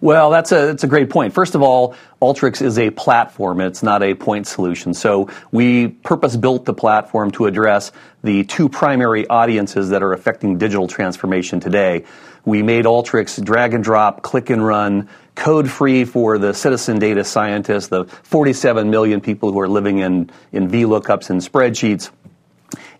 Well, 0.00 0.30
that's 0.30 0.52
a 0.52 0.66
that's 0.66 0.84
a 0.84 0.86
great 0.86 1.10
point. 1.10 1.34
First 1.34 1.54
of 1.54 1.62
all, 1.62 1.94
Alteryx 2.22 2.62
is 2.62 2.78
a 2.78 2.90
platform; 2.90 3.60
it's 3.60 3.82
not 3.82 4.02
a 4.02 4.14
point 4.14 4.46
solution. 4.46 4.94
So 4.94 5.28
we 5.50 5.88
purpose 5.88 6.36
built 6.36 6.64
the 6.64 6.74
platform 6.74 7.32
to 7.32 7.46
address 7.46 7.90
the 8.22 8.44
two 8.44 8.68
primary 8.68 9.26
audiences 9.26 9.90
that 9.90 10.02
are 10.02 10.12
affecting 10.12 10.58
digital 10.58 10.86
transformation 10.86 11.58
today. 11.58 12.04
We 12.44 12.62
made 12.62 12.84
Alteryx 12.84 13.42
drag 13.44 13.74
and 13.74 13.82
drop, 13.82 14.22
click 14.22 14.50
and 14.50 14.64
run, 14.64 15.08
code 15.34 15.68
free 15.68 16.04
for 16.04 16.38
the 16.38 16.54
citizen 16.54 16.98
data 16.98 17.24
scientists, 17.24 17.88
the 17.88 18.04
47 18.04 18.90
million 18.90 19.20
people 19.20 19.52
who 19.52 19.60
are 19.60 19.68
living 19.68 19.98
in 19.98 20.30
in 20.52 20.68
VLOOKUPs 20.68 21.30
and 21.30 21.40
spreadsheets. 21.40 22.10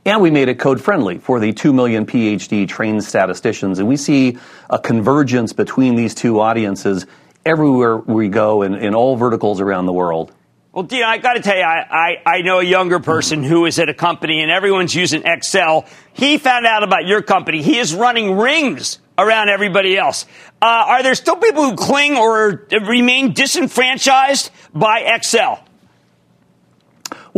And 0.08 0.22
we 0.22 0.30
made 0.30 0.48
it 0.48 0.58
code 0.58 0.82
friendly 0.82 1.18
for 1.18 1.38
the 1.38 1.52
2 1.52 1.70
million 1.70 2.06
PhD 2.06 2.66
trained 2.66 3.04
statisticians. 3.04 3.78
And 3.78 3.86
we 3.86 3.98
see 3.98 4.38
a 4.70 4.78
convergence 4.78 5.52
between 5.52 5.96
these 5.96 6.14
two 6.14 6.40
audiences 6.40 7.04
everywhere 7.44 7.98
we 7.98 8.30
go 8.30 8.62
in, 8.62 8.74
in 8.74 8.94
all 8.94 9.16
verticals 9.16 9.60
around 9.60 9.84
the 9.84 9.92
world. 9.92 10.32
Well, 10.72 10.84
Dean, 10.84 11.02
I 11.02 11.18
got 11.18 11.34
to 11.34 11.40
tell 11.40 11.58
you, 11.58 11.62
I, 11.62 12.22
I, 12.24 12.36
I 12.38 12.40
know 12.40 12.58
a 12.58 12.64
younger 12.64 13.00
person 13.00 13.42
who 13.42 13.66
is 13.66 13.78
at 13.78 13.90
a 13.90 13.94
company 13.94 14.40
and 14.40 14.50
everyone's 14.50 14.94
using 14.94 15.24
Excel. 15.26 15.84
He 16.14 16.38
found 16.38 16.64
out 16.64 16.82
about 16.82 17.04
your 17.04 17.20
company. 17.20 17.60
He 17.60 17.78
is 17.78 17.94
running 17.94 18.38
rings 18.38 19.00
around 19.18 19.50
everybody 19.50 19.98
else. 19.98 20.24
Uh, 20.62 20.86
are 20.88 21.02
there 21.02 21.16
still 21.16 21.36
people 21.36 21.64
who 21.64 21.76
cling 21.76 22.16
or 22.16 22.66
remain 22.70 23.34
disenfranchised 23.34 24.50
by 24.72 25.00
Excel? 25.00 25.67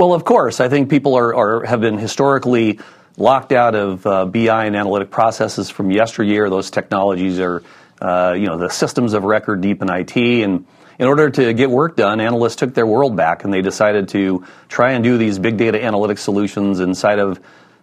Well, 0.00 0.14
of 0.14 0.24
course. 0.24 0.60
I 0.60 0.70
think 0.70 0.88
people 0.88 1.14
are, 1.16 1.34
are 1.34 1.66
have 1.66 1.82
been 1.82 1.98
historically 1.98 2.80
locked 3.18 3.52
out 3.52 3.74
of 3.74 4.06
uh, 4.06 4.24
BI 4.24 4.64
and 4.64 4.74
analytic 4.74 5.10
processes 5.10 5.68
from 5.68 5.90
yesteryear. 5.90 6.48
Those 6.48 6.70
technologies 6.70 7.38
are 7.38 7.62
uh, 8.00 8.32
you 8.34 8.46
know, 8.46 8.56
the 8.56 8.70
systems 8.70 9.12
of 9.12 9.24
record 9.24 9.60
deep 9.60 9.82
in 9.82 9.90
IT. 9.90 10.16
And 10.16 10.64
in 10.98 11.06
order 11.06 11.28
to 11.28 11.52
get 11.52 11.68
work 11.68 11.96
done, 11.96 12.18
analysts 12.18 12.56
took 12.56 12.72
their 12.72 12.86
world 12.86 13.14
back 13.14 13.44
and 13.44 13.52
they 13.52 13.60
decided 13.60 14.08
to 14.08 14.46
try 14.70 14.92
and 14.92 15.04
do 15.04 15.18
these 15.18 15.38
big 15.38 15.58
data 15.58 15.76
analytics 15.76 16.20
solutions 16.20 16.80
inside 16.80 17.18
of 17.18 17.38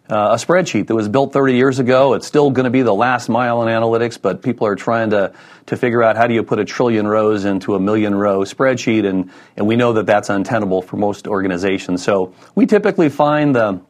uh, 0.10 0.30
a 0.32 0.36
spreadsheet 0.36 0.88
that 0.88 0.96
was 0.96 1.10
built 1.10 1.34
30 1.34 1.56
years 1.56 1.80
ago. 1.80 2.14
It's 2.14 2.26
still 2.26 2.50
going 2.50 2.64
to 2.64 2.70
be 2.70 2.82
the 2.82 2.94
last 2.94 3.30
mile 3.30 3.62
in 3.62 3.68
analytics, 3.68 4.22
but 4.22 4.42
people 4.42 4.68
are 4.68 4.76
trying 4.76 5.10
to, 5.10 5.34
to 5.66 5.78
figure 5.78 6.02
out 6.02 6.16
how 6.16 6.28
do 6.28 6.34
you 6.34 6.44
put 6.44 6.60
a 6.60 6.66
trillion 6.66 7.08
rows 7.08 7.46
into 7.46 7.76
a 7.76 7.80
million 7.80 8.16
row 8.16 8.42
spreadsheet, 8.42 9.06
and, 9.06 9.32
and 9.56 9.68
we 9.68 9.76
know 9.76 9.94
that 9.94 10.06
that's 10.06 10.30
untenable 10.30 10.82
for 10.82 10.98
most 10.98 11.28
organizations. 11.28 12.04
So 12.04 12.34
we 12.56 12.66
typically 12.66 13.10
find 13.10 13.56
the, 13.56 13.82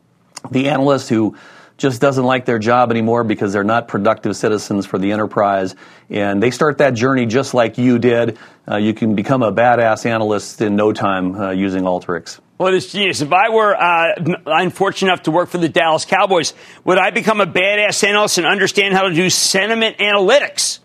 the 0.49 0.70
analyst 0.70 1.09
who 1.09 1.38
just 1.78 2.01
doesn't 2.01 2.24
like 2.24 2.45
their 2.45 2.59
job 2.59 2.89
anymore 2.89 3.24
because 3.24 3.53
they're 3.53 3.63
not 3.63 3.88
productive 3.88 4.36
citizens 4.36 4.86
for 4.86 4.97
the 4.97 5.11
enterprise. 5.11 5.76
And 6.09 6.41
they 6.41 6.49
start 6.49 6.80
that 6.80 6.95
journey 6.95 7.28
just 7.28 7.53
like 7.53 7.78
you 7.78 7.99
did. 7.99 8.39
Uh, 8.68 8.78
you 8.78 8.93
can 8.93 9.13
become 9.13 9.43
a 9.43 9.51
badass 9.51 10.05
analyst 10.05 10.61
in 10.61 10.76
no 10.76 10.91
time 10.91 11.36
uh, 11.36 11.51
using 11.51 11.84
Alteryx. 11.84 12.39
Well, 12.58 12.74
it's 12.74 12.91
genius. 12.91 13.22
If 13.22 13.32
I 13.32 13.49
were 13.49 13.76
uh, 13.76 14.36
unfortunate 14.47 15.12
enough 15.12 15.24
to 15.24 15.32
work 15.32 15.49
for 15.49 15.60
the 15.60 15.70
Dallas 15.70 16.05
Cowboys, 16.05 16.55
would 16.86 16.97
I 16.97 17.12
become 17.12 17.39
a 17.39 17.45
badass 17.45 18.03
analyst 18.03 18.39
and 18.39 18.47
understand 18.47 18.95
how 18.95 19.03
to 19.03 19.14
do 19.14 19.30
sentiment 19.30 19.99
analytics? 19.99 20.80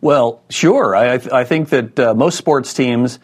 Well, 0.00 0.40
sure. 0.48 0.96
I, 0.96 1.14
I 1.14 1.44
think 1.44 1.68
that 1.70 2.00
uh, 2.00 2.14
most 2.14 2.38
sports 2.38 2.72
teams, 2.72 3.18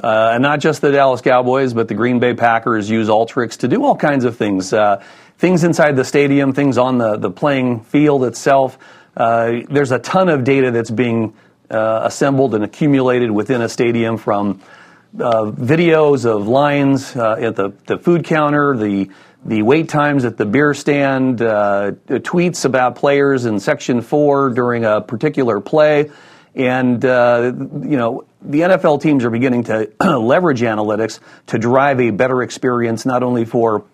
uh, 0.00 0.30
and 0.34 0.42
not 0.42 0.60
just 0.60 0.80
the 0.80 0.92
Dallas 0.92 1.22
Cowboys, 1.22 1.74
but 1.74 1.88
the 1.88 1.94
Green 1.94 2.20
Bay 2.20 2.34
Packers, 2.34 2.88
use 2.88 3.08
Alteryx 3.08 3.58
to 3.58 3.68
do 3.68 3.84
all 3.84 3.96
kinds 3.96 4.24
of 4.24 4.36
things. 4.36 4.72
Uh, 4.72 5.02
things 5.38 5.64
inside 5.64 5.96
the 5.96 6.04
stadium, 6.04 6.52
things 6.52 6.78
on 6.78 6.98
the, 6.98 7.16
the 7.16 7.32
playing 7.32 7.80
field 7.80 8.22
itself. 8.22 8.78
Uh, 9.16 9.62
there's 9.68 9.90
a 9.90 9.98
ton 9.98 10.28
of 10.28 10.44
data 10.44 10.70
that's 10.70 10.90
being 10.90 11.34
uh, 11.68 12.02
assembled 12.04 12.54
and 12.54 12.62
accumulated 12.62 13.32
within 13.32 13.60
a 13.60 13.68
stadium 13.68 14.18
from 14.18 14.62
uh, 15.20 15.50
videos 15.50 16.24
of 16.24 16.48
lines 16.48 17.16
uh, 17.16 17.36
at 17.38 17.56
the, 17.56 17.70
the 17.86 17.98
food 17.98 18.24
counter, 18.24 18.76
the 18.76 19.10
the 19.44 19.62
wait 19.62 19.88
times 19.88 20.24
at 20.24 20.36
the 20.36 20.44
beer 20.44 20.74
stand, 20.74 21.40
uh, 21.40 21.92
tweets 22.08 22.64
about 22.64 22.96
players 22.96 23.44
in 23.44 23.60
Section 23.60 24.00
Four 24.00 24.50
during 24.50 24.84
a 24.84 25.00
particular 25.00 25.60
play, 25.60 26.10
and 26.54 27.04
uh, 27.04 27.52
you 27.54 27.96
know 27.96 28.24
the 28.42 28.60
NFL 28.60 29.00
teams 29.02 29.24
are 29.24 29.30
beginning 29.30 29.64
to 29.64 29.90
leverage 30.18 30.62
analytics 30.62 31.20
to 31.46 31.58
drive 31.58 32.00
a 32.00 32.10
better 32.10 32.42
experience 32.42 33.06
not 33.06 33.22
only 33.22 33.44
for 33.44 33.84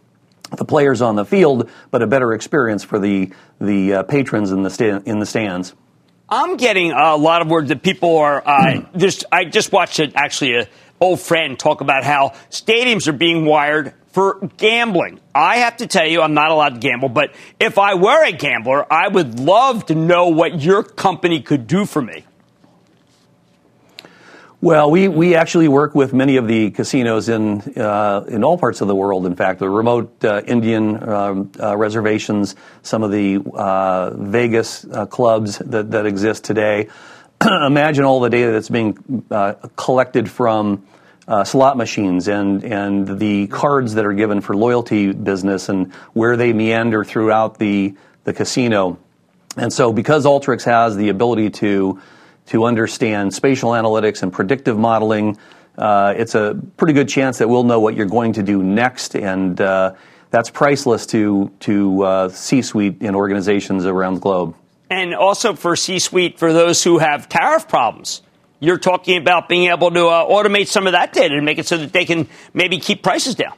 the 0.57 0.65
players 0.65 1.01
on 1.01 1.17
the 1.17 1.25
field, 1.25 1.71
but 1.91 2.03
a 2.03 2.07
better 2.07 2.33
experience 2.33 2.83
for 2.83 2.99
the 2.99 3.33
the 3.61 3.95
uh, 3.95 4.03
patrons 4.05 4.53
in 4.53 4.63
the 4.63 4.71
sta- 4.71 5.03
in 5.05 5.19
the 5.19 5.27
stands. 5.27 5.75
I'm 6.29 6.57
getting 6.57 6.93
a 6.93 7.15
lot 7.17 7.43
of 7.43 7.49
words 7.49 7.69
that 7.69 7.83
people 7.83 8.17
are 8.19 8.43
uh, 8.47 8.83
just. 8.97 9.25
I 9.31 9.45
just 9.45 9.71
watched 9.71 10.01
it 10.01 10.13
actually 10.15 10.55
a 10.55 10.69
old 11.03 11.21
friend 11.21 11.59
talk 11.59 11.81
about 11.81 12.05
how 12.05 12.33
stadiums 12.51 13.09
are 13.09 13.13
being 13.13 13.45
wired 13.45 13.93
for 14.13 14.49
gambling. 14.57 15.21
I 15.35 15.59
have 15.59 15.79
to 15.79 15.87
tell 15.87 16.07
you, 16.07 16.23
I'm 16.23 16.35
not 16.35 16.51
allowed 16.51 16.75
to 16.75 16.81
gamble, 16.81 17.09
but 17.09 17.35
if 17.59 17.79
I 17.79 17.95
were 17.95 18.25
a 18.25 18.33
gambler, 18.33 18.91
I 18.93 19.09
would 19.09 19.41
love 19.41 19.87
to 19.87 19.95
know 19.95 20.29
what 20.29 20.61
your 20.61 20.83
company 20.83 21.41
could 21.41 21.67
do 21.67 21.87
for 21.87 22.01
me. 22.03 22.25
Well, 24.61 24.93
we, 24.93 25.09
we 25.09 25.35
actually 25.35 25.67
work 25.67 25.97
with 25.97 26.13
many 26.13 26.37
of 26.37 26.47
the 26.47 26.71
casinos 26.71 27.29
in 27.29 27.63
uh, 27.77 28.25
in 28.29 28.45
all 28.45 28.57
parts 28.57 28.81
of 28.81 28.87
the 28.87 28.95
world. 28.95 29.27
In 29.27 29.35
fact, 29.35 29.59
the 29.59 29.69
remote 29.69 30.25
uh, 30.25 30.43
Indian 30.47 31.03
um, 31.03 31.51
uh, 31.59 31.77
reservations, 31.77 32.55
some 32.83 33.03
of 33.03 33.11
the 33.11 33.41
uh, 33.55 34.11
Vegas 34.11 34.85
uh, 34.85 35.07
clubs 35.07 35.59
that, 35.59 35.91
that 35.91 36.07
exist 36.07 36.45
today. 36.45 36.89
Imagine 37.67 38.05
all 38.05 38.21
the 38.21 38.31
data 38.31 38.53
that's 38.53 38.69
being 38.69 39.25
uh, 39.31 39.55
collected 39.77 40.31
from 40.31 40.87
uh, 41.27 41.45
slot 41.45 41.77
machines 41.77 42.29
and 42.29 42.63
and 42.65 43.19
the 43.19 43.47
cards 43.49 43.95
that 43.95 44.05
are 44.05 44.13
given 44.13 44.41
for 44.41 44.57
loyalty 44.57 45.13
business 45.13 45.69
and 45.69 45.93
where 46.13 46.37
they 46.37 46.53
meander 46.53 47.05
throughout 47.05 47.59
the 47.59 47.95
the 48.25 48.33
casino. 48.33 48.99
And 49.57 49.73
so, 49.73 49.93
because 49.93 50.25
Alteryx 50.25 50.65
has 50.65 50.97
the 50.97 51.09
ability 51.09 51.51
to 51.51 52.01
to 52.47 52.65
understand 52.65 53.35
spatial 53.35 53.71
analytics 53.71 54.23
and 54.23 54.33
predictive 54.33 54.79
modeling, 54.79 55.39
uh, 55.79 56.15
it's 56.17 56.35
a 56.35 56.61
pretty 56.77 56.93
good 56.93 57.09
chance 57.09 57.39
that 57.39 57.49
we'll 57.49 57.65
know 57.65 57.81
what 57.81 57.95
you're 57.95 58.07
going 58.07 58.35
to 58.35 58.43
do 58.43 58.63
next, 58.63 59.15
and 59.15 59.61
uh, 59.61 59.95
that's 60.31 60.51
priceless 60.51 61.07
to 61.07 61.51
to 61.61 62.03
uh, 62.03 62.29
C-suite 62.29 63.01
in 63.01 63.15
organizations 63.15 63.87
around 63.87 64.15
the 64.15 64.21
globe. 64.21 64.55
And 64.93 65.15
also 65.15 65.55
for 65.55 65.75
C-suite, 65.75 66.39
for 66.39 66.53
those 66.53 66.85
who 66.85 66.99
have 66.99 67.29
tariff 67.29 67.67
problems 67.67 68.23
you're 68.63 68.79
talking 68.79 69.17
about 69.17 69.49
being 69.49 69.73
able 69.73 69.91
to 69.91 70.07
uh, 70.07 70.25
automate 70.25 70.69
some 70.69 70.87
of 70.87 70.93
that 70.93 71.13
data 71.13 71.35
and 71.35 71.45
make 71.45 71.59
it 71.59 71.67
so 71.67 71.77
that 71.77 71.93
they 71.93 72.05
can 72.05 72.29
maybe 72.55 72.79
keep 72.79 73.03
prices 73.03 73.35
down. 73.35 73.55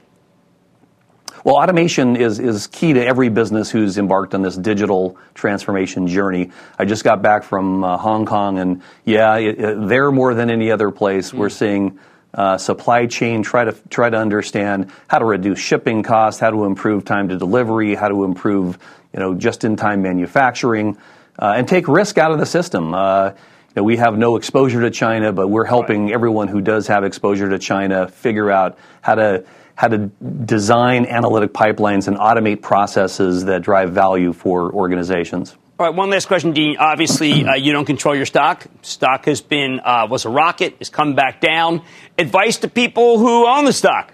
Well, 1.45 1.57
automation 1.57 2.17
is, 2.17 2.39
is 2.39 2.69
key 2.69 2.95
to 2.95 3.05
every 3.05 3.29
business 3.29 3.71
who's 3.71 3.99
embarked 3.99 4.35
on 4.35 4.41
this 4.41 4.57
digital 4.57 5.19
transformation 5.35 6.09
journey. 6.09 6.53
I 6.79 6.87
just 6.87 7.05
got 7.05 7.21
back 7.21 7.45
from 7.45 7.85
uh, 7.85 7.99
Hong 7.99 8.25
Kong, 8.25 8.59
and 8.59 8.81
yeah, 9.05 9.37
it, 9.37 9.61
it, 9.61 9.89
there 9.89 10.11
more 10.11 10.33
than 10.33 10.49
any 10.49 10.71
other 10.71 10.91
place, 10.91 11.29
mm-hmm. 11.29 11.39
we're 11.39 11.51
seeing 11.51 11.99
uh, 12.33 12.57
supply 12.57 13.05
chain 13.05 13.43
try 13.43 13.65
to 13.65 13.73
try 13.91 14.09
to 14.09 14.17
understand 14.17 14.91
how 15.09 15.19
to 15.19 15.27
reduce 15.27 15.59
shipping 15.59 16.03
costs, 16.03 16.41
how 16.41 16.51
to 16.51 16.65
improve 16.65 17.05
time 17.05 17.29
to 17.29 17.37
delivery, 17.37 17.95
how 17.95 18.09
to 18.09 18.25
improve 18.25 18.79
you 19.13 19.21
know 19.21 19.35
just 19.35 19.65
in 19.65 19.77
time 19.77 20.01
manufacturing, 20.01 20.97
uh, 21.39 21.55
and 21.57 21.69
take 21.69 21.89
risk 21.89 22.19
out 22.19 22.33
of 22.33 22.39
the 22.39 22.47
system. 22.47 22.95
Uh, 22.95 23.33
know, 23.77 23.83
we 23.83 23.97
have 23.97 24.17
no 24.17 24.37
exposure 24.37 24.81
to 24.83 24.91
China, 24.91 25.33
but 25.33 25.49
we're 25.49 25.65
helping 25.65 26.13
everyone 26.13 26.49
who 26.49 26.61
does 26.61 26.87
have 26.87 27.05
exposure 27.05 27.49
to 27.51 27.59
China 27.59 28.09
figure 28.09 28.51
out 28.51 28.79
how 29.01 29.15
to 29.15 29.45
how 29.77 29.89
to 29.89 29.99
design 29.99 31.05
analytic 31.05 31.53
pipelines 31.53 32.07
and 32.07 32.17
automate 32.17 32.63
processes 32.63 33.47
that 33.47 33.63
drive 33.63 33.91
value 33.91 34.33
for 34.33 34.73
organizations. 34.73 35.57
All 35.81 35.87
right, 35.87 35.95
one 35.95 36.11
last 36.11 36.27
question, 36.27 36.53
Dean. 36.53 36.77
Obviously, 36.79 37.45
uh, 37.45 37.55
you 37.57 37.73
don't 37.73 37.85
control 37.85 38.15
your 38.15 38.27
stock. 38.27 38.65
Stock 38.83 39.25
has 39.25 39.41
been 39.41 39.81
uh, 39.81 40.07
was 40.09 40.25
a 40.25 40.29
rocket, 40.29 40.77
has 40.79 40.91
come 40.91 41.17
back 41.17 41.41
down. 41.41 41.83
Advice 42.17 42.59
to 42.59 42.69
people 42.69 43.19
who 43.19 43.49
own 43.49 43.65
the 43.65 43.73
stock. 43.73 44.13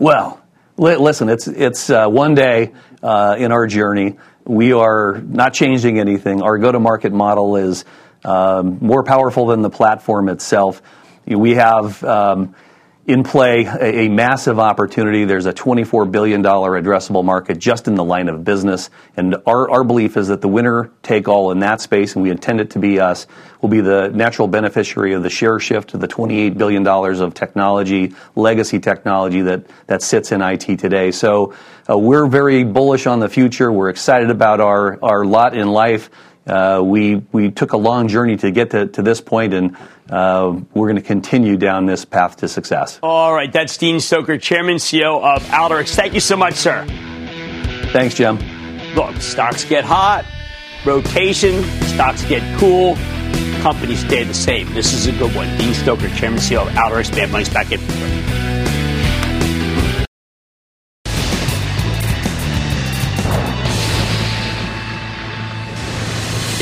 Well, 0.00 0.42
li- 0.76 0.96
listen, 0.96 1.28
it's 1.28 1.46
it's 1.46 1.88
uh, 1.88 2.08
one 2.08 2.34
day 2.34 2.72
uh, 3.00 3.36
in 3.38 3.52
our 3.52 3.68
journey. 3.68 4.16
We 4.44 4.72
are 4.72 5.20
not 5.24 5.54
changing 5.54 5.98
anything. 5.98 6.42
Our 6.42 6.58
go-to-market 6.58 7.12
model 7.12 7.56
is 7.56 7.84
um, 8.24 8.78
more 8.80 9.04
powerful 9.04 9.46
than 9.46 9.62
the 9.62 9.70
platform 9.70 10.28
itself. 10.28 10.82
We 11.26 11.54
have 11.54 12.02
um, 12.02 12.54
in 13.04 13.24
play 13.24 13.64
a, 13.64 14.02
a, 14.02 14.08
massive 14.08 14.60
opportunity. 14.60 15.24
There's 15.24 15.46
a 15.46 15.52
$24 15.52 16.10
billion 16.12 16.40
addressable 16.42 17.24
market 17.24 17.58
just 17.58 17.88
in 17.88 17.96
the 17.96 18.04
line 18.04 18.28
of 18.28 18.44
business. 18.44 18.90
And 19.16 19.36
our, 19.44 19.68
our 19.68 19.82
belief 19.82 20.16
is 20.16 20.28
that 20.28 20.40
the 20.40 20.48
winner 20.48 20.92
take 21.02 21.26
all 21.26 21.50
in 21.50 21.58
that 21.60 21.80
space, 21.80 22.14
and 22.14 22.22
we 22.22 22.30
intend 22.30 22.60
it 22.60 22.70
to 22.70 22.78
be 22.78 23.00
us, 23.00 23.26
will 23.60 23.68
be 23.68 23.80
the 23.80 24.08
natural 24.08 24.46
beneficiary 24.46 25.14
of 25.14 25.24
the 25.24 25.30
share 25.30 25.58
shift 25.58 25.90
to 25.90 25.98
the 25.98 26.06
$28 26.06 26.56
billion 26.56 26.86
of 26.86 27.34
technology, 27.34 28.14
legacy 28.36 28.78
technology 28.78 29.42
that, 29.42 29.66
that 29.88 30.02
sits 30.02 30.30
in 30.30 30.40
IT 30.40 30.78
today. 30.78 31.10
So 31.10 31.54
uh, 31.90 31.98
we're 31.98 32.28
very 32.28 32.62
bullish 32.62 33.06
on 33.06 33.18
the 33.18 33.28
future. 33.28 33.72
We're 33.72 33.90
excited 33.90 34.30
about 34.30 34.60
our, 34.60 35.02
our 35.02 35.24
lot 35.24 35.56
in 35.56 35.68
life. 35.68 36.08
Uh, 36.46 36.80
we 36.84 37.16
we 37.30 37.52
took 37.52 37.72
a 37.72 37.76
long 37.76 38.08
journey 38.08 38.36
to 38.36 38.50
get 38.50 38.70
to, 38.70 38.88
to 38.88 39.02
this 39.02 39.20
point, 39.20 39.54
and 39.54 39.76
uh, 40.12 40.60
we're 40.74 40.88
going 40.88 41.02
to 41.02 41.06
continue 41.06 41.56
down 41.56 41.86
this 41.86 42.04
path 42.04 42.36
to 42.36 42.48
success. 42.48 42.98
All 43.02 43.34
right, 43.34 43.50
that's 43.50 43.76
Dean 43.78 43.96
Stoecker, 43.96 44.40
Chairman 44.40 44.76
CEO 44.76 45.22
of 45.22 45.42
Alteryx. 45.44 45.94
Thank 45.94 46.14
you 46.14 46.20
so 46.20 46.36
much, 46.36 46.54
sir. 46.54 46.84
Thanks, 47.92 48.14
Jim. 48.14 48.38
Look, 48.94 49.16
stocks 49.16 49.64
get 49.64 49.84
hot, 49.84 50.26
rotation, 50.84 51.64
stocks 51.86 52.22
get 52.26 52.42
cool, 52.58 52.96
companies 53.62 54.00
stay 54.00 54.24
the 54.24 54.34
same. 54.34 54.72
This 54.74 54.92
is 54.92 55.06
a 55.06 55.12
good 55.12 55.34
one. 55.34 55.48
Dean 55.56 55.72
Stoecker, 55.72 56.14
Chairman 56.14 56.40
CEO 56.40 56.66
of 56.66 56.72
Alteryx. 56.74 57.14
Mad 57.16 57.30
Money's 57.30 57.48
back 57.48 57.72
in. 57.72 57.80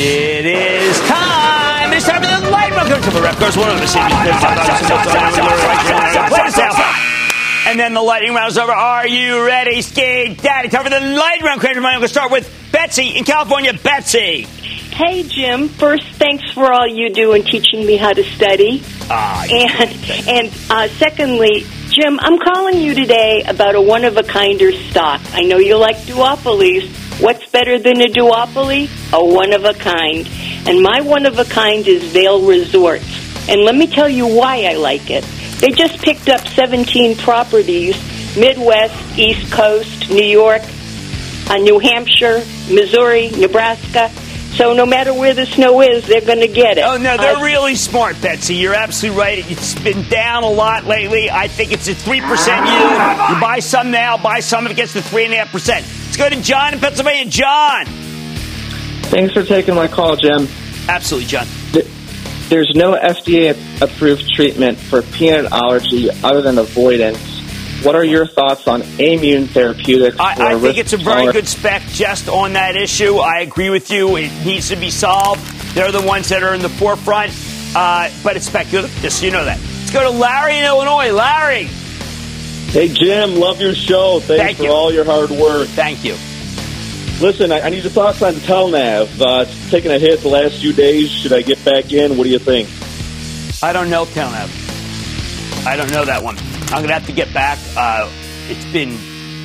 It 0.03 0.46
is 0.46 0.80
light 3.14 3.22
round. 3.22 3.38
Comes 3.38 3.54
the 3.54 3.54
ref 3.54 3.56
goes 3.56 3.56
one 3.56 3.70
of 3.70 3.80
the 3.80 3.86
and 7.66 7.78
then 7.78 7.94
the 7.94 8.02
lightning 8.02 8.34
round 8.34 8.50
is 8.50 8.58
over. 8.58 8.72
Are 8.72 9.06
you 9.06 9.46
ready, 9.46 9.82
Skate 9.82 10.42
Daddy? 10.42 10.68
Time 10.68 10.82
for 10.82 10.90
the 10.90 11.00
lightning 11.00 11.46
round. 11.46 11.61
Cramer, 11.61 11.86
I'm 11.86 11.98
going 11.98 12.02
to 12.02 12.08
start 12.08 12.32
with 12.32 12.50
Betsy 12.72 13.16
in 13.16 13.24
California. 13.24 13.72
Betsy. 13.74 14.42
Hey, 14.42 15.22
Jim. 15.22 15.68
First, 15.68 16.06
thanks 16.12 16.50
for 16.52 16.72
all 16.72 16.86
you 16.86 17.11
do 17.11 17.32
in 17.34 17.44
teaching 17.44 17.86
me 17.86 17.96
how 17.96 18.12
to 18.12 18.24
study. 18.24 18.82
Ah, 19.08 19.44
and 19.50 20.28
and 20.28 20.52
uh, 20.68 20.88
secondly, 20.88 21.64
Jim, 21.90 22.18
I'm 22.20 22.38
calling 22.38 22.80
you 22.80 22.94
today 22.94 23.44
about 23.46 23.74
a 23.74 23.80
one 23.80 24.04
of 24.04 24.16
a 24.16 24.22
kinder 24.22 24.72
stock. 24.72 25.20
I 25.32 25.42
know 25.42 25.58
you 25.58 25.76
like 25.76 25.96
duopolies. 25.98 26.88
What's 27.20 27.46
better 27.50 27.78
than 27.78 28.00
a 28.00 28.06
duopoly? 28.06 28.88
A 29.12 29.24
one 29.24 29.52
of 29.52 29.64
a 29.64 29.74
kind. 29.74 30.28
And 30.66 30.82
my 30.82 31.00
one 31.00 31.26
of 31.26 31.38
a 31.38 31.44
kind 31.44 31.86
is 31.86 32.02
Vail 32.04 32.42
Resorts. 32.42 33.48
And 33.48 33.62
let 33.62 33.74
me 33.74 33.86
tell 33.86 34.08
you 34.08 34.26
why 34.26 34.64
I 34.64 34.74
like 34.74 35.11
it. 35.11 35.24
They 35.61 35.68
just 35.68 35.98
picked 36.02 36.28
up 36.28 36.46
17 36.46 37.16
properties 37.16 37.96
Midwest, 38.36 39.18
East 39.18 39.50
Coast, 39.52 40.08
New 40.11 40.24
York, 40.24 40.62
uh, 41.48 41.56
New 41.56 41.78
Hampshire, 41.80 42.42
Missouri, 42.70 43.28
Nebraska. 43.30 44.08
So 44.54 44.72
no 44.74 44.84
matter 44.86 45.12
where 45.12 45.34
the 45.34 45.46
snow 45.46 45.80
is, 45.80 46.06
they're 46.06 46.20
going 46.20 46.40
to 46.40 46.48
get 46.48 46.78
it. 46.78 46.84
Oh 46.84 46.96
no, 46.96 47.16
they're 47.16 47.36
Uh, 47.36 47.42
really 47.42 47.74
smart, 47.74 48.20
Betsy. 48.20 48.54
You're 48.54 48.74
absolutely 48.74 49.18
right. 49.20 49.50
It's 49.50 49.74
been 49.74 50.08
down 50.08 50.42
a 50.44 50.48
lot 50.50 50.84
lately. 50.86 51.30
I 51.30 51.48
think 51.48 51.72
it's 51.72 51.88
a 51.88 51.94
three 51.94 52.20
percent 52.20 52.66
yield. 52.66 53.30
You 53.30 53.40
buy 53.40 53.58
some 53.61 53.90
now, 53.90 54.16
buy 54.16 54.40
some 54.40 54.66
if 54.66 54.72
it 54.72 54.76
gets 54.76 54.92
to 54.94 55.02
three 55.02 55.24
and 55.24 55.34
a 55.34 55.38
half 55.38 55.50
percent. 55.52 55.84
Let's 56.04 56.16
go 56.16 56.28
to 56.28 56.40
John 56.42 56.74
in 56.74 56.80
Pennsylvania. 56.80 57.30
John. 57.30 57.86
Thanks 59.11 59.34
for 59.34 59.42
taking 59.42 59.74
my 59.74 59.88
call, 59.88 60.16
Jim. 60.16 60.46
Absolutely, 60.88 61.28
John. 61.28 61.46
There's 62.48 62.74
no 62.74 62.94
FDA 62.94 63.56
approved 63.80 64.28
treatment 64.32 64.76
for 64.78 65.02
peanut 65.02 65.52
allergy 65.52 66.11
other 66.24 66.42
than 66.42 66.58
avoidance. 66.58 67.18
What 67.84 67.94
are 67.94 68.04
your 68.04 68.26
thoughts 68.26 68.66
on 68.66 68.82
Aimmune 68.82 69.48
Therapeutics? 69.48 70.18
I, 70.18 70.54
I 70.54 70.58
think 70.58 70.76
it's 70.76 70.92
a 70.92 70.96
very 70.96 71.14
tolerant- 71.16 71.32
good 71.32 71.48
spec 71.48 71.82
just 71.90 72.28
on 72.28 72.52
that 72.54 72.76
issue. 72.76 73.16
I 73.18 73.40
agree 73.40 73.70
with 73.70 73.90
you. 73.90 74.16
It 74.16 74.30
needs 74.44 74.68
to 74.68 74.76
be 74.76 74.90
solved. 74.90 75.40
They're 75.74 75.92
the 75.92 76.02
ones 76.02 76.28
that 76.30 76.42
are 76.42 76.52
in 76.54 76.61
the 76.61 76.68
forefront, 76.68 77.32
uh, 77.74 78.11
but 78.24 78.36
it's 78.36 78.46
speculative, 78.46 78.90
just 79.00 79.20
so 79.20 79.26
you 79.26 79.32
know 79.32 79.44
that. 79.44 79.58
Let's 79.61 79.92
go 79.92 80.02
to 80.02 80.11
Larry 80.11 80.58
in 80.58 80.64
Illinois. 80.64 81.12
Larry. 81.12 81.64
Hey, 82.72 82.88
Jim, 82.88 83.36
love 83.36 83.61
your 83.61 83.74
show. 83.74 84.20
Thanks 84.20 84.42
Thank 84.42 84.56
for 84.58 84.64
you. 84.64 84.70
all 84.70 84.92
your 84.92 85.04
hard 85.04 85.30
work. 85.30 85.68
Thank 85.68 86.04
you. 86.04 86.16
Listen, 87.21 87.53
I, 87.53 87.61
I 87.61 87.68
need 87.68 87.83
your 87.83 87.93
thoughts 87.93 88.23
on 88.23 88.33
Telenav. 88.33 89.21
Uh, 89.21 89.43
it's 89.43 89.71
taken 89.71 89.91
a 89.91 89.99
hit 89.99 90.21
the 90.21 90.29
last 90.29 90.59
few 90.59 90.73
days. 90.73 91.11
Should 91.11 91.35
I 91.35 91.43
get 91.43 91.62
back 91.66 91.93
in? 91.93 92.16
What 92.16 92.25
do 92.25 92.31
you 92.31 92.39
think? 92.39 92.66
I 93.62 93.75
don't 93.75 93.91
know 93.91 94.07
Telenav. 94.07 94.49
I 95.66 95.77
don't 95.77 95.91
know 95.91 96.07
that 96.07 96.23
one. 96.23 96.39
I'm 96.39 96.79
going 96.79 96.89
to 96.89 96.95
have 96.95 97.07
to 97.07 97.12
get 97.12 97.33
back. 97.35 97.59
Uh, 97.77 98.11
it's 98.49 98.64
been 98.73 98.97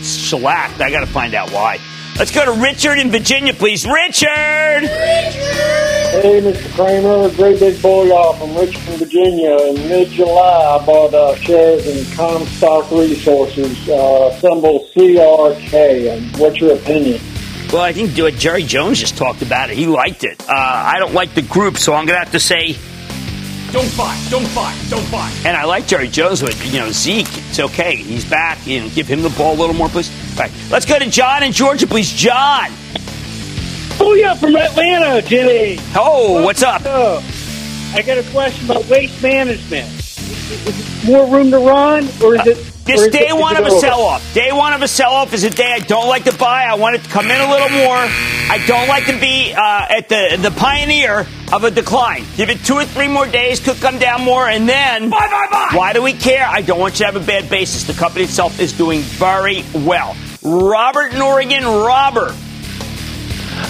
shellacked. 0.03 0.79
I 0.79 0.89
got 0.89 1.01
to 1.01 1.05
find 1.05 1.33
out 1.33 1.51
why. 1.51 1.79
Let's 2.17 2.31
go 2.31 2.45
to 2.45 2.61
Richard 2.61 2.97
in 2.97 3.11
Virginia, 3.11 3.53
please. 3.53 3.85
Richard! 3.85 4.29
Hey, 4.87 6.39
Mr. 6.41 6.73
Cramer, 6.75 7.29
great 7.35 7.59
big 7.59 7.81
boy 7.81 8.09
off 8.11 8.39
from 8.39 8.55
Richmond, 8.55 8.99
Virginia. 8.99 9.57
In 9.57 9.89
mid-July, 9.89 10.79
I 10.79 10.85
bought 10.85 11.13
uh, 11.13 11.35
shares 11.35 11.85
in 11.85 12.15
Comstock 12.15 12.89
Resources, 12.89 13.89
uh, 13.89 14.31
symbol 14.39 14.87
CRK. 14.95 16.15
And 16.15 16.37
what's 16.37 16.61
your 16.61 16.75
opinion? 16.75 17.19
Well, 17.75 17.83
I 17.83 17.91
think 17.91 18.17
what 18.17 18.35
Jerry 18.35 18.63
Jones 18.63 19.01
just 19.01 19.17
talked 19.17 19.41
about 19.41 19.69
it. 19.69 19.75
He 19.75 19.85
liked 19.85 20.23
it. 20.23 20.41
Uh, 20.47 20.53
I 20.53 20.97
don't 20.97 21.13
like 21.13 21.35
the 21.35 21.41
group, 21.41 21.75
so 21.75 21.93
I'm 21.93 22.05
going 22.05 22.15
to 22.15 22.23
have 22.23 22.31
to 22.31 22.39
say 22.39 22.77
Don't 23.73 23.97
buy, 23.97 24.17
don't 24.29 24.55
buy, 24.55 24.73
don't 24.87 25.11
buy. 25.11 25.29
And 25.43 25.57
I 25.57 25.65
like 25.65 25.85
Jerry 25.85 26.07
Jones, 26.07 26.41
but 26.41 26.55
you 26.67 26.79
know 26.79 26.89
Zeke, 26.91 27.27
it's 27.27 27.59
okay. 27.59 27.97
He's 27.97 28.23
back. 28.23 28.65
You 28.65 28.79
know, 28.79 28.89
give 28.91 29.09
him 29.09 29.23
the 29.23 29.29
ball 29.31 29.55
a 29.55 29.59
little 29.59 29.75
more, 29.75 29.89
please. 29.89 30.09
All 30.37 30.45
right, 30.45 30.51
let's 30.71 30.85
go 30.85 30.97
to 30.97 31.09
John 31.09 31.43
in 31.43 31.51
Georgia, 31.51 31.85
please. 31.85 32.09
John. 32.09 32.69
Oh 33.99 34.15
yeah, 34.17 34.35
from 34.35 34.55
Atlanta, 34.55 35.21
Jimmy. 35.27 35.77
Oh, 35.95 36.45
what's 36.45 36.63
up? 36.63 36.81
I 36.85 38.01
got 38.03 38.17
a 38.17 38.23
question 38.31 38.71
about 38.71 38.85
waste 38.85 39.21
management. 39.21 39.89
Is 39.89 41.03
it 41.03 41.05
more 41.09 41.27
room 41.27 41.51
to 41.51 41.59
run, 41.59 42.07
or 42.23 42.35
is 42.35 42.47
it? 42.47 42.74
This 42.85 43.07
or 43.07 43.09
day 43.09 43.33
one 43.33 43.57
of 43.57 43.65
a 43.65 43.71
sell 43.71 44.01
off. 44.01 44.33
Day 44.35 44.51
one 44.51 44.71
of 44.73 44.83
a 44.83 44.87
sell 44.87 45.11
off 45.11 45.33
is 45.33 45.43
a 45.43 45.49
day 45.49 45.71
I 45.73 45.79
don't 45.79 46.07
like 46.07 46.25
to 46.25 46.37
buy. 46.37 46.65
I 46.65 46.75
want 46.75 46.95
it 46.95 47.03
to 47.03 47.09
come 47.09 47.25
in 47.25 47.41
a 47.41 47.49
little 47.49 47.69
more. 47.69 47.95
I 47.97 48.63
don't 48.67 48.87
like 48.87 49.07
to 49.07 49.19
be 49.19 49.53
uh, 49.53 49.87
at 49.89 50.07
the 50.07 50.37
the 50.39 50.51
pioneer 50.51 51.25
of 51.51 51.63
a 51.63 51.71
decline. 51.71 52.25
Give 52.37 52.51
it 52.51 52.63
two 52.63 52.75
or 52.75 52.85
three 52.85 53.07
more 53.07 53.25
days, 53.25 53.59
could 53.59 53.77
come 53.77 53.97
down 53.97 54.23
more, 54.23 54.47
and 54.47 54.69
then 54.69 55.09
buy, 55.09 55.27
buy, 55.27 55.47
buy. 55.49 55.69
Why 55.75 55.93
do 55.93 56.03
we 56.03 56.13
care? 56.13 56.45
I 56.45 56.61
don't 56.61 56.79
want 56.79 56.99
you 56.99 57.07
to 57.07 57.11
have 57.11 57.15
a 57.15 57.25
bad 57.25 57.49
basis. 57.49 57.85
The 57.85 57.93
company 57.93 58.25
itself 58.25 58.59
is 58.59 58.71
doing 58.71 59.01
very 59.01 59.63
well. 59.73 60.15
Robert 60.43 61.11
in 61.11 61.21
Oregon, 61.23 61.63
Robert. 61.63 62.33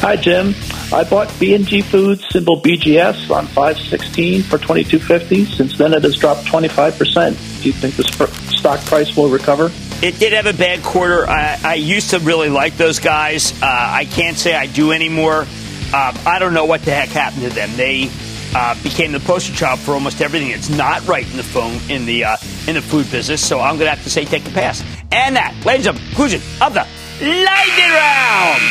Hi, 0.02 0.18
Jim. 0.18 0.54
I 0.94 1.04
bought 1.04 1.34
B&G 1.40 1.82
Foods, 1.82 2.24
symbol 2.30 2.62
BGS, 2.62 3.32
on 3.32 3.48
516 3.48 4.44
for 4.44 4.58
2250. 4.58 5.46
Since 5.46 5.78
then, 5.78 5.94
it 5.94 6.04
has 6.04 6.16
dropped 6.16 6.46
25%. 6.46 7.62
Do 7.62 7.68
you 7.68 7.74
think 7.74 7.96
the 7.96 8.04
sp- 8.06 8.32
stock 8.54 8.80
price 8.86 9.16
will 9.18 9.30
recover? 9.30 9.72
It 10.02 10.20
did 10.20 10.34
have 10.34 10.46
a 10.46 10.54
bad 10.54 10.84
quarter. 10.84 11.28
I, 11.28 11.60
I 11.64 11.74
used 11.76 12.12
to 12.12 12.20
really 12.20 12.50
like 12.50 12.78
those 12.78 13.00
guys. 13.00 13.52
Uh, 13.54 13.66
I 13.66 14.06
can't 14.06 14.38
say 14.38 14.54
I 14.54 14.68
do 14.68 14.92
anymore. 14.92 15.48
Uh, 15.94 16.18
I 16.26 16.38
don't 16.40 16.54
know 16.54 16.66
what 16.66 16.84
the 16.84 16.92
heck 16.92 17.10
happened 17.10 17.44
to 17.44 17.50
them. 17.50 17.76
They 17.76 18.12
uh, 18.54 18.82
became 18.84 19.12
the 19.12 19.20
poster 19.20 19.54
child 19.54 19.80
for 19.80 19.92
almost 19.92 20.22
everything 20.22 20.50
that's 20.50 20.70
not 20.70 21.08
right 21.08 21.30
in 21.30 21.38
the 21.38 21.44
phone 21.44 21.80
in 21.90 22.06
the 22.06 22.26
uh, 22.26 22.38
in 22.68 22.76
the 22.76 22.82
food 22.82 23.10
business. 23.10 23.46
So 23.46 23.60
I'm 23.60 23.78
going 23.78 23.88
to 23.88 23.96
have 23.96 24.04
to 24.04 24.10
say 24.10 24.26
take 24.26 24.48
a 24.48 24.52
pass. 24.52 24.84
And 25.12 25.36
that, 25.36 25.54
ladies 25.66 25.88
and 25.88 25.98
gentlemen, 25.98 26.08
conclusion 26.10 26.42
of 26.62 26.74
the 26.74 26.88
lightning 27.22 27.92
round. 27.92 28.62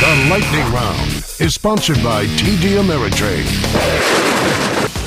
The 0.00 0.30
Lightning 0.30 0.72
Round 0.72 1.09
is 1.40 1.54
sponsored 1.54 2.02
by 2.02 2.26
TD 2.26 2.78
Ameritrade. 2.78 3.46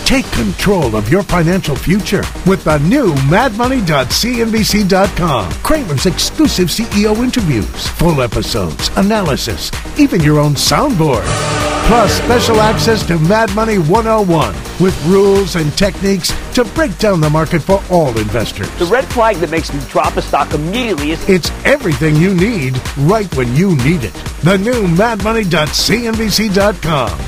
Take 0.06 0.26
control 0.32 0.96
of 0.96 1.10
your 1.10 1.24
financial 1.24 1.76
future 1.76 2.24
with 2.46 2.64
the 2.64 2.78
new 2.80 3.14
madmoney.cnbc.com. 3.30 5.52
Cramer's 5.64 6.06
exclusive 6.06 6.68
CEO 6.68 7.16
interviews, 7.24 7.88
full 7.88 8.22
episodes, 8.22 8.92
analysis, 8.98 9.72
even 9.98 10.22
your 10.22 10.38
own 10.40 10.54
soundboard. 10.56 11.73
Plus, 11.86 12.14
special 12.24 12.62
access 12.62 13.06
to 13.08 13.20
Mad 13.20 13.54
Money 13.54 13.78
101 13.78 14.54
with 14.80 14.98
rules 15.06 15.58
and 15.58 15.78
techniques 15.78 16.32
to 16.54 16.64
break 16.64 16.98
down 16.98 17.20
the 17.20 17.30
market 17.30 17.62
for 17.62 17.84
all 17.92 18.18
investors. 18.18 18.70
The 18.80 18.86
red 18.86 19.04
flag 19.06 19.36
that 19.38 19.52
makes 19.52 19.74
me 19.74 19.82
drop 19.90 20.16
a 20.16 20.22
stock 20.22 20.54
immediately 20.54 21.12
is 21.12 21.30
It's 21.30 21.52
everything 21.66 22.16
you 22.16 22.34
need 22.34 22.80
right 23.00 23.28
when 23.36 23.54
you 23.56 23.76
need 23.78 24.06
it. 24.06 24.14
The 24.44 24.58
new 24.58 24.88
madmoney.cnbc.com. 24.88 27.20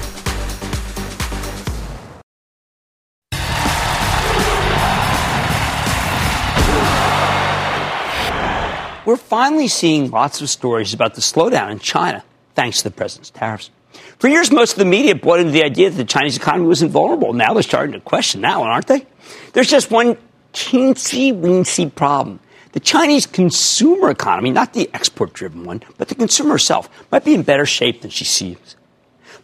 We're 9.06 9.18
finally 9.18 9.68
seeing 9.68 10.10
lots 10.10 10.42
of 10.42 10.50
stories 10.50 10.94
about 10.94 11.14
the 11.14 11.22
slowdown 11.22 11.72
in 11.72 11.80
China 11.80 12.24
thanks 12.56 12.80
to 12.80 12.86
the 12.86 12.92
president's 12.92 13.30
tariffs. 13.30 13.70
For 14.20 14.28
years, 14.28 14.52
most 14.52 14.74
of 14.74 14.80
the 14.80 14.86
media 14.86 15.16
bought 15.16 15.40
into 15.40 15.52
the 15.52 15.64
idea 15.64 15.90
that 15.90 15.98
the 15.98 16.06
Chinese 16.06 16.38
economy 16.38 16.68
was 16.68 16.82
invulnerable. 16.82 17.34
Now 17.34 17.54
they're 17.54 17.64
starting 17.64 17.94
to 17.94 18.00
question 18.00 18.42
that 18.42 18.60
one, 18.60 18.70
aren't 18.70 18.88
they? 18.88 19.06
There's 19.54 19.70
just 19.70 19.92
one 19.92 20.18
teensy 20.54 21.34
weensy 21.34 21.94
problem. 21.94 22.40
The 22.72 22.80
Chinese 22.80 23.26
consumer 23.26 24.10
economy, 24.10 24.52
not 24.52 24.74
the 24.74 24.90
export 24.94 25.34
driven 25.34 25.64
one, 25.64 25.82
but 25.98 26.10
the 26.10 26.16
consumer 26.16 26.52
herself, 26.52 26.90
might 27.12 27.24
be 27.24 27.34
in 27.34 27.44
better 27.44 27.66
shape 27.66 28.02
than 28.02 28.12
she 28.12 28.26
seems. 28.26 28.76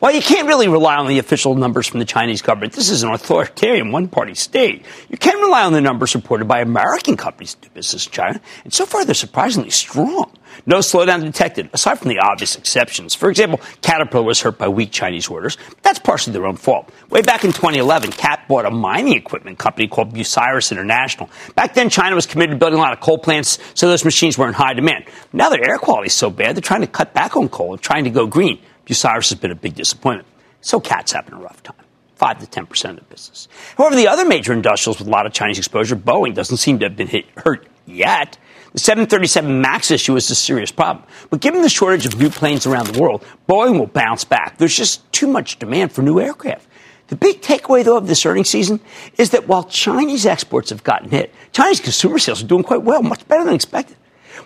While 0.01 0.15
you 0.15 0.21
can't 0.23 0.47
really 0.47 0.67
rely 0.67 0.95
on 0.95 1.05
the 1.05 1.19
official 1.19 1.53
numbers 1.53 1.85
from 1.85 1.99
the 1.99 2.07
Chinese 2.07 2.41
government, 2.41 2.73
this 2.73 2.89
is 2.89 3.03
an 3.03 3.11
authoritarian 3.11 3.91
one 3.91 4.07
party 4.07 4.33
state. 4.33 4.83
You 5.09 5.17
can 5.19 5.37
rely 5.37 5.63
on 5.63 5.73
the 5.73 5.79
numbers 5.79 6.15
reported 6.15 6.47
by 6.47 6.59
American 6.59 7.15
companies 7.15 7.53
that 7.53 7.61
do 7.61 7.69
business 7.75 8.07
in 8.07 8.11
China, 8.11 8.41
and 8.63 8.73
so 8.73 8.87
far 8.87 9.05
they're 9.05 9.13
surprisingly 9.13 9.69
strong. 9.69 10.31
No 10.65 10.79
slowdown 10.79 11.21
detected, 11.21 11.69
aside 11.71 11.99
from 11.99 12.09
the 12.09 12.17
obvious 12.17 12.55
exceptions. 12.55 13.13
For 13.13 13.29
example, 13.29 13.61
Caterpillar 13.83 14.23
was 14.23 14.41
hurt 14.41 14.57
by 14.57 14.69
weak 14.69 14.91
Chinese 14.91 15.27
orders. 15.27 15.55
That's 15.83 15.99
partially 15.99 16.33
their 16.33 16.47
own 16.47 16.55
fault. 16.55 16.91
Way 17.11 17.21
back 17.21 17.43
in 17.43 17.51
2011, 17.51 18.11
Cat 18.13 18.47
bought 18.47 18.65
a 18.65 18.71
mining 18.71 19.15
equipment 19.15 19.59
company 19.59 19.87
called 19.87 20.15
Bucyrus 20.15 20.71
International. 20.71 21.29
Back 21.53 21.75
then, 21.75 21.91
China 21.91 22.15
was 22.15 22.25
committed 22.25 22.55
to 22.55 22.57
building 22.57 22.79
a 22.79 22.81
lot 22.81 22.93
of 22.93 23.01
coal 23.01 23.19
plants, 23.19 23.59
so 23.75 23.87
those 23.87 24.03
machines 24.03 24.35
were 24.35 24.47
in 24.47 24.55
high 24.55 24.73
demand. 24.73 25.05
Now 25.31 25.49
their 25.49 25.63
air 25.63 25.77
quality 25.77 26.07
is 26.07 26.13
so 26.15 26.31
bad, 26.31 26.55
they're 26.55 26.61
trying 26.61 26.81
to 26.81 26.87
cut 26.87 27.13
back 27.13 27.37
on 27.37 27.49
coal 27.49 27.73
and 27.73 27.81
trying 27.83 28.05
to 28.05 28.09
go 28.09 28.25
green. 28.25 28.59
Bucyrus 28.91 29.29
has 29.29 29.39
been 29.39 29.51
a 29.51 29.55
big 29.55 29.75
disappointment. 29.75 30.27
So 30.59 30.81
Cat's 30.81 31.13
having 31.13 31.33
a 31.33 31.37
rough 31.37 31.63
time. 31.63 31.75
5 32.15 32.39
to 32.39 32.61
10% 32.61 32.89
of 32.89 32.95
the 32.97 33.01
business. 33.03 33.47
However, 33.77 33.95
the 33.95 34.07
other 34.07 34.25
major 34.25 34.53
industrials 34.53 34.99
with 34.99 35.07
a 35.07 35.11
lot 35.11 35.25
of 35.25 35.33
Chinese 35.33 35.57
exposure, 35.57 35.95
Boeing 35.95 36.35
doesn't 36.35 36.57
seem 36.57 36.77
to 36.79 36.85
have 36.85 36.95
been 36.95 37.07
hit, 37.07 37.25
hurt 37.37 37.67
yet. 37.87 38.37
The 38.73 38.79
737 38.79 39.61
MAX 39.61 39.91
issue 39.91 40.15
is 40.17 40.29
a 40.29 40.35
serious 40.35 40.71
problem. 40.71 41.05
But 41.29 41.39
given 41.39 41.61
the 41.61 41.69
shortage 41.69 42.05
of 42.05 42.19
new 42.19 42.29
planes 42.29 42.67
around 42.67 42.87
the 42.87 43.01
world, 43.01 43.23
Boeing 43.47 43.79
will 43.79 43.87
bounce 43.87 44.23
back. 44.23 44.57
There's 44.57 44.75
just 44.75 45.09
too 45.11 45.25
much 45.25 45.57
demand 45.57 45.93
for 45.93 46.01
new 46.01 46.19
aircraft. 46.19 46.67
The 47.07 47.15
big 47.15 47.41
takeaway, 47.41 47.83
though, 47.83 47.97
of 47.97 48.07
this 48.07 48.25
earnings 48.25 48.49
season 48.49 48.81
is 49.17 49.31
that 49.31 49.47
while 49.47 49.63
Chinese 49.63 50.25
exports 50.25 50.69
have 50.69 50.83
gotten 50.83 51.09
hit, 51.09 51.33
Chinese 51.53 51.79
consumer 51.79 52.19
sales 52.19 52.43
are 52.43 52.47
doing 52.47 52.63
quite 52.63 52.83
well, 52.83 53.01
much 53.01 53.27
better 53.27 53.45
than 53.45 53.55
expected. 53.55 53.97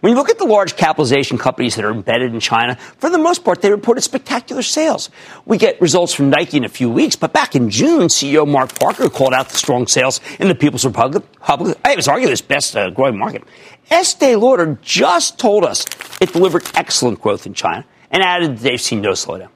When 0.02 0.12
you 0.12 0.18
look 0.18 0.30
at 0.30 0.38
the 0.38 0.46
large 0.46 0.76
capitalization 0.76 1.38
companies 1.38 1.76
that 1.76 1.86
are 1.86 1.92
embedded 1.92 2.34
in 2.34 2.40
China, 2.40 2.76
for 2.76 3.10
the 3.10 3.18
most 3.18 3.44
part, 3.44 3.62
they 3.62 3.72
reported 3.72 4.02
spectacular 4.02 4.62
sales. 4.62 5.10
We 5.46 5.58
get 5.58 5.80
results 5.80 6.14
from 6.14 6.30
Nike 6.30 6.58
in 6.58 6.66
a 6.66 6.70
few 6.70 6.90
weeks, 6.90 7.16
but 7.16 7.34
back 7.34 7.56
in 7.56 7.70
June, 7.70 8.08
CEO 8.08 8.48
Mark 8.48 8.78
Parker 8.80 9.10
called 9.10 9.34
out 9.34 9.50
the 9.50 9.58
strong 9.58 9.88
sales 9.88 10.20
in 10.40 10.48
the 10.48 10.56
People's 10.56 10.86
Republic. 10.86 11.24
Republic 11.40 11.78
it 11.86 11.96
was 11.96 12.08
arguably 12.08 12.32
its 12.32 12.42
best 12.42 12.76
uh, 12.76 12.90
growing 12.90 13.18
market. 13.18 13.44
Estee 13.90 14.36
Lauder 14.36 14.78
just 14.82 15.40
told 15.40 15.64
us 15.64 15.86
it 16.20 16.34
delivered 16.34 16.64
excellent 16.76 17.22
growth 17.22 17.46
in 17.46 17.54
China 17.54 17.86
and 18.12 18.24
added 18.24 18.58
that 18.58 18.62
they've 18.62 18.82
seen 18.82 19.02
no 19.02 19.12
slowdown. 19.12 19.50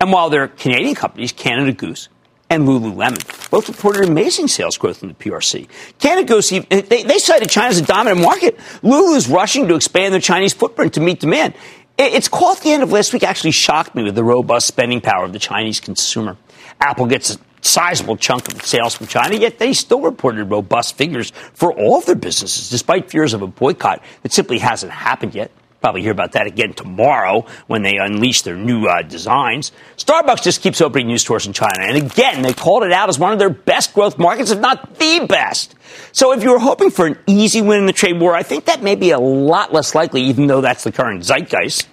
And 0.00 0.12
while 0.12 0.30
they're 0.30 0.48
Canadian 0.48 0.94
companies, 0.94 1.32
Canada 1.32 1.72
Goose 1.72 2.08
and 2.50 2.66
Lululemon 2.66 3.50
both 3.50 3.68
reported 3.68 4.08
amazing 4.08 4.48
sales 4.48 4.78
growth 4.78 5.02
in 5.02 5.08
the 5.08 5.14
PRC. 5.14 5.68
Canada 5.98 6.26
Goose, 6.26 6.50
they, 6.50 7.02
they 7.02 7.18
cited 7.18 7.50
China 7.50 7.68
as 7.68 7.78
a 7.78 7.84
dominant 7.84 8.22
market. 8.22 8.58
Lulu's 8.82 9.28
rushing 9.28 9.68
to 9.68 9.74
expand 9.74 10.12
their 10.12 10.20
Chinese 10.20 10.52
footprint 10.52 10.94
to 10.94 11.00
meet 11.00 11.20
demand. 11.20 11.54
Its 11.98 12.28
call 12.28 12.52
at 12.52 12.60
the 12.60 12.70
end 12.70 12.82
of 12.82 12.92
last 12.92 13.12
week 13.12 13.24
actually 13.24 13.50
shocked 13.50 13.94
me 13.94 14.04
with 14.04 14.14
the 14.14 14.24
robust 14.24 14.68
spending 14.68 15.00
power 15.00 15.24
of 15.24 15.32
the 15.32 15.38
Chinese 15.38 15.80
consumer. 15.80 16.36
Apple 16.80 17.06
gets 17.06 17.34
a 17.34 17.38
sizable 17.60 18.16
chunk 18.16 18.52
of 18.52 18.64
sales 18.64 18.94
from 18.94 19.08
China, 19.08 19.34
yet 19.34 19.58
they 19.58 19.72
still 19.72 20.00
reported 20.00 20.44
robust 20.44 20.96
figures 20.96 21.32
for 21.54 21.72
all 21.72 21.98
of 21.98 22.06
their 22.06 22.14
businesses, 22.14 22.70
despite 22.70 23.10
fears 23.10 23.34
of 23.34 23.42
a 23.42 23.48
boycott 23.48 24.02
that 24.22 24.32
simply 24.32 24.58
hasn't 24.58 24.92
happened 24.92 25.34
yet. 25.34 25.50
Probably 25.80 26.02
hear 26.02 26.10
about 26.10 26.32
that 26.32 26.48
again 26.48 26.72
tomorrow 26.72 27.46
when 27.68 27.82
they 27.82 27.98
unleash 27.98 28.42
their 28.42 28.56
new 28.56 28.86
uh, 28.86 29.02
designs. 29.02 29.70
Starbucks 29.96 30.42
just 30.42 30.60
keeps 30.60 30.80
opening 30.80 31.06
new 31.06 31.18
stores 31.18 31.46
in 31.46 31.52
China. 31.52 31.82
And 31.82 31.96
again, 31.96 32.42
they 32.42 32.52
called 32.52 32.82
it 32.82 32.90
out 32.90 33.08
as 33.08 33.16
one 33.18 33.32
of 33.32 33.38
their 33.38 33.50
best 33.50 33.94
growth 33.94 34.18
markets, 34.18 34.50
if 34.50 34.58
not 34.58 34.98
the 34.98 35.24
best. 35.28 35.76
So 36.10 36.32
if 36.32 36.42
you 36.42 36.50
were 36.50 36.58
hoping 36.58 36.90
for 36.90 37.06
an 37.06 37.16
easy 37.28 37.62
win 37.62 37.78
in 37.80 37.86
the 37.86 37.92
trade 37.92 38.18
war, 38.18 38.34
I 38.34 38.42
think 38.42 38.64
that 38.64 38.82
may 38.82 38.96
be 38.96 39.12
a 39.12 39.20
lot 39.20 39.72
less 39.72 39.94
likely, 39.94 40.22
even 40.22 40.48
though 40.48 40.60
that's 40.60 40.82
the 40.82 40.90
current 40.90 41.22
zeitgeist. 41.22 41.86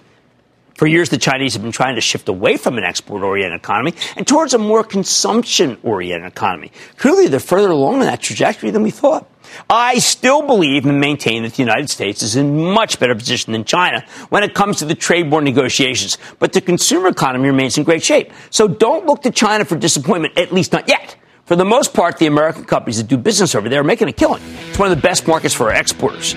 For 0.74 0.88
years, 0.88 1.10
the 1.10 1.18
Chinese 1.18 1.54
have 1.54 1.62
been 1.62 1.72
trying 1.72 1.96
to 1.96 2.02
shift 2.02 2.28
away 2.28 2.58
from 2.58 2.78
an 2.78 2.84
export 2.84 3.24
oriented 3.24 3.58
economy 3.58 3.94
and 4.18 4.28
towards 4.28 4.54
a 4.54 4.58
more 4.58 4.84
consumption 4.84 5.78
oriented 5.84 6.30
economy. 6.30 6.72
Clearly, 6.98 7.28
they're 7.28 7.40
further 7.40 7.70
along 7.70 8.02
in 8.02 8.08
that 8.08 8.20
trajectory 8.20 8.72
than 8.72 8.82
we 8.82 8.92
thought. 8.92 9.30
I 9.70 10.00
still 10.00 10.46
believe 10.46 10.86
and 10.86 11.00
maintain 11.00 11.44
that 11.44 11.54
the 11.54 11.64
United 11.64 11.90
States 11.90 12.22
is 12.22 12.36
in 12.36 12.72
much 12.72 13.00
better 13.00 13.16
position 13.16 13.54
than 13.54 13.64
China 13.64 14.06
when 14.30 14.44
it 14.44 14.54
comes 14.54 14.78
to 14.78 14.86
the 14.86 14.96
trade 14.96 15.32
war 15.32 15.42
negotiations, 15.42 16.18
but 16.40 16.54
the 16.54 16.62
consumer 16.62 17.10
economy 17.10 17.48
remains 17.48 17.78
in 17.78 17.84
great 17.84 18.04
shape. 18.04 18.32
So 18.50 18.68
don't 18.68 19.06
look 19.06 19.22
to 19.24 19.32
China 19.32 19.66
for 19.66 19.76
disappointment, 19.76 20.38
at 20.38 20.52
least 20.52 20.72
not 20.72 20.88
yet. 20.88 21.16
For 21.46 21.56
the 21.56 21.66
most 21.66 21.94
part, 21.94 22.18
the 22.18 22.26
American 22.26 22.66
companies 22.66 22.98
that 22.98 23.08
do 23.08 23.18
business 23.18 23.54
over 23.54 23.70
there 23.70 23.82
are 23.82 23.84
making 23.84 24.08
a 24.08 24.14
killing. 24.14 24.42
It's 24.70 24.80
one 24.80 24.92
of 24.92 24.98
the 24.98 25.02
best 25.02 25.28
markets 25.28 25.54
for 25.54 25.72
our 25.72 25.80
exporters, 25.80 26.34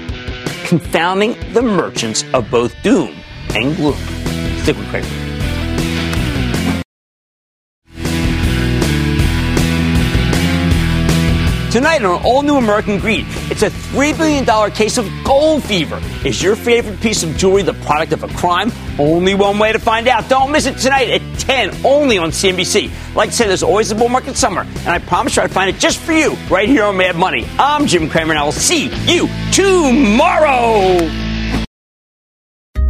confounding 0.65 1.35
the 1.55 1.63
merchants 1.63 2.25
of 2.35 2.51
both 2.51 2.75
doom 2.83 3.17
and 3.55 3.75
gloom. 3.77 3.97
Stick 4.63 4.77
with 4.77 4.89
Cramer. 4.89 5.28
Tonight 11.71 12.03
on 12.03 12.25
All 12.25 12.41
New 12.41 12.57
American 12.57 12.99
Greed, 12.99 13.27
it's 13.51 13.61
a 13.61 13.69
$3 13.69 14.17
billion 14.17 14.71
case 14.71 14.97
of 14.97 15.07
gold 15.23 15.63
fever. 15.63 16.01
Is 16.25 16.43
your 16.43 16.57
favorite 16.57 16.99
piece 17.03 17.23
of 17.23 17.37
jewelry 17.37 17.61
the 17.61 17.75
product 17.75 18.15
of 18.15 18.25
a 18.25 18.29
crime? 18.29 18.73
Only 18.99 19.35
one 19.35 19.59
way 19.59 19.73
to 19.73 19.79
find 19.79 20.09
out. 20.09 20.31
Don't 20.31 20.51
miss 20.51 20.65
it 20.65 20.79
tonight 20.79 21.11
at 21.11 21.39
10, 21.41 21.85
only 21.85 22.17
on 22.17 22.31
CNBC. 22.31 22.91
Like 23.15 23.29
I 23.29 23.33
said, 23.33 23.49
there's 23.49 23.63
always 23.63 23.91
a 23.91 23.95
bull 23.95 24.09
market 24.09 24.35
summer, 24.39 24.63
and 24.63 24.89
I 24.89 24.99
promise 24.99 25.37
you 25.37 25.43
I'll 25.43 25.49
find 25.49 25.69
it 25.69 25.79
just 25.79 25.99
for 25.99 26.13
you 26.13 26.37
right 26.51 26.71
here 26.71 26.85
on 26.85 26.97
Mad 26.97 27.17
Money. 27.17 27.47
I'm 27.59 27.87
Jim 27.87 28.09
Cramer, 28.09 28.31
and 28.31 28.39
I 28.39 28.45
will 28.45 28.53
see 28.53 28.89
you 29.05 29.29
tomorrow. 29.53 31.28